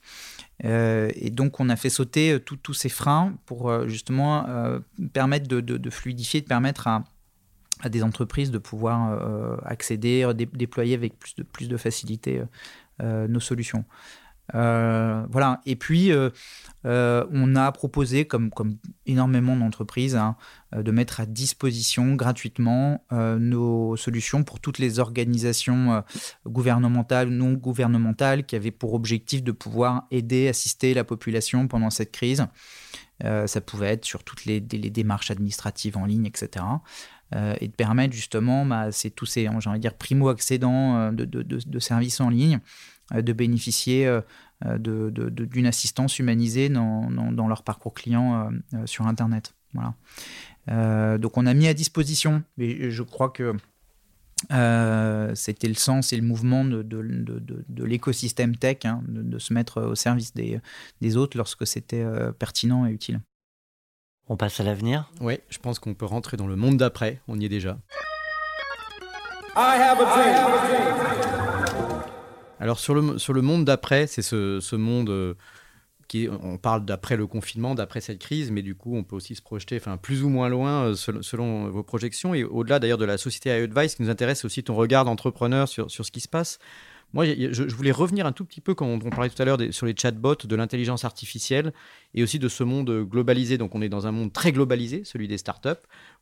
et 0.64 1.30
donc, 1.32 1.60
on 1.60 1.70
a 1.70 1.76
fait 1.76 1.90
sauter 1.90 2.40
tous 2.40 2.74
ces 2.74 2.90
freins 2.90 3.36
pour 3.46 3.88
justement 3.88 4.46
permettre 5.14 5.48
de, 5.48 5.90
fluidifier, 5.90 6.42
de 6.42 6.48
permettre 6.48 6.88
à, 6.88 7.04
des 7.90 8.04
entreprises 8.04 8.52
de 8.52 8.60
pouvoir 8.60 9.62
accéder, 9.66 10.32
déployer 10.36 10.94
avec 10.94 11.18
plus 11.18 11.36
de, 11.36 11.44
plus 11.44 11.68
de 11.68 11.78
facilité 11.78 12.44
nos 13.02 13.40
solutions. 13.40 13.86
Euh, 14.56 15.26
voilà. 15.30 15.62
Et 15.66 15.76
puis, 15.76 16.12
euh, 16.12 16.30
euh, 16.86 17.26
on 17.32 17.56
a 17.56 17.72
proposé, 17.72 18.26
comme, 18.26 18.50
comme 18.52 18.78
énormément 19.06 19.56
d'entreprises, 19.56 20.16
hein, 20.16 20.36
de 20.76 20.92
mettre 20.92 21.20
à 21.20 21.26
disposition 21.26 22.16
gratuitement 22.16 23.06
nos 23.12 23.96
solutions 23.96 24.44
pour 24.44 24.60
toutes 24.60 24.80
les 24.80 24.98
organisations 24.98 26.04
gouvernementales 26.48 27.28
ou 27.28 27.32
non 27.32 27.54
gouvernementales 27.54 28.44
qui 28.44 28.56
avaient 28.56 28.72
pour 28.72 28.96
objectif 28.96 29.44
de 29.44 29.52
pouvoir 29.52 30.08
aider, 30.10 30.48
assister 30.48 30.96
la 30.96 31.04
population 31.04 31.68
pendant 31.68 31.92
cette 31.92 32.12
crise. 32.12 32.48
ça 33.22 33.62
pouvait 33.62 33.90
être 33.90 34.06
sur 34.06 34.24
toutes 34.24 34.46
les, 34.46 34.60
démarches 34.62 35.30
administratives 35.30 35.96
en 35.96 36.06
ligne, 36.06 36.26
etc. 36.26 36.66
et 37.62 37.68
de 37.68 37.74
permettre 37.74 38.16
justement, 38.16 38.66
bah, 38.66 38.90
tous 39.16 39.28
ces, 39.28 39.44
j'ai 39.44 39.70
envie 39.70 39.78
de 39.78 39.82
dire, 39.82 39.94
primo-accédants 39.94 41.12
de, 41.12 41.80
services 41.80 42.20
en 42.20 42.30
ligne 42.30 42.62
de 43.12 43.34
bénéficier 43.34 44.08
euh, 44.08 44.22
euh, 44.66 44.78
d'une 44.78 45.66
assistance 45.66 46.20
humanisée 46.20 46.70
dans, 46.70 47.10
leur 47.48 47.64
parcours 47.64 47.94
client 47.94 48.50
sur 48.86 49.08
Internet. 49.08 49.54
Voilà. 49.74 51.18
donc 51.18 51.38
on 51.38 51.46
a 51.46 51.54
mis 51.54 51.68
à 51.68 51.74
disposition, 51.74 52.44
et 52.58 52.92
je 52.92 53.04
crois 53.04 53.30
que 53.30 53.56
c'était 55.36 55.68
le 55.68 55.74
sens 55.74 56.14
et 56.14 56.18
le 56.18 56.24
mouvement 56.24 56.64
de, 56.64 57.84
l'écosystème 57.84 58.56
tech, 58.56 58.86
hein, 58.86 59.02
de, 59.08 59.40
se 59.40 59.54
mettre 59.54 59.82
au 59.82 59.96
service 59.96 60.34
des, 60.34 60.60
des 61.02 61.18
autres 61.18 61.38
lorsque 61.38 61.68
c'était 61.68 62.06
pertinent 62.38 62.86
et 62.86 62.92
utile. 62.92 63.20
On 64.30 64.38
passe 64.38 64.60
à 64.62 64.64
l'avenir? 64.64 65.12
Oui, 65.20 65.40
je 65.50 65.58
pense 65.58 65.80
qu'on 65.80 65.96
peut 65.96 66.06
rentrer 66.06 66.38
dans 66.38 66.48
le 66.48 66.56
monde 66.56 66.78
d'après, 66.78 67.20
on 67.28 67.38
y 67.40 67.46
est 67.46 67.50
déjà. 67.50 67.78
Alors 72.64 72.80
sur 72.80 72.96
le, 72.96 73.18
sur 73.20 73.34
le 73.34 73.42
monde 73.42 73.66
d'après, 73.66 74.08
c'est 74.08 74.22
ce, 74.22 74.76
monde 74.78 75.10
euh, 75.10 75.34
qui, 76.08 76.30
on 76.30 76.58
parle 76.58 76.86
d'après 76.86 77.18
le 77.18 77.28
confinement, 77.28 77.76
d'après 77.76 78.00
cette 78.00 78.20
crise, 78.20 78.52
mais 78.52 78.62
du 78.62 78.74
coup 78.74 78.96
on 78.96 79.04
peut 79.04 79.18
aussi 79.18 79.36
se 79.36 79.42
projeter 79.42 79.82
plus 80.02 80.24
ou 80.24 80.30
moins 80.30 80.48
loin 80.48 80.86
euh, 80.86 80.96
selon, 80.96 81.68
vos 81.68 81.84
projections. 81.84 82.34
Et 82.34 82.46
au-delà 82.46 82.80
d'ailleurs 82.80 82.98
de 82.98 83.04
la 83.04 83.18
société 83.18 83.50
iAdvice, 83.50 83.92
ce 83.92 83.96
qui 83.98 84.04
nous 84.04 84.10
intéresse 84.10 84.46
aussi 84.46 84.64
ton 84.64 84.76
regard 84.76 85.04
d'entrepreneur 85.04 85.68
sur 85.68 85.90
ce 85.92 86.10
qui 86.10 86.22
se 86.22 86.30
passe. 86.30 86.58
Moi, 87.14 87.26
je, 87.26 87.76
voulais 87.76 87.92
revenir 87.92 88.26
un 88.26 88.32
tout 88.32 88.44
petit 88.44 88.60
peu 88.60 88.74
quand 88.74 88.88
on, 88.88 89.00
parlait 89.00 89.30
tout 89.30 89.40
à 89.40 89.46
l'heure 89.46 89.60
sur 89.70 89.86
les 89.86 89.96
chatbots, 89.96 90.36
de 90.44 90.56
l'intelligence 90.56 91.06
artificielle 91.06 91.72
et 92.16 92.24
aussi 92.24 92.40
de 92.40 92.48
ce 92.48 92.64
monde 92.64 92.90
globalisé. 93.08 93.60
Donc, 93.60 93.76
on 93.76 93.82
est 93.84 93.90
dans 93.90 94.08
un 94.08 94.12
monde 94.12 94.34
très 94.34 94.52
globalisé, 94.52 95.04
celui 95.04 95.28
des 95.28 95.38
startups, 95.38 95.70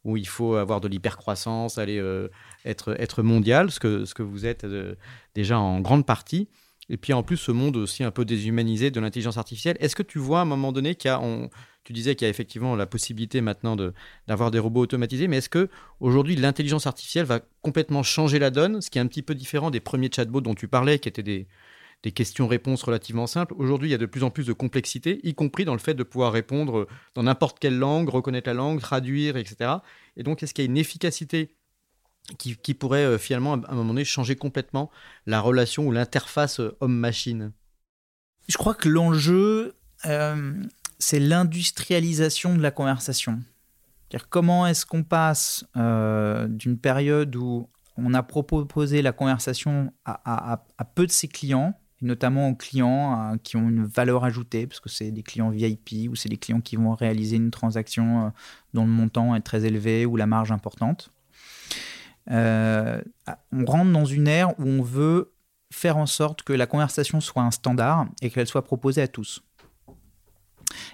où 0.03 0.17
il 0.17 0.27
faut 0.27 0.55
avoir 0.55 0.81
de 0.81 0.89
l'hypercroissance, 0.89 1.77
aller 1.77 1.97
euh, 1.97 2.27
être, 2.65 2.93
être 2.99 3.23
mondial, 3.23 3.71
ce 3.71 3.79
que, 3.79 4.03
ce 4.03 4.13
que 4.13 4.23
vous 4.23 4.45
êtes 4.45 4.65
euh, 4.65 4.95
déjà 5.33 5.57
en 5.57 5.79
grande 5.79 6.05
partie. 6.05 6.49
Et 6.91 6.97
puis 6.97 7.13
en 7.13 7.23
plus, 7.23 7.37
ce 7.37 7.53
monde 7.53 7.77
aussi 7.77 8.03
un 8.03 8.11
peu 8.11 8.25
déshumanisé 8.25 8.91
de 8.91 8.99
l'intelligence 8.99 9.37
artificielle. 9.37 9.77
Est-ce 9.79 9.95
que 9.95 10.03
tu 10.03 10.19
vois 10.19 10.39
à 10.39 10.41
un 10.41 10.45
moment 10.45 10.73
donné 10.73 10.95
qu'il 10.95 11.09
y 11.09 11.11
a, 11.13 11.21
tu 11.85 11.93
disais 11.93 12.15
qu'il 12.15 12.25
y 12.25 12.27
a 12.27 12.29
effectivement 12.29 12.75
la 12.75 12.85
possibilité 12.85 13.39
maintenant 13.39 13.77
d'avoir 14.27 14.51
des 14.51 14.59
robots 14.59 14.81
automatisés, 14.81 15.29
mais 15.29 15.37
est-ce 15.37 15.47
que 15.47 15.69
aujourd'hui 16.01 16.35
l'intelligence 16.35 16.87
artificielle 16.87 17.25
va 17.25 17.39
complètement 17.61 18.03
changer 18.03 18.39
la 18.39 18.49
donne, 18.49 18.81
ce 18.81 18.89
qui 18.89 18.97
est 18.97 19.01
un 19.01 19.07
petit 19.07 19.21
peu 19.21 19.35
différent 19.35 19.71
des 19.71 19.79
premiers 19.79 20.09
chatbots 20.13 20.41
dont 20.41 20.53
tu 20.53 20.67
parlais, 20.67 20.99
qui 20.99 21.07
étaient 21.07 21.23
des, 21.23 21.47
des 22.03 22.11
questions-réponses 22.11 22.83
relativement 22.83 23.25
simples. 23.25 23.53
Aujourd'hui, 23.57 23.87
il 23.87 23.91
y 23.93 23.95
a 23.95 23.97
de 23.97 24.05
plus 24.05 24.23
en 24.23 24.29
plus 24.29 24.45
de 24.45 24.53
complexité, 24.53 25.21
y 25.23 25.33
compris 25.33 25.63
dans 25.63 25.73
le 25.73 25.79
fait 25.79 25.93
de 25.93 26.03
pouvoir 26.03 26.33
répondre 26.33 26.89
dans 27.15 27.23
n'importe 27.23 27.59
quelle 27.59 27.77
langue, 27.77 28.09
reconnaître 28.09 28.49
la 28.49 28.53
langue, 28.53 28.81
traduire, 28.81 29.37
etc. 29.37 29.75
Et 30.17 30.23
donc, 30.23 30.43
est-ce 30.43 30.53
qu'il 30.53 30.65
y 30.65 30.67
a 30.67 30.69
une 30.69 30.77
efficacité 30.77 31.55
qui, 32.37 32.73
pourrait 32.73 33.05
euh, 33.05 33.17
finalement, 33.17 33.53
à 33.53 33.71
un 33.71 33.75
moment 33.75 33.93
donné, 33.93 34.05
changer 34.05 34.35
complètement 34.35 34.89
la 35.25 35.41
relation 35.41 35.87
ou 35.87 35.91
l'interface 35.91 36.59
euh, 36.59 36.75
homme-machine 36.79 37.51
Je 38.47 38.57
crois 38.57 38.73
que 38.73 38.89
l'enjeu, 38.89 39.75
euh, 40.05 40.53
c'est 40.99 41.19
l'industrialisation 41.19 42.55
de 42.55 42.61
la 42.61 42.71
conversation. 42.71 43.39
comment 44.29 44.67
est-ce 44.67 44.85
qu'on 44.85 45.03
passe 45.03 45.65
d'une 45.75 46.77
période 46.77 47.35
où 47.35 47.69
on 47.97 48.13
a 48.13 48.23
proposé 48.23 49.01
la 49.01 49.11
conversation 49.11 49.93
à, 50.05 50.63
peu 50.95 51.05
de 51.05 51.11
ses 51.11 51.27
clients, 51.27 51.77
notamment 52.01 52.49
aux 52.49 52.55
clients 52.55 53.37
qui 53.43 53.57
ont 53.57 53.69
une 53.69 53.85
valeur 53.85 54.23
ajoutée, 54.23 54.65
parce 54.65 54.79
que 54.79 54.89
c'est 54.89 55.11
des 55.11 55.23
clients 55.23 55.49
VIP 55.49 56.09
ou 56.09 56.15
c'est 56.15 56.29
des 56.29 56.37
clients 56.37 56.61
qui 56.61 56.77
vont 56.77 56.93
réaliser 56.95 57.35
une 57.35 57.51
transaction 57.51 58.31
dont 58.73 58.85
le 58.85 58.91
montant 58.91 59.35
est 59.35 59.41
très 59.41 59.65
élevé 59.65 60.05
ou 60.05 60.17
la 60.17 60.27
marge 60.27 60.51
importante. 60.51 61.11
Euh, 62.29 63.01
on 63.51 63.65
rentre 63.65 63.91
dans 63.91 64.05
une 64.05 64.27
ère 64.27 64.57
où 64.59 64.63
on 64.63 64.81
veut 64.81 65.33
faire 65.71 65.97
en 65.97 66.05
sorte 66.05 66.43
que 66.43 66.53
la 66.53 66.67
conversation 66.67 67.21
soit 67.21 67.43
un 67.43 67.51
standard 67.51 68.07
et 68.21 68.29
qu'elle 68.29 68.47
soit 68.47 68.63
proposée 68.63 69.01
à 69.01 69.07
tous. 69.07 69.43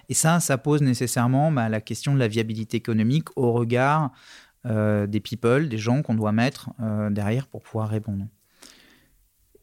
Et 0.08 0.14
ça, 0.14 0.40
ça 0.40 0.58
pose 0.58 0.82
nécessairement 0.82 1.52
bah, 1.52 1.68
la 1.68 1.80
question 1.80 2.14
de 2.14 2.18
la 2.18 2.28
viabilité 2.28 2.76
économique 2.76 3.28
au 3.36 3.52
regard 3.52 4.12
euh, 4.66 5.06
des 5.06 5.20
people, 5.20 5.68
des 5.68 5.78
gens 5.78 6.02
qu'on 6.02 6.14
doit 6.14 6.32
mettre 6.32 6.70
euh, 6.80 7.10
derrière 7.10 7.46
pour 7.46 7.62
pouvoir 7.62 7.88
répondre. 7.88 8.26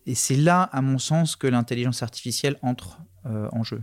Et 0.06 0.16
c'est 0.16 0.36
là, 0.36 0.64
à 0.64 0.82
mon 0.82 1.00
sens, 1.00 1.36
que 1.36 1.48
l'intelligence 1.48 2.04
artificielle 2.04 2.58
entre 2.62 3.00
en 3.26 3.64
jeu. 3.64 3.82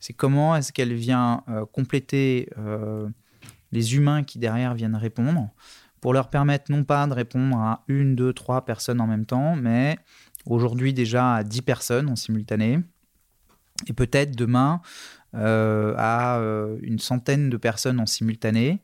C'est 0.00 0.14
comment 0.14 0.56
est-ce 0.56 0.72
qu'elle 0.72 0.94
vient 0.94 1.44
compléter 1.70 2.48
les 3.72 3.94
humains 3.94 4.22
qui 4.22 4.38
derrière 4.38 4.72
viennent 4.72 4.96
répondre 4.96 5.50
pour 6.04 6.12
leur 6.12 6.28
permettre 6.28 6.70
non 6.70 6.84
pas 6.84 7.06
de 7.06 7.14
répondre 7.14 7.56
à 7.56 7.82
une, 7.88 8.14
deux, 8.14 8.34
trois 8.34 8.66
personnes 8.66 9.00
en 9.00 9.06
même 9.06 9.24
temps, 9.24 9.56
mais 9.56 9.96
aujourd'hui 10.44 10.92
déjà 10.92 11.36
à 11.36 11.44
dix 11.44 11.62
personnes 11.62 12.10
en 12.10 12.14
simultané, 12.14 12.80
et 13.86 13.94
peut-être 13.94 14.36
demain 14.36 14.82
euh, 15.34 15.94
à 15.96 16.40
euh, 16.40 16.76
une 16.82 16.98
centaine 16.98 17.48
de 17.48 17.56
personnes 17.56 18.00
en 18.00 18.04
simultané, 18.04 18.82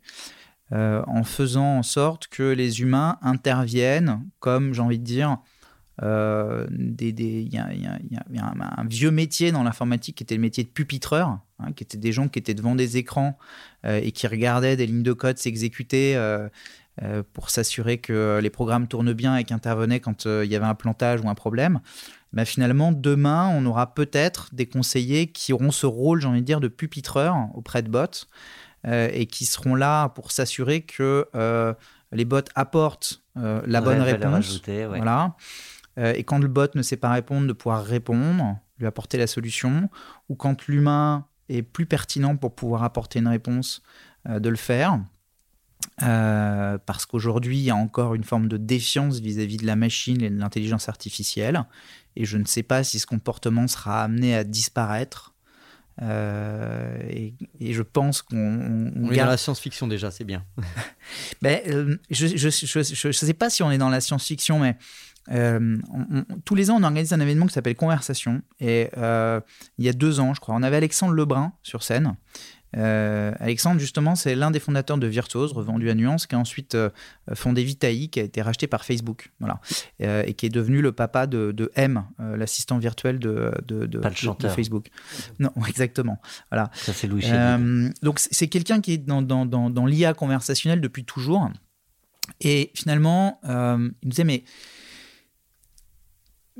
euh, 0.72 1.02
en 1.06 1.22
faisant 1.22 1.76
en 1.76 1.82
sorte 1.82 2.26
que 2.28 2.42
les 2.42 2.80
humains 2.80 3.18
interviennent 3.20 4.26
comme, 4.38 4.72
j'ai 4.72 4.80
envie 4.80 4.98
de 4.98 5.04
dire, 5.04 5.36
il 6.00 6.06
y 7.52 7.58
a, 7.58 8.54
un, 8.78 8.84
vieux 8.86 9.10
métier 9.10 9.52
dans 9.52 9.62
l'informatique 9.62 10.16
qui 10.16 10.22
était 10.22 10.36
le 10.36 10.40
métier 10.40 10.64
de 10.64 10.70
pupitreur, 10.70 11.38
hein, 11.58 11.72
qui 11.76 11.84
étaient 11.84 11.98
des 11.98 12.12
gens 12.12 12.28
qui 12.28 12.38
étaient 12.38 12.54
devant 12.54 12.74
des 12.74 12.96
écrans 12.96 13.36
et 13.84 14.10
qui 14.10 14.26
regardaient 14.26 14.76
des 14.76 14.86
lignes 14.86 15.02
de 15.02 15.12
code 15.12 15.36
s'exécuter 15.36 16.16
pour 17.32 17.48
s'assurer 17.48 17.98
que 17.98 18.40
les 18.42 18.50
programmes 18.50 18.86
tournent 18.86 19.12
bien 19.12 19.36
et 19.36 19.44
qu'intervenaient 19.44 20.00
quand 20.00 20.26
euh, 20.26 20.44
il 20.44 20.50
y 20.50 20.56
avait 20.56 20.66
un 20.66 20.74
plantage 20.74 21.20
ou 21.22 21.28
un 21.28 21.34
problème. 21.34 21.80
Mais 22.32 22.44
finalement, 22.44 22.92
demain, 22.92 23.48
on 23.54 23.64
aura 23.64 23.94
peut-être 23.94 24.54
des 24.54 24.66
conseillers 24.66 25.28
qui 25.28 25.52
auront 25.52 25.70
ce 25.70 25.86
rôle, 25.86 26.20
j'ai 26.20 26.28
envie 26.28 26.42
de 26.42 26.46
dire, 26.46 26.60
de 26.60 26.68
pupitreur 26.68 27.48
auprès 27.54 27.82
de 27.82 27.88
bots 27.88 28.26
euh, 28.86 29.08
et 29.12 29.26
qui 29.26 29.46
seront 29.46 29.74
là 29.74 30.10
pour 30.10 30.30
s'assurer 30.30 30.82
que 30.82 31.26
les 32.12 32.24
bots 32.24 32.40
apportent 32.54 33.22
la 33.34 33.80
bonne 33.80 34.02
réponse. 34.02 34.60
Voilà. 34.66 35.36
et 35.96 36.24
quand 36.24 36.38
le 36.38 36.48
bot 36.48 36.74
ne 36.74 36.82
sait 36.82 36.96
pas 36.96 37.10
répondre, 37.10 37.46
de 37.46 37.52
pouvoir 37.52 37.84
répondre, 37.84 38.58
lui 38.78 38.86
apporter 38.86 39.16
la 39.16 39.26
solution, 39.26 39.88
ou 40.28 40.34
quand 40.34 40.66
l'humain 40.66 41.26
est 41.48 41.62
plus 41.62 41.86
pertinent 41.86 42.36
pour 42.36 42.54
pouvoir 42.54 42.84
apporter 42.84 43.20
une 43.20 43.28
réponse, 43.28 43.82
de 44.28 44.48
le 44.48 44.56
faire. 44.56 45.00
Euh, 46.02 46.78
parce 46.86 47.06
qu'aujourd'hui, 47.06 47.58
il 47.58 47.64
y 47.64 47.70
a 47.70 47.76
encore 47.76 48.14
une 48.14 48.24
forme 48.24 48.48
de 48.48 48.56
défiance 48.56 49.20
vis-à-vis 49.20 49.58
de 49.58 49.66
la 49.66 49.76
machine 49.76 50.22
et 50.22 50.30
de 50.30 50.38
l'intelligence 50.38 50.88
artificielle. 50.88 51.64
Et 52.16 52.24
je 52.24 52.38
ne 52.38 52.44
sais 52.44 52.62
pas 52.62 52.84
si 52.84 52.98
ce 52.98 53.06
comportement 53.06 53.68
sera 53.68 54.02
amené 54.02 54.34
à 54.34 54.44
disparaître. 54.44 55.34
Euh, 56.02 56.98
et, 57.10 57.34
je 57.60 57.82
pense 57.82 58.22
qu'on... 58.22 58.92
On, 58.96 59.10
est 59.10 59.16
dans 59.16 59.26
la 59.26 59.36
science-fiction 59.36 59.86
déjà, 59.86 60.10
c'est 60.10 60.24
bien. 60.24 60.44
ben, 61.42 61.60
euh, 61.68 61.96
je 62.10 63.06
ne 63.06 63.12
sais 63.12 63.34
pas 63.34 63.50
si 63.50 63.62
on 63.62 63.70
est 63.70 63.78
dans 63.78 63.90
la 63.90 64.00
science-fiction, 64.00 64.60
mais 64.60 64.76
tous 66.44 66.54
les 66.54 66.70
ans, 66.70 66.78
on 66.80 66.82
organise 66.82 67.12
un 67.12 67.20
événement 67.20 67.46
qui 67.46 67.52
s'appelle 67.52 67.76
Conversation. 67.76 68.40
Et 68.58 68.88
il 68.96 69.84
y 69.84 69.88
a 69.88 69.92
deux 69.92 70.18
ans, 70.20 70.32
je 70.32 70.40
crois, 70.40 70.54
on 70.54 70.62
avait 70.62 70.78
Alexandre 70.78 71.12
Lebrun 71.12 71.52
sur 71.62 71.82
scène. 71.82 72.16
Euh, 72.76 73.32
Alexandre, 73.38 73.80
justement, 73.80 74.14
c'est 74.14 74.34
l'un 74.34 74.50
des 74.50 74.60
fondateurs 74.60 74.98
de 74.98 75.06
Virtuose, 75.06 75.52
revendu 75.52 75.90
à 75.90 75.94
Nuance, 75.94 76.26
qui 76.26 76.34
a 76.34 76.38
ensuite 76.38 76.74
euh, 76.74 76.90
fondé 77.34 77.64
Vitaï, 77.64 78.08
qui 78.08 78.20
a 78.20 78.22
été 78.22 78.42
racheté 78.42 78.66
par 78.66 78.84
Facebook, 78.84 79.32
voilà, 79.40 79.60
euh, 80.02 80.22
et 80.26 80.34
qui 80.34 80.46
est 80.46 80.50
devenu 80.50 80.80
le 80.80 80.92
papa 80.92 81.26
de, 81.26 81.70
M, 81.74 82.04
l'assistant 82.18 82.78
virtuel 82.78 83.18
de, 83.18 83.52
de, 83.66 84.00
Facebook. 84.48 84.88
Non, 85.38 85.50
exactement. 85.68 86.20
Voilà. 86.50 86.70
Ça, 86.74 86.92
c'est 86.92 87.06
Louis 87.06 87.26
Donc, 88.02 88.18
c'est 88.18 88.48
quelqu'un 88.48 88.80
qui 88.80 88.92
est 88.92 88.98
dans, 88.98 89.22
dans, 89.22 89.46
dans, 89.46 89.70
dans 89.70 89.86
l'IA 89.86 90.14
conversationnelle 90.14 90.80
depuis 90.80 91.04
toujours. 91.04 91.48
Et 92.40 92.70
finalement, 92.74 93.40
il 93.44 93.92
nous 94.02 94.10
disait, 94.10 94.24
mais 94.24 94.44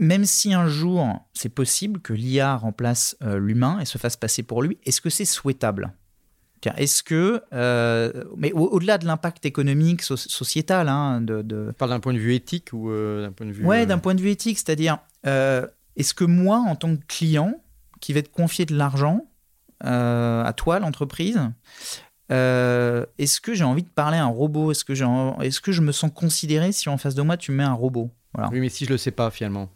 même 0.01 0.25
si 0.25 0.53
un 0.55 0.67
jour 0.67 1.21
c'est 1.35 1.51
possible 1.51 2.01
que 2.01 2.13
l'IA 2.13 2.57
remplace 2.57 3.17
euh, 3.23 3.39
l'humain 3.39 3.79
et 3.81 3.85
se 3.85 3.99
fasse 3.99 4.17
passer 4.17 4.43
pour 4.43 4.63
lui, 4.63 4.79
est-ce 4.85 5.01
que 5.01 5.11
c'est 5.11 5.25
souhaitable? 5.25 5.93
Est-ce 6.77 7.03
que, 7.03 7.43
euh, 7.53 8.25
mais 8.37 8.53
au-delà 8.53 8.99
de 8.99 9.07
l'impact 9.07 9.47
économique, 9.47 10.03
sociétal, 10.03 10.89
hein, 10.89 11.21
de, 11.21 11.43
de... 11.43 11.73
parle 11.79 11.91
d'un 11.91 12.01
point 12.01 12.13
de 12.13 12.19
vue 12.19 12.35
éthique 12.35 12.69
ou 12.73 12.91
euh, 12.91 13.23
d'un 13.23 13.33
point 13.33 13.47
de 13.47 13.53
vue. 13.53 13.65
Ouais, 13.65 13.87
d'un 13.87 13.99
point 13.99 14.15
de 14.15 14.21
vue 14.21 14.31
éthique, 14.31 14.59
c'est-à-dire, 14.59 14.99
est-ce 15.25 16.15
que 16.15 16.25
moi, 16.25 16.59
en 16.59 16.77
tant 16.77 16.97
que 16.97 17.05
client, 17.07 17.55
qui 18.01 18.13
vais 18.13 18.23
te 18.23 18.31
confier 18.31 18.67
de 18.67 18.75
l'argent 18.77 19.27
à 19.81 20.53
toi, 20.57 20.79
l'entreprise, 20.79 21.41
est-ce 22.29 23.41
que 23.41 23.55
j'ai 23.55 23.65
envie 23.65 23.83
de 23.83 23.89
parler 23.89 24.19
à 24.19 24.25
un 24.25 24.29
robot? 24.29 24.71
Est-ce 24.71 24.85
que, 24.85 24.93
est 25.43 25.61
que 25.61 25.73
je 25.73 25.81
me 25.83 25.93
sens 25.93 26.11
considéré 26.15 26.73
si 26.73 26.89
en 26.89 26.99
face 26.99 27.15
de 27.15 27.23
moi 27.23 27.37
tu 27.37 27.53
mets 27.53 27.65
un 27.65 27.73
robot? 27.73 28.11
Oui, 28.53 28.61
mais 28.61 28.69
si 28.69 28.85
je 28.85 28.91
le 28.91 28.99
sais 28.99 29.11
pas 29.11 29.31
finalement, 29.31 29.71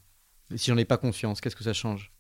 si 0.55 0.71
j'en 0.71 0.77
ai 0.77 0.85
pas 0.85 0.97
confiance, 0.97 1.41
qu'est-ce 1.41 1.57
que 1.57 1.65
ça 1.65 1.73
change? 1.73 2.13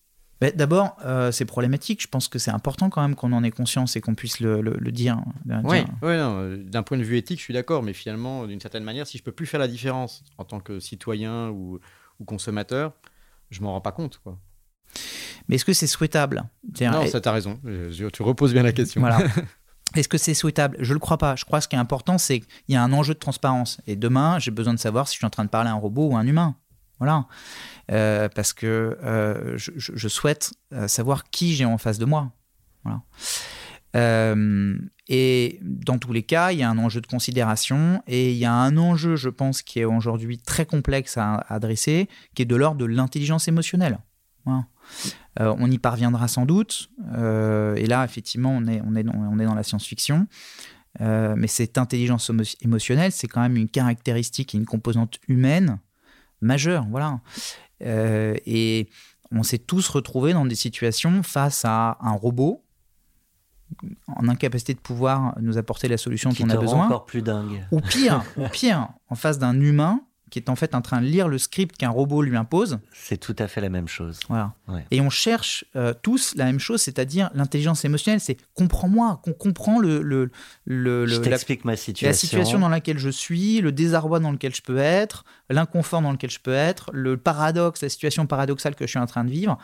Ben, 0.45 0.53
D'abord, 0.55 0.97
euh, 1.07 1.32
c'est 1.32 1.47
problématique. 1.47 2.03
Je 2.03 2.09
pense 2.09 2.28
que 2.28 2.38
c'est 2.38 2.51
important 2.51 2.90
quand 2.90 3.01
même 3.01 3.14
qu'on 3.14 3.32
en 3.32 3.42
ait 3.42 3.51
conscience 3.51 3.97
et 3.97 4.03
qu'on 4.03 4.14
puisse 4.14 4.40
le, 4.40 4.62
dire. 4.90 5.18
Oui, 5.64 5.78
euh, 6.03 6.57
d'un 6.59 6.82
point 6.82 6.99
de 6.99 7.03
vue 7.03 7.16
éthique, 7.16 7.38
je 7.38 7.45
suis 7.45 7.55
d'accord, 7.55 7.82
mais 7.82 7.95
finalement, 7.95 8.47
d'une 8.47 8.61
certaine 8.61 8.84
manière, 8.84 9.07
si 9.07 9.16
je 9.16 9.22
peux 9.22 9.32
plus 9.32 9.47
faire 9.47 9.61
la 9.61 9.68
différence 9.68 10.22
en 10.36 10.45
tant 10.45 10.61
que 10.61 10.80
citoyen 10.80 11.49
ou, 11.49 11.80
consommateur, 12.26 12.92
je 13.51 13.62
m'en 13.62 13.72
rends 13.72 13.80
pas 13.80 13.92
compte. 13.92 14.20
Quoi. 14.22 14.38
Mais 15.49 15.57
est-ce 15.57 15.64
que 15.64 15.72
c'est 15.72 15.86
souhaitable? 15.86 16.45
Non, 16.80 17.07
ça, 17.07 17.20
tu 17.20 17.28
as 17.28 17.32
raison. 17.32 17.59
tu 18.12 18.22
reposes 18.22 18.53
bien 18.53 18.62
la 18.62 18.72
question. 18.72 19.01
Voilà. 19.01 19.20
Est-ce 19.95 20.09
que 20.09 20.18
c'est 20.18 20.34
souhaitable? 20.34 20.76
Je 20.80 20.88
ne 20.88 20.95
le 20.95 20.99
crois 20.99 21.18
pas. 21.18 21.36
Je 21.36 21.45
crois 21.45 21.61
que 21.61 21.64
ce 21.64 21.68
qui 21.68 21.76
est 21.76 21.78
important, 21.78 22.18
c'est 22.18 22.40
qu'il 22.40 22.74
y 22.74 22.76
a 22.76 22.82
un 22.82 22.92
enjeu 22.92 23.14
de 23.14 23.18
transparence. 23.18 23.80
Et 23.86 23.95
demain, 23.95 24.38
j'ai 24.40 24.51
besoin 24.51 24.74
de 24.74 24.78
savoir 24.78 25.07
si 25.07 25.14
je 25.14 25.18
suis 25.18 25.26
en 25.26 25.30
train 25.30 25.45
de 25.45 25.51
parler 25.51 25.70
à 25.70 25.72
un 25.72 25.76
robot 25.76 26.09
ou 26.09 26.16
à 26.16 26.18
un 26.18 26.26
humain. 26.26 26.57
Voilà. 26.99 27.26
Euh, 27.90 28.28
parce 28.34 28.53
que 28.53 28.97
euh, 29.03 29.59
je, 29.59 30.09
souhaite 30.09 30.55
euh, 30.72 30.88
savoir 30.88 31.30
qui 31.30 31.55
j'ai 31.55 31.64
en 31.64 31.78
face 31.78 31.99
de 31.99 32.05
moi. 32.05 32.32
Voilà. 32.84 33.03
et 35.09 35.59
dans 35.62 35.99
tous 35.99 36.12
les 36.12 36.22
cas, 36.22 36.53
il 36.53 36.59
y 36.59 36.62
a 36.62 36.68
un 36.68 36.78
enjeu 36.78 37.01
de 37.01 37.07
considération 37.07 38.03
et 38.07 38.32
il 38.32 38.36
y 38.36 38.45
a 38.45 38.53
un 38.53 38.76
enjeu, 38.76 39.16
je 39.16 39.30
pense, 39.30 39.62
qui 39.62 39.80
est 39.80 39.84
aujourd'hui 39.84 40.38
très 40.38 40.66
complexe 40.66 41.16
à, 41.16 41.36
adresser, 41.49 42.09
qui 42.34 42.42
est 42.42 42.47
de 42.47 42.57
l'ordre 42.57 42.78
de 42.78 42.84
l'intelligence 42.84 43.49
émotionnelle. 43.49 43.99
On 45.36 45.70
y 45.70 45.78
parviendra 45.78 46.28
sans 46.28 46.45
doute. 46.45 46.90
et 47.16 47.86
là, 47.86 48.05
effectivement, 48.05 48.51
on 48.51 48.66
est, 48.66 49.03
dans, 49.03 49.14
on 49.14 49.38
est 49.38 49.47
dans 49.47 49.55
la 49.55 49.62
science-fiction. 49.62 50.26
mais 51.01 51.47
cette 51.47 51.78
intelligence 51.78 52.30
émotionnelle, 52.61 53.12
c'est 53.12 53.28
quand 53.28 53.40
même 53.40 53.57
une 53.57 53.70
caractéristique 53.70 54.55
et 54.55 54.59
une 54.59 54.66
composante 54.66 55.18
humaine 55.28 55.78
majeure. 56.45 56.86
Voilà. 56.90 57.20
Euh, 57.82 58.34
et 58.47 58.88
on 59.30 59.42
s'est 59.42 59.59
tous 59.59 59.88
retrouvés 59.88 60.32
dans 60.32 60.47
des 60.47 60.55
situations 60.55 61.22
face 61.22 61.64
à 61.64 61.99
un 62.01 62.12
robot 62.12 62.62
en 64.07 64.28
incapacité 64.28 64.74
de 64.74 64.78
pouvoir 64.78 65.34
nous 65.40 65.59
apporter 65.59 65.88
la 65.88 65.97
solution 65.97 66.32
qu'on 66.32 66.51
a 66.51 66.57
besoin. 66.57 66.86
encore 66.86 67.07
plus 67.07 67.22
dingue. 67.22 67.66
Ou 67.72 67.80
pire, 67.80 68.22
ou 68.36 68.47
pire, 68.49 68.88
en 69.09 69.14
face 69.14 69.38
d'un 69.38 69.59
humain 69.61 70.01
qui 70.35 70.41
est 70.41 70.51
en 70.51 70.57
fait 70.57 70.74
en 70.74 70.82
train 70.82 71.01
de 71.01 71.07
lire 71.07 71.28
le 71.28 71.39
script 71.39 71.76
qu'un 71.76 71.91
robot 71.91 72.20
lui 72.20 72.37
impose. 72.37 72.80
C'est 72.93 73.18
tout 73.18 73.37
à 73.39 73.47
fait 73.47 73.61
la 73.61 73.68
même 73.68 73.87
chose. 73.87 74.18
Voilà. 74.28 74.53
Et 74.91 75.01
on 75.01 75.09
cherche 75.09 75.64
euh, 75.76 75.95
tous 76.03 76.35
la 76.35 76.47
même 76.47 76.59
chose, 76.59 76.82
c'est-à-dire 76.82 77.30
l'intelligence 77.35 77.85
émotionnelle, 77.85 78.18
c'est 78.18 78.37
comprends-moi, 78.55 79.20
qu'on 79.22 79.32
comprend 79.32 79.78
le, 79.78 80.03
le, 80.03 80.32
le, 80.64 81.07
je 81.07 81.20
la, 81.20 81.39
ma 81.62 81.76
situation. 81.76 82.09
la 82.09 82.14
situation 82.14 82.59
dans 82.59 82.68
laquelle 82.68 82.99
je 82.99 83.11
suis, 83.11 83.61
le 83.61 83.70
désarroi 83.70 84.18
dans 84.18 84.32
lequel 84.32 84.53
je 84.53 84.62
peux 84.62 84.78
être, 84.78 85.24
l'inconfort 85.51 86.03
dans 86.03 86.11
lequel 86.11 86.30
je 86.30 86.41
peux 86.41 86.53
être, 86.53 86.91
le 86.93 87.16
paradoxe, 87.16 87.82
la 87.82 87.89
situation 87.89 88.26
paradoxale 88.26 88.74
que 88.74 88.87
je 88.87 88.91
suis 88.91 88.99
en 88.99 89.07
train 89.07 89.22
de 89.22 89.30
vivre. 89.30 89.57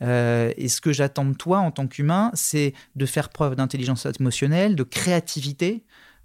Euh, 0.00 0.50
et 0.56 0.68
ce 0.68 0.80
que 0.80 0.94
j'attends 0.94 1.26
de 1.26 1.34
toi 1.34 1.58
en 1.58 1.72
tant 1.72 1.86
qu'humain, 1.86 2.30
c'est 2.32 2.72
de 2.94 3.04
faire 3.04 3.28
preuve 3.28 3.54
d'intelligence 3.54 4.06
émotionnelle, 4.18 4.76
de 4.76 4.82
créativité, 4.82 5.84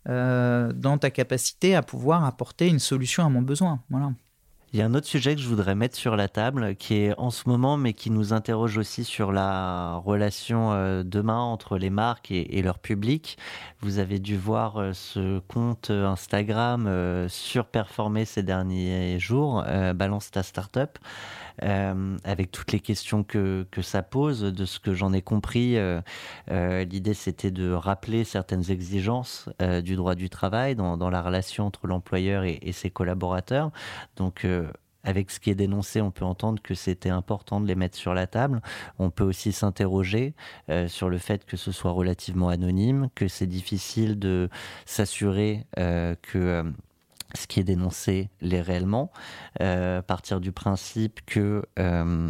euh, 0.10 0.74
dans 0.74 0.98
ta 0.98 1.12
capacité 1.12 1.76
à 1.76 1.82
pouvoir 1.82 2.26
apporter 2.26 2.68
une 2.68 2.80
solution 2.80 3.26
à 3.26 3.30
mon 3.30 3.42
besoin. 3.42 3.80
Voilà. 3.90 4.12
Il 4.74 4.80
y 4.80 4.82
a 4.82 4.86
un 4.86 4.94
autre 4.94 5.06
sujet 5.06 5.36
que 5.36 5.42
je 5.42 5.50
voudrais 5.50 5.76
mettre 5.76 5.98
sur 5.98 6.16
la 6.16 6.30
table, 6.30 6.78
qui 6.78 6.96
est 6.96 7.14
en 7.18 7.30
ce 7.30 7.50
moment, 7.50 7.76
mais 7.76 7.92
qui 7.92 8.10
nous 8.10 8.32
interroge 8.32 8.78
aussi 8.78 9.04
sur 9.04 9.34
la 9.34 9.96
relation 9.98 10.72
euh, 10.72 11.04
demain 11.04 11.40
entre 11.40 11.78
les 11.78 11.90
marques 11.90 12.32
et, 12.32 12.62
leur 12.62 12.80
public. 12.80 13.38
Vous 13.82 14.00
avez 14.00 14.18
dû 14.18 14.38
voir 14.38 14.78
euh, 14.78 14.94
ce 14.94 15.40
compte 15.40 15.90
Instagram 15.90 16.90
surperformer 17.28 18.24
ces 18.24 18.44
derniers 18.44 19.20
jours, 19.20 19.64
Balance 19.94 20.32
ta 20.32 20.42
startup. 20.42 20.98
Euh, 21.64 22.18
avec 22.24 22.52
toutes 22.52 22.72
les 22.72 22.80
questions 22.80 23.24
que, 23.24 23.68
que, 23.70 23.82
ça 23.82 24.02
pose. 24.02 24.42
De 24.42 24.66
ce 24.66 24.80
que 24.80 24.94
j'en 24.94 25.14
ai 25.14 25.22
compris, 25.22 25.78
euh, 25.78 26.02
euh, 26.50 26.84
l'idée 26.86 27.14
c'était 27.14 27.52
de 27.52 27.72
rappeler 27.72 28.24
certaines 28.24 28.72
exigences 28.72 29.50
du 29.84 29.96
droit 29.96 30.16
du 30.16 30.30
travail 30.30 30.76
dans, 30.76 31.10
la 31.10 31.22
relation 31.22 31.66
entre 31.66 31.88
l'employeur 31.88 32.44
et, 32.44 32.72
ses 32.72 32.90
collaborateurs. 32.90 33.72
Donc 34.16 34.48
avec 35.04 35.32
ce 35.32 35.40
qui 35.40 35.50
est 35.50 35.56
dénoncé, 35.56 36.02
on 36.02 36.12
peut 36.12 36.26
entendre 36.26 36.62
que 36.62 36.74
c'était 36.74 37.10
important 37.10 37.60
de 37.60 37.68
les 37.68 37.76
mettre 37.76 37.98
sur 37.98 38.14
la 38.14 38.28
table. 38.28 38.62
On 38.98 39.10
peut 39.10 39.24
aussi 39.24 39.52
s'interroger 39.52 40.34
sur 40.88 41.10
le 41.10 41.18
fait 41.18 41.46
que 41.46 41.58
ce 41.58 41.72
soit 41.72 41.92
relativement 41.92 42.50
anonyme, 42.50 43.10
que 43.16 43.28
c'est 43.28 43.48
difficile 43.48 44.18
de 44.20 44.50
s'assurer 44.86 45.66
que 45.76 46.74
ce 47.36 47.48
qui 47.48 47.60
est 47.60 47.64
dénoncé 47.64 48.30
l'est 48.42 48.62
réellement, 48.62 49.12
euh, 49.62 50.02
partir 50.02 50.40
du 50.40 50.52
principe 50.52 51.22
que 51.26 51.64
euh, 51.80 52.30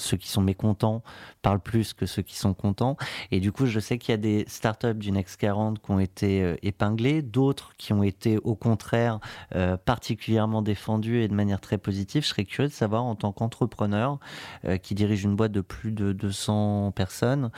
ceux 0.00 0.16
qui 0.16 0.28
sont 0.28 0.42
mécontents 0.42 1.02
parlent 1.42 1.60
plus 1.60 1.92
que 1.92 2.06
ceux 2.06 2.22
qui 2.22 2.36
sont 2.36 2.54
contents. 2.54 2.96
Et 3.30 3.40
du 3.40 3.52
coup, 3.52 3.66
je 3.66 3.80
sais 3.80 3.98
qu'il 3.98 4.12
y 4.12 4.14
a 4.14 4.18
des 4.18 4.44
startups 4.48 4.94
du 4.94 5.12
Next 5.12 5.36
40 5.36 5.80
qui 5.80 5.90
ont 5.90 6.00
été 6.00 6.42
euh, 6.42 6.56
épinglées, 6.62 7.22
d'autres 7.22 7.74
qui 7.76 7.92
ont 7.92 8.02
été 8.02 8.38
au 8.38 8.54
contraire 8.54 9.20
euh, 9.54 9.76
particulièrement 9.76 10.62
défendues 10.62 11.22
et 11.22 11.28
de 11.28 11.34
manière 11.34 11.60
très 11.60 11.78
positive. 11.78 12.22
Je 12.22 12.28
serais 12.28 12.44
curieux 12.44 12.68
de 12.68 12.74
savoir, 12.74 13.04
en 13.04 13.14
tant 13.14 13.32
qu'entrepreneur 13.32 14.18
euh, 14.64 14.76
qui 14.76 14.94
dirige 14.94 15.24
une 15.24 15.36
boîte 15.36 15.52
de 15.52 15.60
plus 15.60 15.92
de 15.92 16.12
200 16.12 16.92
personnes, 16.92 17.50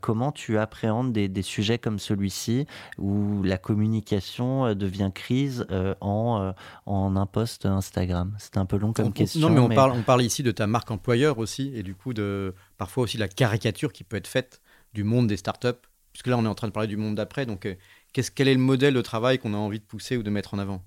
comment 0.00 0.32
tu 0.32 0.58
appréhendes 0.58 1.12
des, 1.12 1.28
des 1.28 1.42
sujets 1.42 1.78
comme 1.78 1.98
celui-ci 1.98 2.66
où 2.98 3.42
la 3.42 3.58
communication 3.58 4.74
devient 4.74 5.10
crise 5.14 5.66
en, 6.00 6.52
en 6.86 7.16
un 7.16 7.26
post 7.26 7.66
Instagram? 7.66 8.34
C'est 8.38 8.56
un 8.56 8.66
peu 8.66 8.76
long 8.76 8.92
comme 8.92 9.12
question. 9.12 9.48
Non, 9.48 9.50
mais 9.50 9.60
on, 9.60 9.68
Parle, 9.68 9.92
on 9.92 10.02
parle 10.02 10.22
ici 10.22 10.42
de 10.42 10.50
ta 10.50 10.66
marque 10.66 10.90
employeur 10.90 11.38
aussi 11.38 11.69
et 11.74 11.82
du 11.82 11.94
coup 11.94 12.12
parfois 12.78 13.04
aussi 13.04 13.18
la 13.18 13.28
caricature 13.28 13.92
qui 13.92 14.04
peut 14.04 14.16
être 14.16 14.26
faite 14.26 14.60
du 14.94 15.04
monde 15.04 15.26
des 15.26 15.36
startups, 15.36 15.68
puisque 16.12 16.26
là 16.26 16.36
on 16.36 16.44
est 16.44 16.48
en 16.48 16.54
train 16.54 16.68
de 16.68 16.72
parler 16.72 16.88
du 16.88 16.96
monde 16.96 17.14
d'après, 17.14 17.46
donc 17.46 17.66
euh, 17.66 17.74
quel 18.34 18.48
est 18.48 18.54
le 18.54 18.60
modèle 18.60 18.94
de 18.94 19.02
travail 19.02 19.38
qu'on 19.38 19.54
a 19.54 19.56
envie 19.56 19.78
de 19.78 19.84
pousser 19.84 20.16
ou 20.16 20.22
de 20.22 20.30
mettre 20.30 20.54
en 20.54 20.58
avant? 20.58 20.82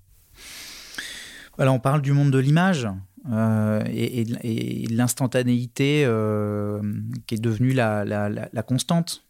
Voilà, 1.58 1.72
on 1.72 1.80
parle 1.80 2.02
du 2.02 2.12
monde 2.12 2.32
de 2.32 2.40
l'image 2.40 2.88
euh, 3.32 3.84
et, 3.88 4.26
de 4.26 4.96
l'instantanéité 4.96 6.04
euh, 6.06 6.82
qui 7.28 7.36
est 7.36 7.42
devenue 7.42 7.74
la, 7.74 8.48
constante. 8.66 9.24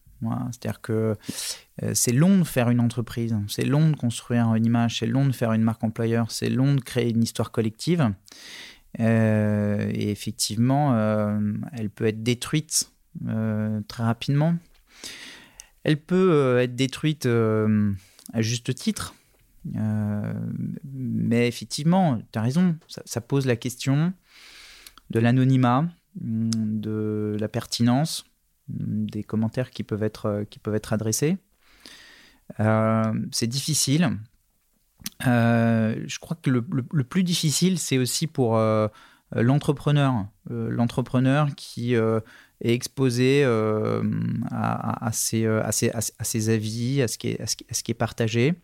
C'est-à-dire 0.51 0.79
que 0.79 1.17
c'est 1.91 2.13
long 2.13 2.39
de 2.39 2.43
faire 2.45 2.69
une 2.69 2.79
entreprise, 2.79 3.35
c'est 3.49 3.65
long 3.65 3.89
de 3.89 3.95
construire 3.97 4.55
une 4.55 4.65
image, 4.65 4.99
c'est 4.99 5.05
long 5.05 5.25
de 5.25 5.33
faire 5.33 5.51
une 5.51 5.63
marque 5.63 5.83
employeur, 5.83 6.31
c'est 6.31 6.49
long 6.49 6.75
de 6.75 6.79
créer 6.79 7.09
une 7.09 7.21
histoire 7.21 7.51
collective. 7.51 8.09
Euh, 8.99 9.89
et 9.93 10.11
effectivement, 10.11 10.95
euh, 10.95 11.39
elle 11.73 11.89
peut 11.89 12.05
être 12.05 12.23
détruite 12.23 12.91
euh, 13.27 13.81
très 13.87 14.03
rapidement. 14.03 14.55
Elle 15.83 15.97
peut 15.97 16.59
être 16.59 16.75
détruite 16.75 17.25
à 17.25 18.41
juste 18.41 18.73
titre. 18.73 19.15
mais 19.65 21.47
effectivement, 21.47 22.21
tu 22.31 22.39
as 22.39 22.41
raison, 22.41 22.77
ça, 22.87 23.19
pose 23.21 23.45
la 23.45 23.57
question 23.57 24.13
de 25.09 25.19
l'anonymat, 25.19 25.89
de 26.15 27.35
la 27.37 27.49
pertinence 27.49 28.23
des 28.69 29.23
commentaires 29.23 29.71
qui 29.71 29.83
peuvent 29.83 30.03
être, 30.03 30.45
qui 30.49 30.59
peuvent 30.59 30.75
être 30.75 30.93
adressés. 30.93 31.37
c'est 32.57 33.47
difficile. 33.47 34.17
Euh, 35.27 35.95
je 36.05 36.19
crois 36.19 36.37
que 36.41 36.49
le, 36.49 37.03
plus 37.03 37.23
difficile, 37.23 37.79
c'est 37.79 37.97
aussi 37.97 38.27
pour 38.27 38.57
euh, 38.57 38.87
l'entrepreneur. 39.31 40.25
Euh, 40.51 40.69
l'entrepreneur 40.69 41.47
qui 41.55 41.95
est 41.95 42.21
exposé 42.61 43.43
à, 43.43 45.09
ses, 45.11 45.45
avis, 46.49 47.01
à 47.01 47.07
ce 47.07 47.17
qui 47.17 47.29
est, 47.29 47.93
partagé. 47.93 48.55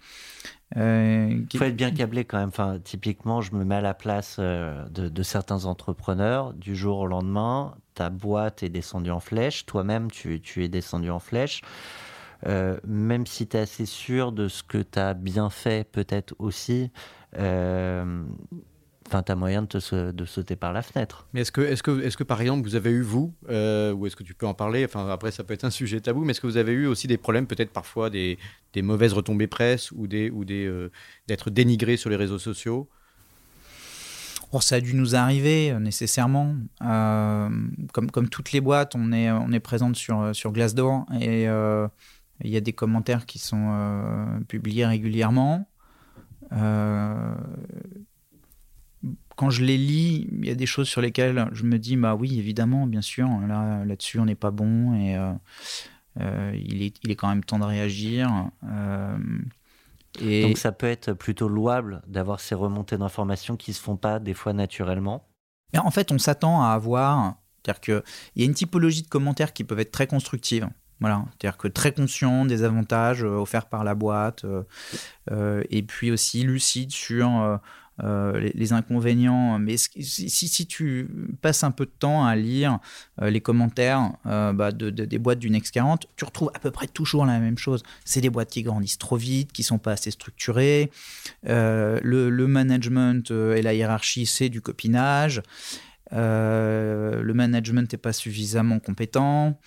Il 0.76 1.46
faut 1.56 1.64
être 1.64 1.76
bien 1.76 1.92
câblé 1.92 2.26
quand 2.26 2.38
même. 2.38 2.82
Typiquement, 2.82 3.42
je 3.42 3.54
me 3.56 3.64
mets 3.64 3.76
à 3.76 3.82
la 3.82 3.94
place 3.94 4.40
de, 4.40 5.24
certains 5.24 5.66
entrepreneurs. 5.66 6.54
Du 6.54 6.76
jour 6.76 7.00
au 7.00 7.08
lendemain, 7.08 7.76
ta 7.94 8.10
boîte 8.10 8.64
est 8.64 8.70
descendue 8.70 9.12
en 9.12 9.20
flèche. 9.20 9.66
Toi-même, 9.66 10.12
tu, 10.12 10.42
es 10.58 10.68
descendu 10.68 11.10
en 11.10 11.20
flèche. 11.20 11.62
Euh, 12.46 12.80
même 12.86 13.26
si 13.26 13.48
tu 13.48 13.58
es 13.58 13.60
assez 13.60 13.86
sûr 13.86 14.32
de 14.32 14.48
ce 14.48 14.64
que 14.64 14.78
tu 14.78 15.00
as 15.00 15.14
bien 15.14 15.50
fait, 15.50 15.90
peut-être 15.92 16.34
aussi, 16.40 16.92
euh, 17.38 18.24
Enfin, 19.10 19.24
tu 19.24 19.32
as 19.32 19.36
moyen 19.36 19.64
de, 19.64 19.68
te, 19.68 20.12
de 20.12 20.26
sauter 20.26 20.56
par 20.56 20.72
la 20.72 20.84
fenêtre. 20.84 21.28
Mais 21.34 21.42
est-ce 21.42 21.52
que, 21.52 21.62
est 21.62 21.82
que, 21.82 22.00
est 22.00 22.16
que, 22.16 22.24
par 22.24 22.42
exemple, 22.42 22.62
vous 22.62 22.76
avez 22.76 22.92
eu, 22.92 23.02
vous, 23.02 23.34
euh, 23.50 23.92
ou 23.92 24.06
est-ce 24.06 24.16
que 24.16 24.22
tu 24.22 24.36
peux 24.36 24.46
en 24.46 24.54
parler? 24.54 24.86
Enfin, 24.86 25.10
après, 25.10 25.32
ça 25.32 25.44
peut 25.44 25.56
être 25.56 25.64
un 25.64 25.72
sujet 25.72 26.00
tabou, 26.00 26.24
mais 26.24 26.32
est-ce 26.32 26.42
que 26.42 26.46
vous 26.46 26.58
avez 26.58 26.74
eu 26.74 26.86
aussi 26.86 27.08
des 27.08 27.18
problèmes, 27.18 27.48
peut-être 27.48 27.72
parfois 27.72 28.12
des, 28.12 28.38
des, 28.74 28.84
mauvaises 28.84 29.14
retombées 29.14 29.48
presse 29.48 29.92
ou 29.94 30.06
des, 30.06 30.30
ou 30.30 30.46
des, 30.46 30.68
euh, 30.68 30.92
d'être 31.28 31.50
dénigré 31.50 31.98
sur 31.98 32.12
les 32.12 32.18
réseaux 32.18 32.38
sociaux? 32.38 32.88
Oh, 34.52 34.62
ça 34.62 34.76
a 34.76 34.80
dû 34.80 34.94
nous 34.94 35.16
arriver 35.16 35.72
euh, 35.72 35.80
nécessairement. 35.80 36.56
comme, 36.80 38.12
comme 38.12 38.30
toutes 38.30 38.52
les 38.52 38.62
boîtes, 38.62 38.94
on 38.94 39.12
est, 39.12 39.32
on 39.32 39.52
est 39.52 39.60
présente 39.60 39.96
sur, 39.96 40.36
sur 40.36 40.52
Glassdoor 40.52 41.08
et 41.20 41.48
il 42.44 42.50
y 42.50 42.58
a 42.58 42.62
des 42.62 42.74
commentaires 42.74 43.26
qui 43.26 43.40
sont 43.40 44.42
publiés 44.48 44.86
régulièrement. 44.86 45.70
Euh, 46.52 47.36
quand 49.40 49.50
je 49.50 49.64
les 49.64 49.78
lis, 49.78 50.28
il 50.34 50.46
y 50.46 50.52
a 50.52 50.56
des 50.56 50.66
choses 50.66 50.90
sur 50.90 51.00
lesquelles 51.00 51.48
je 51.54 51.64
me 51.64 51.80
dis, 51.80 51.96
bah 51.96 52.14
oui, 52.14 52.38
évidemment, 52.38 52.86
bien 52.86 53.02
sûr, 53.02 53.30
là, 53.48 53.86
là-dessus, 53.86 54.20
on 54.20 54.26
n'est 54.26 54.36
pas 54.36 54.52
bon 54.52 54.94
et 54.96 55.16
euh, 55.16 55.32
euh, 56.20 56.52
il, 56.62 56.82
est, 56.82 56.98
il 57.04 57.12
est 57.12 57.16
quand 57.16 57.30
même 57.30 57.46
temps 57.46 57.58
de 57.58 57.64
réagir. 57.64 58.50
Euh, 58.66 59.18
et... 60.20 60.42
Donc 60.42 60.58
ça 60.58 60.74
peut 60.74 60.88
être 60.88 61.14
plutôt 61.14 61.48
louable 61.48 62.02
d'avoir 62.06 62.42
ces 62.42 62.54
remontées 62.54 62.98
d'informations 62.98 63.56
qui 63.56 63.72
se 63.72 63.82
font 63.82 63.96
pas 63.96 64.20
des 64.20 64.34
fois 64.34 64.52
naturellement. 64.52 65.26
Mais 65.72 65.80
en 65.80 65.92
fait, 65.92 66.12
on 66.12 66.18
s'attend 66.18 66.62
à 66.62 66.72
avoir, 66.72 67.36
c'est-à-dire 67.64 67.80
qu'il 67.80 68.04
y 68.36 68.44
a 68.44 68.46
une 68.46 68.54
typologie 68.54 69.04
de 69.04 69.08
commentaires 69.08 69.54
qui 69.54 69.64
peuvent 69.64 69.80
être 69.80 69.92
très 69.92 70.08
constructives. 70.08 70.68
Voilà, 71.00 71.24
c'est-à-dire 71.30 71.58
que 71.58 71.68
très 71.68 71.94
conscient 71.94 72.46
des 72.46 72.64
avantages 72.64 73.24
offerts 73.24 73.68
par 73.68 73.84
la 73.84 73.96
boîte, 73.96 74.46
et 75.32 75.84
puis 75.84 76.12
aussi 76.12 76.44
lucide 76.44 76.92
sur 76.92 77.60
euh, 78.04 78.50
les, 78.56 78.72
inconvénients. 78.72 79.60
Mais 79.60 79.76
si, 79.78 80.30
si, 80.30 80.66
tu 80.68 81.10
passes 81.42 81.64
un 81.64 81.72
peu 81.72 81.86
de 81.86 81.92
temps 81.92 82.26
à 82.26 82.36
lire 82.36 82.80
euh, 83.22 83.30
les 83.30 83.42
commentaires 83.42 84.12
euh, 84.26 84.54
bah, 84.54 84.72
de, 84.72 84.90
des 84.90 85.18
boîtes 85.18 85.40
du 85.40 85.50
Next 85.50 85.74
40, 85.74 86.08
tu 86.16 86.24
retrouves 86.24 86.52
à 86.54 86.60
peu 86.60 86.72
près 86.72 86.88
toujours 86.88 87.26
la 87.26 87.40
même 87.40 87.58
chose. 87.58 87.84
C'est 88.06 88.22
des 88.22 88.30
boîtes 88.30 88.52
qui 88.52 88.64
grandissent 88.64 89.00
trop 89.00 89.18
vite, 89.18 89.52
qui 89.52 89.64
sont 89.64 89.80
pas 89.80 89.94
assez 89.94 90.12
structurées. 90.12 90.92
Le, 91.44 92.00
le, 92.02 92.48
management 92.48 93.32
et 93.32 93.62
la 93.62 93.74
hiérarchie, 93.74 94.26
c'est 94.26 94.50
du 94.50 94.62
copinage. 94.62 95.42
le 96.12 97.32
management 97.34 97.92
n'est 97.92 97.98
pas 97.98 98.14
suffisamment 98.14 98.80
compétent 98.80 99.60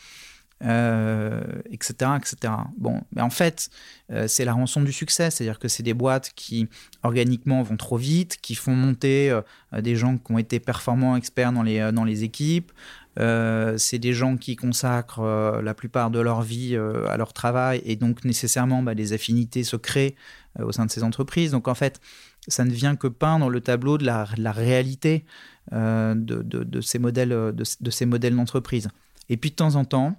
euh, 0.65 1.41
etc. 1.73 2.53
Bon, 2.77 3.01
mais 3.13 3.23
en 3.23 3.31
fait, 3.31 3.69
euh, 4.13 4.29
c'est 4.29 4.45
la 4.45 4.53
rançon 4.53 4.81
du 4.81 4.93
succès, 4.93 5.31
c'est-à-dire 5.31 5.59
que 5.59 5.67
c'est 5.67 5.83
des 5.83 5.95
boîtes 5.95 6.33
qui 6.37 6.69
organiquement 7.03 7.63
vont 7.63 7.77
trop 7.77 7.97
vite, 7.97 8.39
qui 8.41 8.55
font 8.55 8.75
monter 8.75 9.31
euh, 9.31 9.81
des 9.81 9.97
gens 9.97 10.19
qui 10.19 10.33
ont 10.33 10.39
été 10.39 10.61
performants, 10.61 11.17
experts 11.17 11.53
dans 11.53 11.65
les, 11.65 11.91
dans 11.93 12.05
les 12.05 12.23
équipes. 12.23 12.71
c'est 13.17 13.99
des 13.99 14.13
gens 14.13 14.37
qui 14.37 14.55
consacrent 14.55 15.61
la 15.63 15.75
plupart 15.75 16.11
de 16.11 16.21
leur 16.21 16.43
vie 16.43 16.77
à 16.77 17.17
leur 17.17 17.33
travail 17.33 17.83
et 17.85 17.97
donc 17.97 18.25
nécessairement 18.25 18.83
bah, 18.83 18.95
des 18.95 19.13
affinités 19.13 19.65
se 19.65 19.77
créent 19.77 20.15
au 20.61 20.73
sein 20.73 20.87
de 20.87 20.91
ces 20.91 21.03
entreprises. 21.03 21.51
Donc 21.51 21.67
en 21.69 21.75
fait, 21.75 22.01
ça 22.49 22.65
ne 22.65 22.71
vient 22.71 22.97
que 22.97 23.09
peindre 23.09 23.51
le 23.51 23.61
tableau 23.61 23.99
de 23.99 24.05
la, 24.07 24.29
la 24.37 24.53
réalité 24.53 25.25
de, 25.73 26.15
de, 26.15 26.65
de, 26.65 26.81
ces 26.81 26.99
modèles 26.99 27.31
de, 27.31 27.65
de 27.81 27.91
ces 27.91 28.07
modèles 28.07 28.37
d'entreprise. 28.37 28.89
Et 29.29 29.37
puis 29.37 29.51
de 29.51 29.57
temps 29.57 29.75
en 29.77 29.85
temps, 29.85 30.17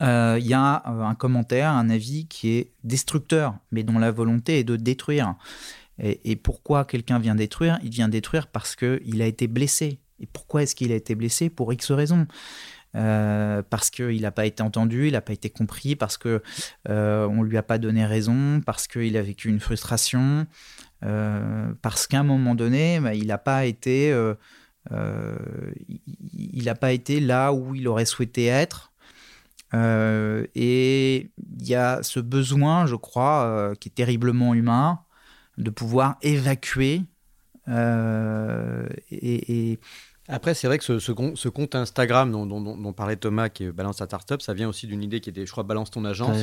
il 0.00 0.06
euh, 0.06 0.38
y 0.38 0.54
a 0.54 0.82
euh, 0.86 1.02
un 1.02 1.14
commentaire, 1.14 1.70
un 1.70 1.90
avis 1.90 2.26
qui 2.26 2.50
est 2.50 2.72
destructeur, 2.84 3.54
mais 3.72 3.82
dont 3.82 3.98
la 3.98 4.10
volonté 4.10 4.60
est 4.60 4.64
de 4.64 4.76
détruire. 4.76 5.34
Et, 6.00 6.36
pourquoi 6.36 6.84
quelqu'un 6.84 7.18
vient 7.18 7.34
détruire? 7.34 7.80
Il 7.82 7.90
vient 7.90 8.08
détruire 8.08 8.46
parce 8.46 8.76
qu'il 8.76 9.20
a 9.20 9.26
été 9.26 9.48
blessé. 9.48 9.98
Et 10.20 10.26
pourquoi 10.26 10.62
est-ce 10.62 10.76
qu'il 10.76 10.92
a 10.92 10.94
été 10.94 11.16
blessé? 11.16 11.50
Pour 11.50 11.72
X 11.72 11.90
raisons. 11.90 12.28
Euh, 12.94 13.62
parce 13.68 13.90
qu'il 13.90 14.22
n'a 14.22 14.30
pas 14.30 14.46
été 14.46 14.62
entendu, 14.62 15.08
il 15.08 15.12
n'a 15.12 15.20
pas 15.20 15.32
été 15.32 15.50
compris, 15.50 15.96
parce 15.96 16.16
que 16.16 16.40
euh, 16.88 17.26
on 17.26 17.42
lui 17.42 17.58
a 17.58 17.64
pas 17.64 17.78
donné 17.78 18.06
raison, 18.06 18.60
parce 18.64 18.86
qu'il 18.86 19.16
a 19.16 19.22
vécu 19.22 19.48
une 19.48 19.60
frustration, 19.60 20.46
parce 21.82 22.06
qu'à 22.06 22.20
un 22.20 22.24
moment 22.24 22.54
donné, 22.54 23.00
bah, 23.00 23.14
il 23.14 23.26
n'a 23.26 23.38
pas 23.38 23.66
il 23.66 24.36
n'a 26.64 26.74
pas 26.74 26.92
été 26.92 27.20
là 27.20 27.52
où 27.52 27.74
il 27.74 27.88
aurait 27.88 28.06
souhaité 28.06 28.46
être. 28.46 28.87
Euh, 29.74 30.46
et 30.54 31.30
il 31.60 31.66
y 31.66 31.74
a 31.74 32.02
ce 32.02 32.20
besoin, 32.20 32.86
je 32.86 32.96
crois, 32.96 33.44
euh, 33.44 33.74
qui 33.74 33.88
est 33.88 33.92
terriblement 33.92 34.54
humain, 34.54 35.00
de 35.58 35.70
pouvoir 35.70 36.16
évacuer 36.22 37.02
euh, 37.68 38.88
et, 39.10 39.78
après, 40.30 40.52
c'est 40.52 40.66
vrai 40.66 40.76
que 40.76 40.84
ce, 40.84 40.98
ce, 40.98 41.48
compte 41.48 41.74
Instagram 41.74 42.30
dont, 42.30 42.46
dont, 42.46 42.92
parlait 42.92 43.16
Thomas, 43.16 43.48
qui 43.48 43.64
est 43.64 43.72
Balance 43.72 43.96
ta 43.96 44.04
startup, 44.04 44.42
ça 44.42 44.52
vient 44.52 44.68
aussi 44.68 44.86
d'une 44.86 45.02
idée 45.02 45.20
qui 45.20 45.30
était, 45.30 45.46
je 45.46 45.50
crois, 45.50 45.64
Balance 45.64 45.90
ton 45.90 46.04
agence. 46.04 46.36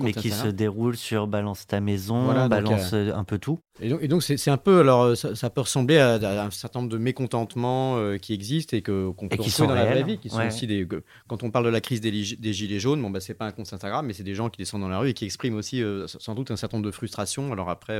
mais 0.00 0.12
qui 0.12 0.30
se 0.30 0.48
déroule 0.48 0.96
sur 0.96 1.26
Balance 1.26 1.66
ta 1.66 1.80
maison, 1.80 2.48
Balance 2.48 2.94
euh, 2.94 3.12
un 3.14 3.24
peu 3.24 3.38
tout. 3.38 3.60
Et 3.80 4.08
donc, 4.08 4.22
c'est 4.22 4.50
un 4.50 4.56
peu, 4.56 4.80
alors, 4.80 5.16
ça, 5.16 5.50
peut 5.50 5.60
ressembler 5.60 5.98
à, 5.98 6.44
un 6.44 6.50
certain 6.50 6.80
nombre 6.80 6.90
de 6.90 6.98
mécontentements 6.98 7.98
euh, 7.98 8.16
qui 8.16 8.32
existent 8.32 8.76
et 8.76 8.82
qu'on 8.82 9.12
peut 9.12 9.36
qui 9.36 9.50
sont 9.50 9.66
dans 9.66 9.74
la 9.74 9.84
vraie 9.84 10.04
vie, 10.04 10.18
qui 10.18 10.30
sont 10.30 10.46
aussi 10.46 10.66
des. 10.66 10.88
Quand 11.28 11.42
on 11.42 11.50
parle 11.50 11.66
de 11.66 11.70
la 11.70 11.82
crise 11.82 12.00
des, 12.00 12.10
des 12.10 12.52
gilets 12.52 12.80
jaunes, 12.80 13.02
bon, 13.02 13.10
bah, 13.10 13.20
c'est 13.20 13.34
pas 13.34 13.44
un 13.44 13.52
compte 13.52 13.70
Instagram, 13.70 14.06
mais 14.06 14.14
c'est 14.14 14.22
des 14.22 14.34
gens 14.34 14.48
qui 14.48 14.56
descendent 14.56 14.80
dans 14.80 14.88
la 14.88 14.98
rue 14.98 15.10
et 15.10 15.14
qui 15.14 15.26
expriment 15.26 15.56
aussi 15.56 15.82
euh, 15.82 16.06
sans 16.06 16.34
doute 16.34 16.50
un 16.50 16.56
certain 16.56 16.78
nombre 16.78 16.86
de 16.86 16.92
frustrations. 16.92 17.52
Alors 17.52 17.68
après, 17.68 17.98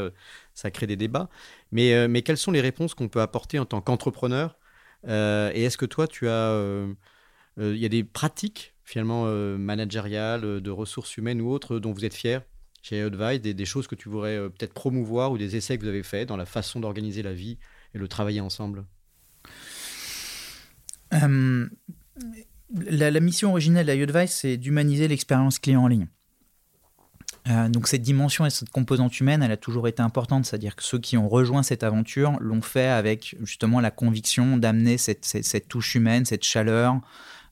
ça 0.54 0.70
crée 0.70 0.86
des 0.86 0.96
débats. 0.96 1.28
Mais, 1.70 2.08
mais 2.08 2.22
quelles 2.22 2.38
sont 2.38 2.50
les 2.50 2.62
réponses 2.62 2.94
qu'on 2.94 3.08
peut 3.08 3.20
apporter 3.20 3.58
en 3.58 3.66
tant 3.66 3.82
qu'entrepreneur 3.82 4.57
euh, 5.06 5.50
et 5.54 5.64
est-ce 5.64 5.76
que 5.76 5.86
toi, 5.86 6.06
tu 6.06 6.28
as. 6.28 6.50
Euh, 6.50 6.92
euh, 7.58 7.74
il 7.74 7.80
y 7.80 7.84
a 7.84 7.88
des 7.88 8.04
pratiques, 8.04 8.74
finalement, 8.84 9.26
managériales, 9.58 10.60
de 10.60 10.70
ressources 10.70 11.16
humaines 11.16 11.40
ou 11.40 11.50
autres, 11.50 11.78
dont 11.78 11.92
vous 11.92 12.04
êtes 12.04 12.14
fier 12.14 12.42
chez 12.80 13.02
Advice, 13.02 13.40
des, 13.40 13.64
choses 13.64 13.88
que 13.88 13.96
tu 13.96 14.08
voudrais 14.08 14.38
peut-être 14.50 14.72
promouvoir 14.72 15.32
ou 15.32 15.38
des 15.38 15.56
essais 15.56 15.76
que 15.76 15.82
vous 15.82 15.88
avez 15.88 16.04
faits 16.04 16.28
dans 16.28 16.36
la 16.36 16.46
façon 16.46 16.78
d'organiser 16.78 17.22
la 17.22 17.34
vie 17.34 17.58
et 17.94 17.98
le 17.98 18.06
travailler 18.06 18.40
ensemble? 18.40 18.84
La, 21.10 23.20
mission 23.20 23.50
originelle 23.50 23.86
d'Advice, 23.86 24.32
c'est 24.32 24.56
d'humaniser 24.56 25.08
l'expérience 25.08 25.58
client 25.58 25.82
en 25.82 25.88
ligne. 25.88 26.06
Euh, 27.48 27.68
donc 27.68 27.88
cette 27.88 28.02
dimension 28.02 28.44
et 28.44 28.50
cette 28.50 28.70
composante 28.70 29.20
humaine, 29.20 29.42
elle 29.42 29.52
a 29.52 29.56
toujours 29.56 29.88
été 29.88 30.02
importante, 30.02 30.44
c'est-à-dire 30.44 30.76
que 30.76 30.82
ceux 30.82 30.98
qui 30.98 31.16
ont 31.16 31.28
rejoint 31.28 31.62
cette 31.62 31.82
aventure 31.82 32.36
l'ont 32.40 32.62
fait 32.62 32.88
avec 32.88 33.36
justement 33.42 33.80
la 33.80 33.90
conviction 33.90 34.56
d'amener 34.56 34.98
cette, 34.98 35.68
touche 35.68 35.94
humaine, 35.94 36.24
cette 36.24 36.44
chaleur, 36.44 37.00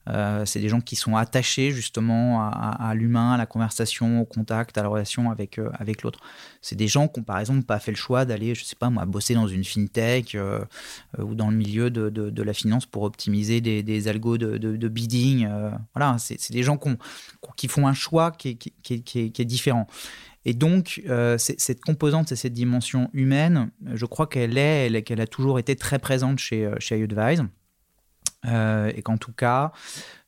euh, 0.09 0.45
c'est 0.45 0.59
des 0.59 0.69
gens 0.69 0.81
qui 0.81 0.95
sont 0.95 1.15
attachés 1.15 1.71
justement 1.71 2.49
à, 2.49 2.93
l'humain, 2.95 3.33
à 3.33 3.37
la 3.37 3.45
conversation, 3.45 4.21
au 4.21 4.25
contact, 4.25 4.77
à 4.77 4.83
la 4.83 4.89
relation 4.89 5.31
avec, 5.31 5.59
euh, 5.59 5.69
avec 5.73 6.03
l'autre. 6.03 6.19
C'est 6.61 6.75
des 6.75 6.87
gens 6.87 7.07
qui 7.07 7.19
ont 7.19 7.23
par 7.23 7.39
exemple 7.39 7.63
pas 7.63 7.79
fait 7.79 7.91
le 7.91 7.97
choix 7.97 8.25
d'aller, 8.25 8.55
je 8.55 8.63
sais 8.63 8.75
pas 8.75 8.89
moi, 8.89 9.05
bosser 9.05 9.33
dans 9.33 9.47
une 9.47 9.63
fintech 9.63 10.35
euh, 10.35 10.63
ou 11.17 11.35
dans 11.35 11.49
le 11.49 11.57
milieu 11.57 11.89
de, 11.89 12.09
de, 12.09 12.43
la 12.43 12.53
finance 12.53 12.85
pour 12.85 13.03
optimiser 13.03 13.59
des, 13.59 13.83
des 13.83 14.07
algos 14.07 14.37
de, 14.37 14.57
de 14.57 14.87
bidding. 14.87 15.49
voilà, 15.93 16.17
c'est 16.19 16.51
des 16.51 16.63
gens 16.63 16.79
qui 17.57 17.67
font 17.67 17.87
un 17.87 17.93
choix 17.93 18.31
qui 18.31 18.49
est, 18.49 18.55
qui, 18.55 18.71
qui, 19.03 19.31
qui 19.31 19.41
est 19.41 19.45
différent. 19.45 19.87
Et 20.45 20.53
donc, 20.53 21.01
cette 21.37 21.81
composante 21.81 22.31
et 22.31 22.37
cette 22.37 22.53
dimension 22.53 23.09
humaine, 23.13 23.71
je 23.93 24.05
crois 24.05 24.27
qu'elle 24.27 24.57
est, 24.57 25.03
qu'elle 25.03 25.19
a 25.19 25.27
toujours 25.27 25.59
été 25.59 25.75
très 25.75 25.99
présente 25.99 26.39
chez, 26.39 26.71
chez 26.79 26.99
iAdvise. 26.99 27.43
Euh, 28.45 28.91
et 28.95 29.01
qu'en 29.01 29.17
tout 29.17 29.31
cas, 29.31 29.71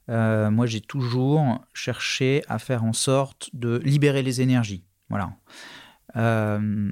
euh, 0.10 0.50
moi, 0.50 0.66
j'ai 0.66 0.82
toujours 0.82 1.64
cherché 1.74 2.44
à 2.48 2.60
faire 2.60 2.84
en 2.84 2.94
sorte 2.94 3.50
de 3.54 3.78
libérer 3.84 4.24
les 4.24 4.42
énergies. 4.42 4.84
Voilà. 5.10 5.32
Euh, 6.16 6.92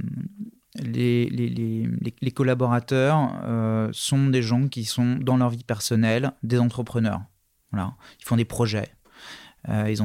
les, 0.76 2.32
collaborateurs 2.36 3.32
sont 3.92 4.28
des 4.28 4.44
gens 4.44 4.68
qui 4.68 4.86
sont 4.86 5.16
dans 5.16 5.38
leur 5.38 5.50
vie 5.50 5.64
personnelle 5.64 6.32
des 6.44 6.60
entrepreneurs. 6.60 7.22
Voilà. 7.72 7.96
Ils 8.20 8.26
font 8.26 8.36
des 8.36 8.46
projets. 8.46 8.90
ils, 9.68 9.98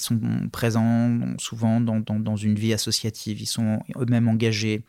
sont 0.00 0.20
présents 0.52 1.18
souvent 1.38 1.80
dans, 1.80 2.36
une 2.36 2.54
vie 2.54 2.72
associative. 2.72 3.40
Ils 3.40 3.46
sont 3.46 3.80
eux-mêmes 3.96 4.28
engagés. 4.28 4.84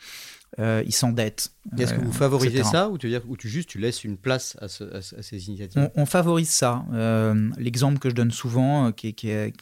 Euh, 0.60 0.84
ils 0.86 0.92
s'endettent. 0.92 1.54
Est-ce 1.78 1.94
que 1.94 2.02
vous 2.02 2.10
euh, 2.10 2.14
favorisez 2.14 2.64
ça 2.64 2.90
ou 2.90 2.98
tu, 2.98 3.08
dire, 3.08 3.22
ou 3.28 3.38
tu 3.38 3.48
juste 3.48 3.70
tu 3.70 3.80
laisses 3.80 4.04
une 4.04 4.18
place 4.18 4.58
à, 4.60 4.68
ces 4.68 5.48
initiatives? 5.48 5.90
On, 5.96 6.06
favorise 6.06 6.50
ça. 6.50 6.84
Euh, 6.92 7.50
l'exemple 7.58 8.00
que 8.00 8.10
je 8.10 8.16
donne 8.16 8.32
souvent, 8.32 8.92
qui 8.92 9.08
est, 9.08 9.14
qui 9.14 9.30
est, 9.30 9.56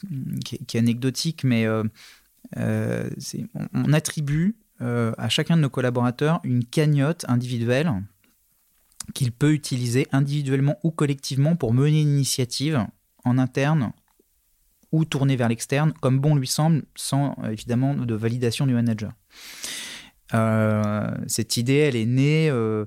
qui 0.43 0.55
est, 0.55 0.79
anecdotique, 0.79 1.43
mais 1.43 1.67
on, 2.55 3.93
attribue 3.93 4.55
à 4.79 5.29
chacun 5.29 5.57
de 5.57 5.61
nos 5.61 5.69
collaborateurs 5.69 6.39
une 6.43 6.65
cagnotte 6.65 7.23
individuelle 7.27 7.91
qu'il 9.13 9.31
peut 9.31 9.53
utiliser 9.53 10.07
individuellement 10.11 10.79
ou 10.83 10.89
collectivement 10.89 11.55
pour 11.55 11.73
mener 11.73 12.01
une 12.01 12.09
initiative 12.09 12.83
en 13.25 13.37
interne 13.37 13.91
ou 14.91 15.05
tourner 15.05 15.35
vers 15.35 15.49
l'externe, 15.49 15.93
comme 16.01 16.19
bon 16.19 16.35
lui 16.35 16.47
semble, 16.47 16.83
sans 16.95 17.35
évidemment 17.51 17.93
de 17.93 18.15
validation 18.15 18.65
du 18.65 18.73
manager. 18.73 19.11
Euh, 20.33 21.09
cette 21.27 21.57
idée, 21.57 21.75
elle 21.75 21.95
est 21.95 22.05
née 22.05 22.49
euh, 22.49 22.85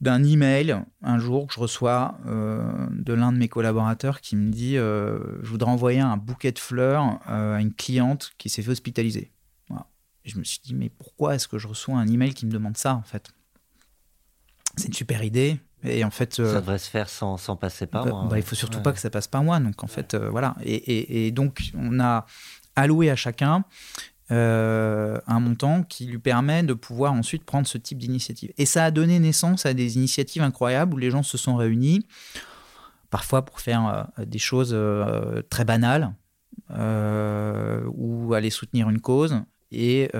d'un 0.00 0.22
email 0.22 0.76
un 1.02 1.18
jour 1.18 1.46
que 1.46 1.54
je 1.54 1.60
reçois 1.60 2.18
euh, 2.26 2.86
de 2.90 3.12
l'un 3.12 3.32
de 3.32 3.38
mes 3.38 3.48
collaborateurs 3.48 4.20
qui 4.20 4.36
me 4.36 4.50
dit 4.50 4.76
euh, 4.76 5.18
je 5.42 5.48
voudrais 5.48 5.70
envoyer 5.70 6.00
un 6.00 6.16
bouquet 6.16 6.52
de 6.52 6.58
fleurs 6.58 7.20
euh, 7.28 7.56
à 7.56 7.60
une 7.60 7.74
cliente 7.74 8.32
qui 8.38 8.48
s'est 8.48 8.62
fait 8.62 8.70
hospitaliser. 8.70 9.32
Et 10.24 10.30
je 10.30 10.38
me 10.38 10.44
suis 10.44 10.60
dit 10.62 10.74
mais 10.74 10.88
pourquoi 10.90 11.34
est-ce 11.34 11.48
que 11.48 11.58
je 11.58 11.66
reçois 11.66 11.96
un 11.96 12.06
email 12.06 12.34
qui 12.34 12.44
me 12.44 12.50
demande 12.50 12.76
ça 12.76 12.94
en 12.94 13.02
fait? 13.02 13.30
C'est 14.76 14.88
une 14.88 14.94
super 14.94 15.24
idée. 15.24 15.58
Et 15.84 16.04
en 16.04 16.10
fait, 16.10 16.34
ça 16.34 16.60
devrait 16.60 16.78
se 16.78 16.90
faire 16.90 17.08
sans, 17.08 17.36
sans 17.36 17.54
passer 17.54 17.86
par 17.86 18.04
bah, 18.04 18.10
moi. 18.10 18.26
Bah, 18.28 18.36
il 18.36 18.42
faut 18.42 18.56
surtout 18.56 18.80
pas 18.80 18.92
que 18.92 18.98
ça 18.98 19.10
passe 19.10 19.28
par 19.28 19.44
moi. 19.44 19.60
Donc 19.60 19.82
en 19.84 19.86
fait, 19.86 20.16
voilà. 20.16 20.56
Et, 20.62 20.74
et, 20.74 21.26
et, 21.26 21.30
donc 21.30 21.70
on 21.74 22.00
a 22.00 22.26
alloué 22.74 23.10
à 23.10 23.16
chacun 23.16 23.64
euh, 24.30 25.18
un 25.26 25.40
montant 25.40 25.82
qui 25.82 26.04
lui 26.04 26.18
permet 26.18 26.62
de 26.62 26.74
pouvoir 26.74 27.14
ensuite 27.14 27.44
prendre 27.44 27.66
ce 27.66 27.78
type 27.78 27.96
d'initiative. 27.96 28.52
Et 28.58 28.66
ça 28.66 28.84
a 28.84 28.90
donné 28.90 29.18
naissance 29.18 29.64
à 29.64 29.72
des 29.72 29.96
initiatives 29.96 30.42
incroyables 30.42 30.92
où 30.92 30.98
les 30.98 31.10
gens 31.10 31.22
se 31.22 31.38
sont 31.38 31.56
réunis, 31.56 32.06
parfois 33.10 33.44
pour 33.44 33.60
faire 33.60 34.10
euh, 34.18 34.24
des 34.26 34.38
choses 34.38 34.72
euh, 34.72 35.42
très 35.48 35.64
banales, 35.64 36.12
ou 36.70 38.34
aller 38.34 38.50
soutenir 38.50 38.90
une 38.90 39.00
cause, 39.00 39.40
et 39.72 40.10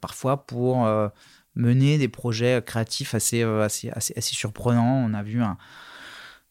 parfois 0.00 0.44
pour 0.44 0.86
mener 1.54 1.96
des 1.96 2.08
projets 2.08 2.62
créatifs 2.64 3.14
assez, 3.14 3.42
assez, 3.42 3.88
assez, 3.88 4.12
assez, 4.14 4.34
surprenants. 4.34 5.02
On 5.06 5.14
a 5.14 5.22
vu 5.22 5.40
un, 5.42 5.56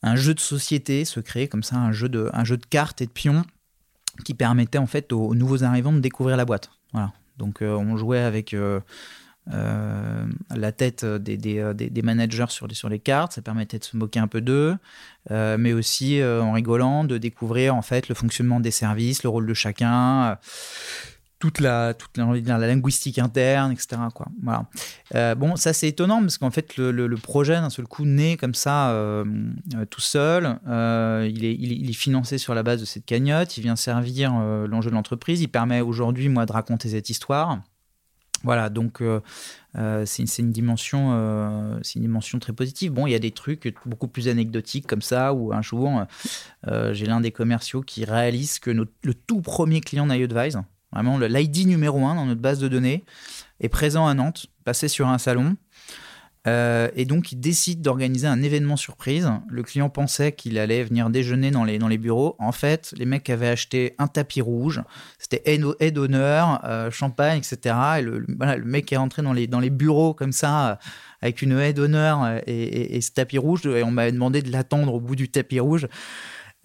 un 0.02 0.16
jeu 0.16 0.34
de 0.34 0.40
société 0.40 1.06
se 1.06 1.20
créer 1.20 1.48
comme 1.48 1.62
ça, 1.62 1.76
un 1.76 1.92
jeu 1.92 2.10
de, 2.10 2.32
un 2.34 2.44
jeu 2.44 2.58
de 2.58 2.66
cartes 2.66 3.02
et 3.02 3.06
de 3.06 3.12
pions 3.12 3.44
qui 4.26 4.34
permettait 4.34 4.80
en 4.80 4.88
fait 4.88 5.12
aux 5.14 5.36
nouveaux 5.36 5.64
arrivants 5.64 5.94
de 5.94 6.00
découvrir 6.00 6.38
la 6.38 6.46
boîte. 6.46 6.72
Voilà. 6.94 7.14
Donc 7.40 7.62
euh, 7.62 7.76
on 7.76 7.98
jouait 7.98 8.20
avec 8.20 8.54
euh, 8.54 8.80
euh, 9.54 10.26
la 10.56 10.72
tête 10.72 11.06
des, 11.06 12.02
managers 12.04 12.46
sur 12.50 12.68
les, 12.68 12.76
sur 12.76 12.90
les 12.90 13.00
cartes, 13.00 13.34
ça 13.34 13.42
permettait 13.42 13.80
de 13.80 13.84
se 13.84 13.98
moquer 13.98 14.20
un 14.20 14.28
peu 14.28 14.42
d'eux, 14.42 14.76
mais 15.30 15.74
aussi 15.74 16.22
en 16.24 16.52
rigolant 16.52 17.04
de 17.04 17.18
découvrir 17.18 17.76
en 17.76 17.82
fait 17.82 18.10
le 18.10 18.16
fonctionnement 18.16 18.60
des 18.60 18.72
services, 18.72 19.24
le 19.24 19.30
rôle 19.30 19.48
de 19.48 19.54
chacun 19.54 20.38
toute 21.40 21.62
la 21.62 21.94
toute 21.94 22.18
la, 22.18 22.58
linguistique 22.58 23.18
interne, 23.18 23.72
etc. 23.72 24.02
Quoi. 24.14 24.28
Euh, 25.16 25.36
bon, 25.36 25.56
ça 25.56 25.72
c'est 25.72 25.88
étonnant 25.88 26.20
parce 26.20 26.38
qu'en 26.38 26.52
fait 26.52 26.76
le, 26.76 26.92
le, 26.92 27.18
projet 27.18 27.54
d'un 27.54 27.70
seul 27.70 27.88
coup 27.88 28.06
naît 28.06 28.36
comme 28.36 28.54
ça 28.54 28.90
euh, 28.90 29.24
euh, 29.76 29.86
tout 29.86 30.02
seul. 30.02 30.60
il, 30.66 31.46
est, 31.46 31.56
il, 31.56 31.90
est 31.90 31.94
financé 31.94 32.38
sur 32.38 32.54
la 32.54 32.62
base 32.62 32.82
de 32.82 32.86
cette 32.86 33.06
cagnotte. 33.06 33.58
Il 33.58 33.62
vient 33.62 33.78
servir 33.78 34.34
l'enjeu 34.34 34.90
de 34.90 34.96
l'entreprise. 34.96 35.42
Il 35.42 35.48
permet 35.48 35.80
aujourd'hui 35.80 36.28
moi 36.28 36.46
de 36.46 36.52
raconter 36.52 36.90
cette 36.90 37.10
histoire. 37.10 37.60
Voilà, 38.44 38.70
donc 38.70 39.02
euh, 39.02 39.20
c'est 40.06 40.24
une, 40.40 40.52
dimension, 40.52 41.78
c'est 41.84 41.96
une 41.96 42.04
dimension 42.04 42.40
très 42.40 42.54
positive. 42.54 42.92
Bon, 42.94 43.06
il 43.06 43.12
y 43.12 43.16
a 43.16 43.20
des 43.20 43.32
trucs 43.32 43.74
beaucoup 43.86 44.08
plus 44.08 44.28
anecdotiques 44.28 44.88
comme 44.88 45.02
ça, 45.02 45.34
où 45.34 45.54
un 45.54 45.62
jour, 45.62 46.04
j'ai 46.92 47.06
l'un 47.06 47.22
des 47.22 47.32
commerciaux 47.32 47.82
qui 47.82 48.04
réalise 48.04 48.60
que 48.60 48.72
notre, 48.72 48.92
le 49.04 49.14
tout 49.14 49.42
premier 49.42 49.82
client 49.82 50.08
d'iAdvise, 50.08 50.60
vraiment 50.92 51.18
l'ID 51.18 51.68
numéro 51.68 52.06
un 52.06 52.16
dans 52.16 52.26
notre 52.26 52.42
base 52.42 52.60
de 52.60 52.68
données, 52.68 53.06
est 53.60 53.70
présent 53.70 54.08
à 54.08 54.14
Nantes, 54.14 54.48
passé 54.64 54.88
sur 54.88 55.08
un 55.08 55.18
salon. 55.18 55.56
Euh, 56.48 56.90
et 56.96 57.06
donc, 57.06 57.32
il 57.32 57.40
décide 57.40 57.82
d'organiser 57.82 58.28
un 58.28 58.42
événement 58.42 58.78
surprise. 58.78 59.30
Le 59.50 59.62
client 59.62 59.90
pensait 59.90 60.32
qu'il 60.32 60.58
allait 60.58 60.84
venir 60.84 61.10
déjeuner 61.10 61.52
dans 61.52 61.64
les, 61.64 61.78
dans 61.78 61.88
les 61.88 61.98
bureaux. 61.98 62.36
En 62.40 62.52
fait, 62.52 62.94
les 62.98 63.06
mecs 63.06 63.30
avaient 63.30 63.50
acheté 63.50 63.94
un 63.98 64.08
tapis 64.08 64.42
rouge. 64.42 64.82
C'était 65.18 65.42
aide 65.46 65.94
d'honneur, 65.94 66.62
euh, 66.64 66.92
champagne, 66.92 67.40
etc. 67.40 67.76
Et 68.00 68.02
le, 68.02 68.26
mec 68.64 68.92
est 68.92 68.98
rentré 68.98 69.22
dans 69.22 69.34
les, 69.34 69.48
dans 69.48 69.60
les 69.60 69.70
bureaux 69.70 70.14
comme 70.14 70.32
ça, 70.32 70.70
euh, 70.70 70.76
avec 71.22 71.42
une 71.42 71.60
haie 71.60 71.74
d'honneur 71.74 72.42
et, 72.48 73.00
ce 73.02 73.12
tapis 73.12 73.38
rouge. 73.38 73.66
Et 73.66 73.84
on 73.84 73.92
m'avait 73.92 74.14
demandé 74.14 74.42
de 74.42 74.52
l'attendre 74.52 74.94
au 74.94 75.02
bout 75.02 75.16
du 75.16 75.30
tapis 75.30 75.60
rouge. 75.60 75.88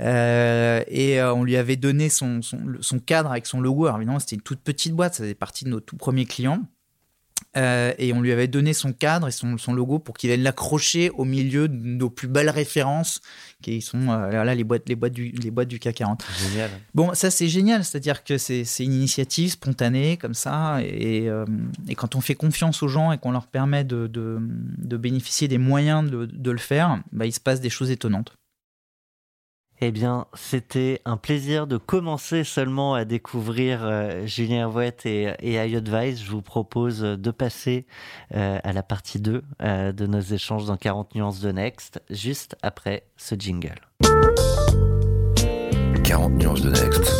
Euh, 0.02 0.82
et 0.88 1.20
euh, 1.20 1.34
on 1.34 1.44
lui 1.44 1.56
avait 1.56 1.76
donné 1.76 2.08
son, 2.08 2.42
son, 2.42 2.58
son, 2.80 2.98
cadre 2.98 3.30
avec 3.30 3.46
son 3.46 3.60
logo. 3.60 3.86
Alors 3.86 3.98
évidemment, 3.98 4.18
c'était 4.18 4.36
une 4.36 4.42
toute 4.42 4.60
petite 4.60 4.92
boîte, 4.94 5.14
ça 5.14 5.22
faisait 5.22 5.34
partie 5.34 5.64
de 5.64 5.70
nos 5.70 5.80
tout 5.80 5.96
premiers 5.96 6.26
clients. 6.26 6.62
Euh, 7.56 7.92
et 7.98 8.12
on 8.12 8.20
lui 8.20 8.32
avait 8.32 8.48
donné 8.48 8.72
son 8.72 8.92
cadre 8.92 9.28
et 9.28 9.30
son, 9.30 9.58
son 9.58 9.74
logo 9.74 10.00
pour 10.00 10.16
qu'il 10.16 10.28
vienne 10.28 10.42
l'accrocher 10.42 11.10
au 11.10 11.24
milieu 11.24 11.68
de 11.68 11.76
nos 11.76 12.10
plus 12.10 12.26
belles 12.26 12.50
références, 12.50 13.20
qui 13.62 13.80
sont 13.80 14.06
là, 14.06 14.54
les, 14.56 14.64
boîtes, 14.64 14.88
les, 14.88 14.96
boîtes 14.96 15.12
du, 15.12 15.30
les 15.30 15.52
boîtes 15.52 15.68
du 15.68 15.78
CAC 15.78 15.94
40. 15.96 16.24
Génial. 16.50 16.70
Bon, 16.94 17.14
ça 17.14 17.30
c'est 17.30 17.46
génial, 17.46 17.84
c'est-à-dire 17.84 18.24
que 18.24 18.38
c'est 18.38 18.64
une 18.80 18.92
initiative 18.92 19.50
spontanée 19.50 20.16
comme 20.16 20.34
ça, 20.34 20.78
et, 20.82 21.30
et, 21.88 21.94
quand 21.94 22.16
on 22.16 22.20
fait 22.20 22.34
confiance 22.34 22.82
aux 22.82 22.88
gens 22.88 23.12
et 23.12 23.18
qu'on 23.18 23.30
leur 23.30 23.46
permet 23.46 23.84
de, 23.84 24.08
de, 24.08 24.38
de, 24.40 24.96
bénéficier 24.96 25.46
des 25.46 25.58
moyens 25.58 26.10
de, 26.10 26.26
de 26.26 26.50
le 26.50 26.58
faire, 26.58 27.02
bah, 27.12 27.26
il 27.26 27.32
se 27.32 27.40
passe 27.40 27.60
des 27.60 27.70
choses 27.70 27.90
étonnantes. 27.90 28.36
Eh 29.86 29.92
bien, 29.92 30.24
c'était 30.32 31.02
un 31.04 31.18
plaisir 31.18 31.66
de 31.66 31.76
commencer 31.76 32.42
seulement 32.42 32.94
à 32.94 33.04
découvrir 33.04 33.80
euh, 33.82 34.24
Julien 34.24 34.60
Hervouette 34.60 35.04
et, 35.04 35.34
et 35.40 35.56
iAdvice. 35.56 36.24
Je 36.24 36.30
vous 36.30 36.40
propose 36.40 37.00
de 37.00 37.30
passer 37.30 37.84
euh, 38.34 38.58
à 38.64 38.72
la 38.72 38.82
partie 38.82 39.20
2 39.20 39.42
euh, 39.60 39.92
de 39.92 40.06
nos 40.06 40.22
échanges 40.22 40.64
dans 40.64 40.78
40 40.78 41.14
nuances 41.14 41.40
de 41.40 41.52
Next, 41.52 42.00
juste 42.08 42.56
après 42.62 43.04
ce 43.18 43.34
jingle. 43.34 43.78
40 46.02 46.32
nuances 46.32 46.62
de 46.62 46.70
Next. 46.70 47.12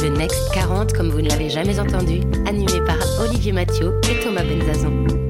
Le 0.00 0.16
Next 0.16 0.54
40, 0.54 0.92
comme 0.92 1.08
vous 1.08 1.22
ne 1.22 1.28
l'avez 1.28 1.50
jamais 1.50 1.80
entendu, 1.80 2.20
animé 2.46 2.80
par 2.86 2.98
Olivier 3.18 3.50
Mathieu 3.50 3.98
et 4.08 4.22
Thomas 4.22 4.44
Benzazon. 4.44 5.29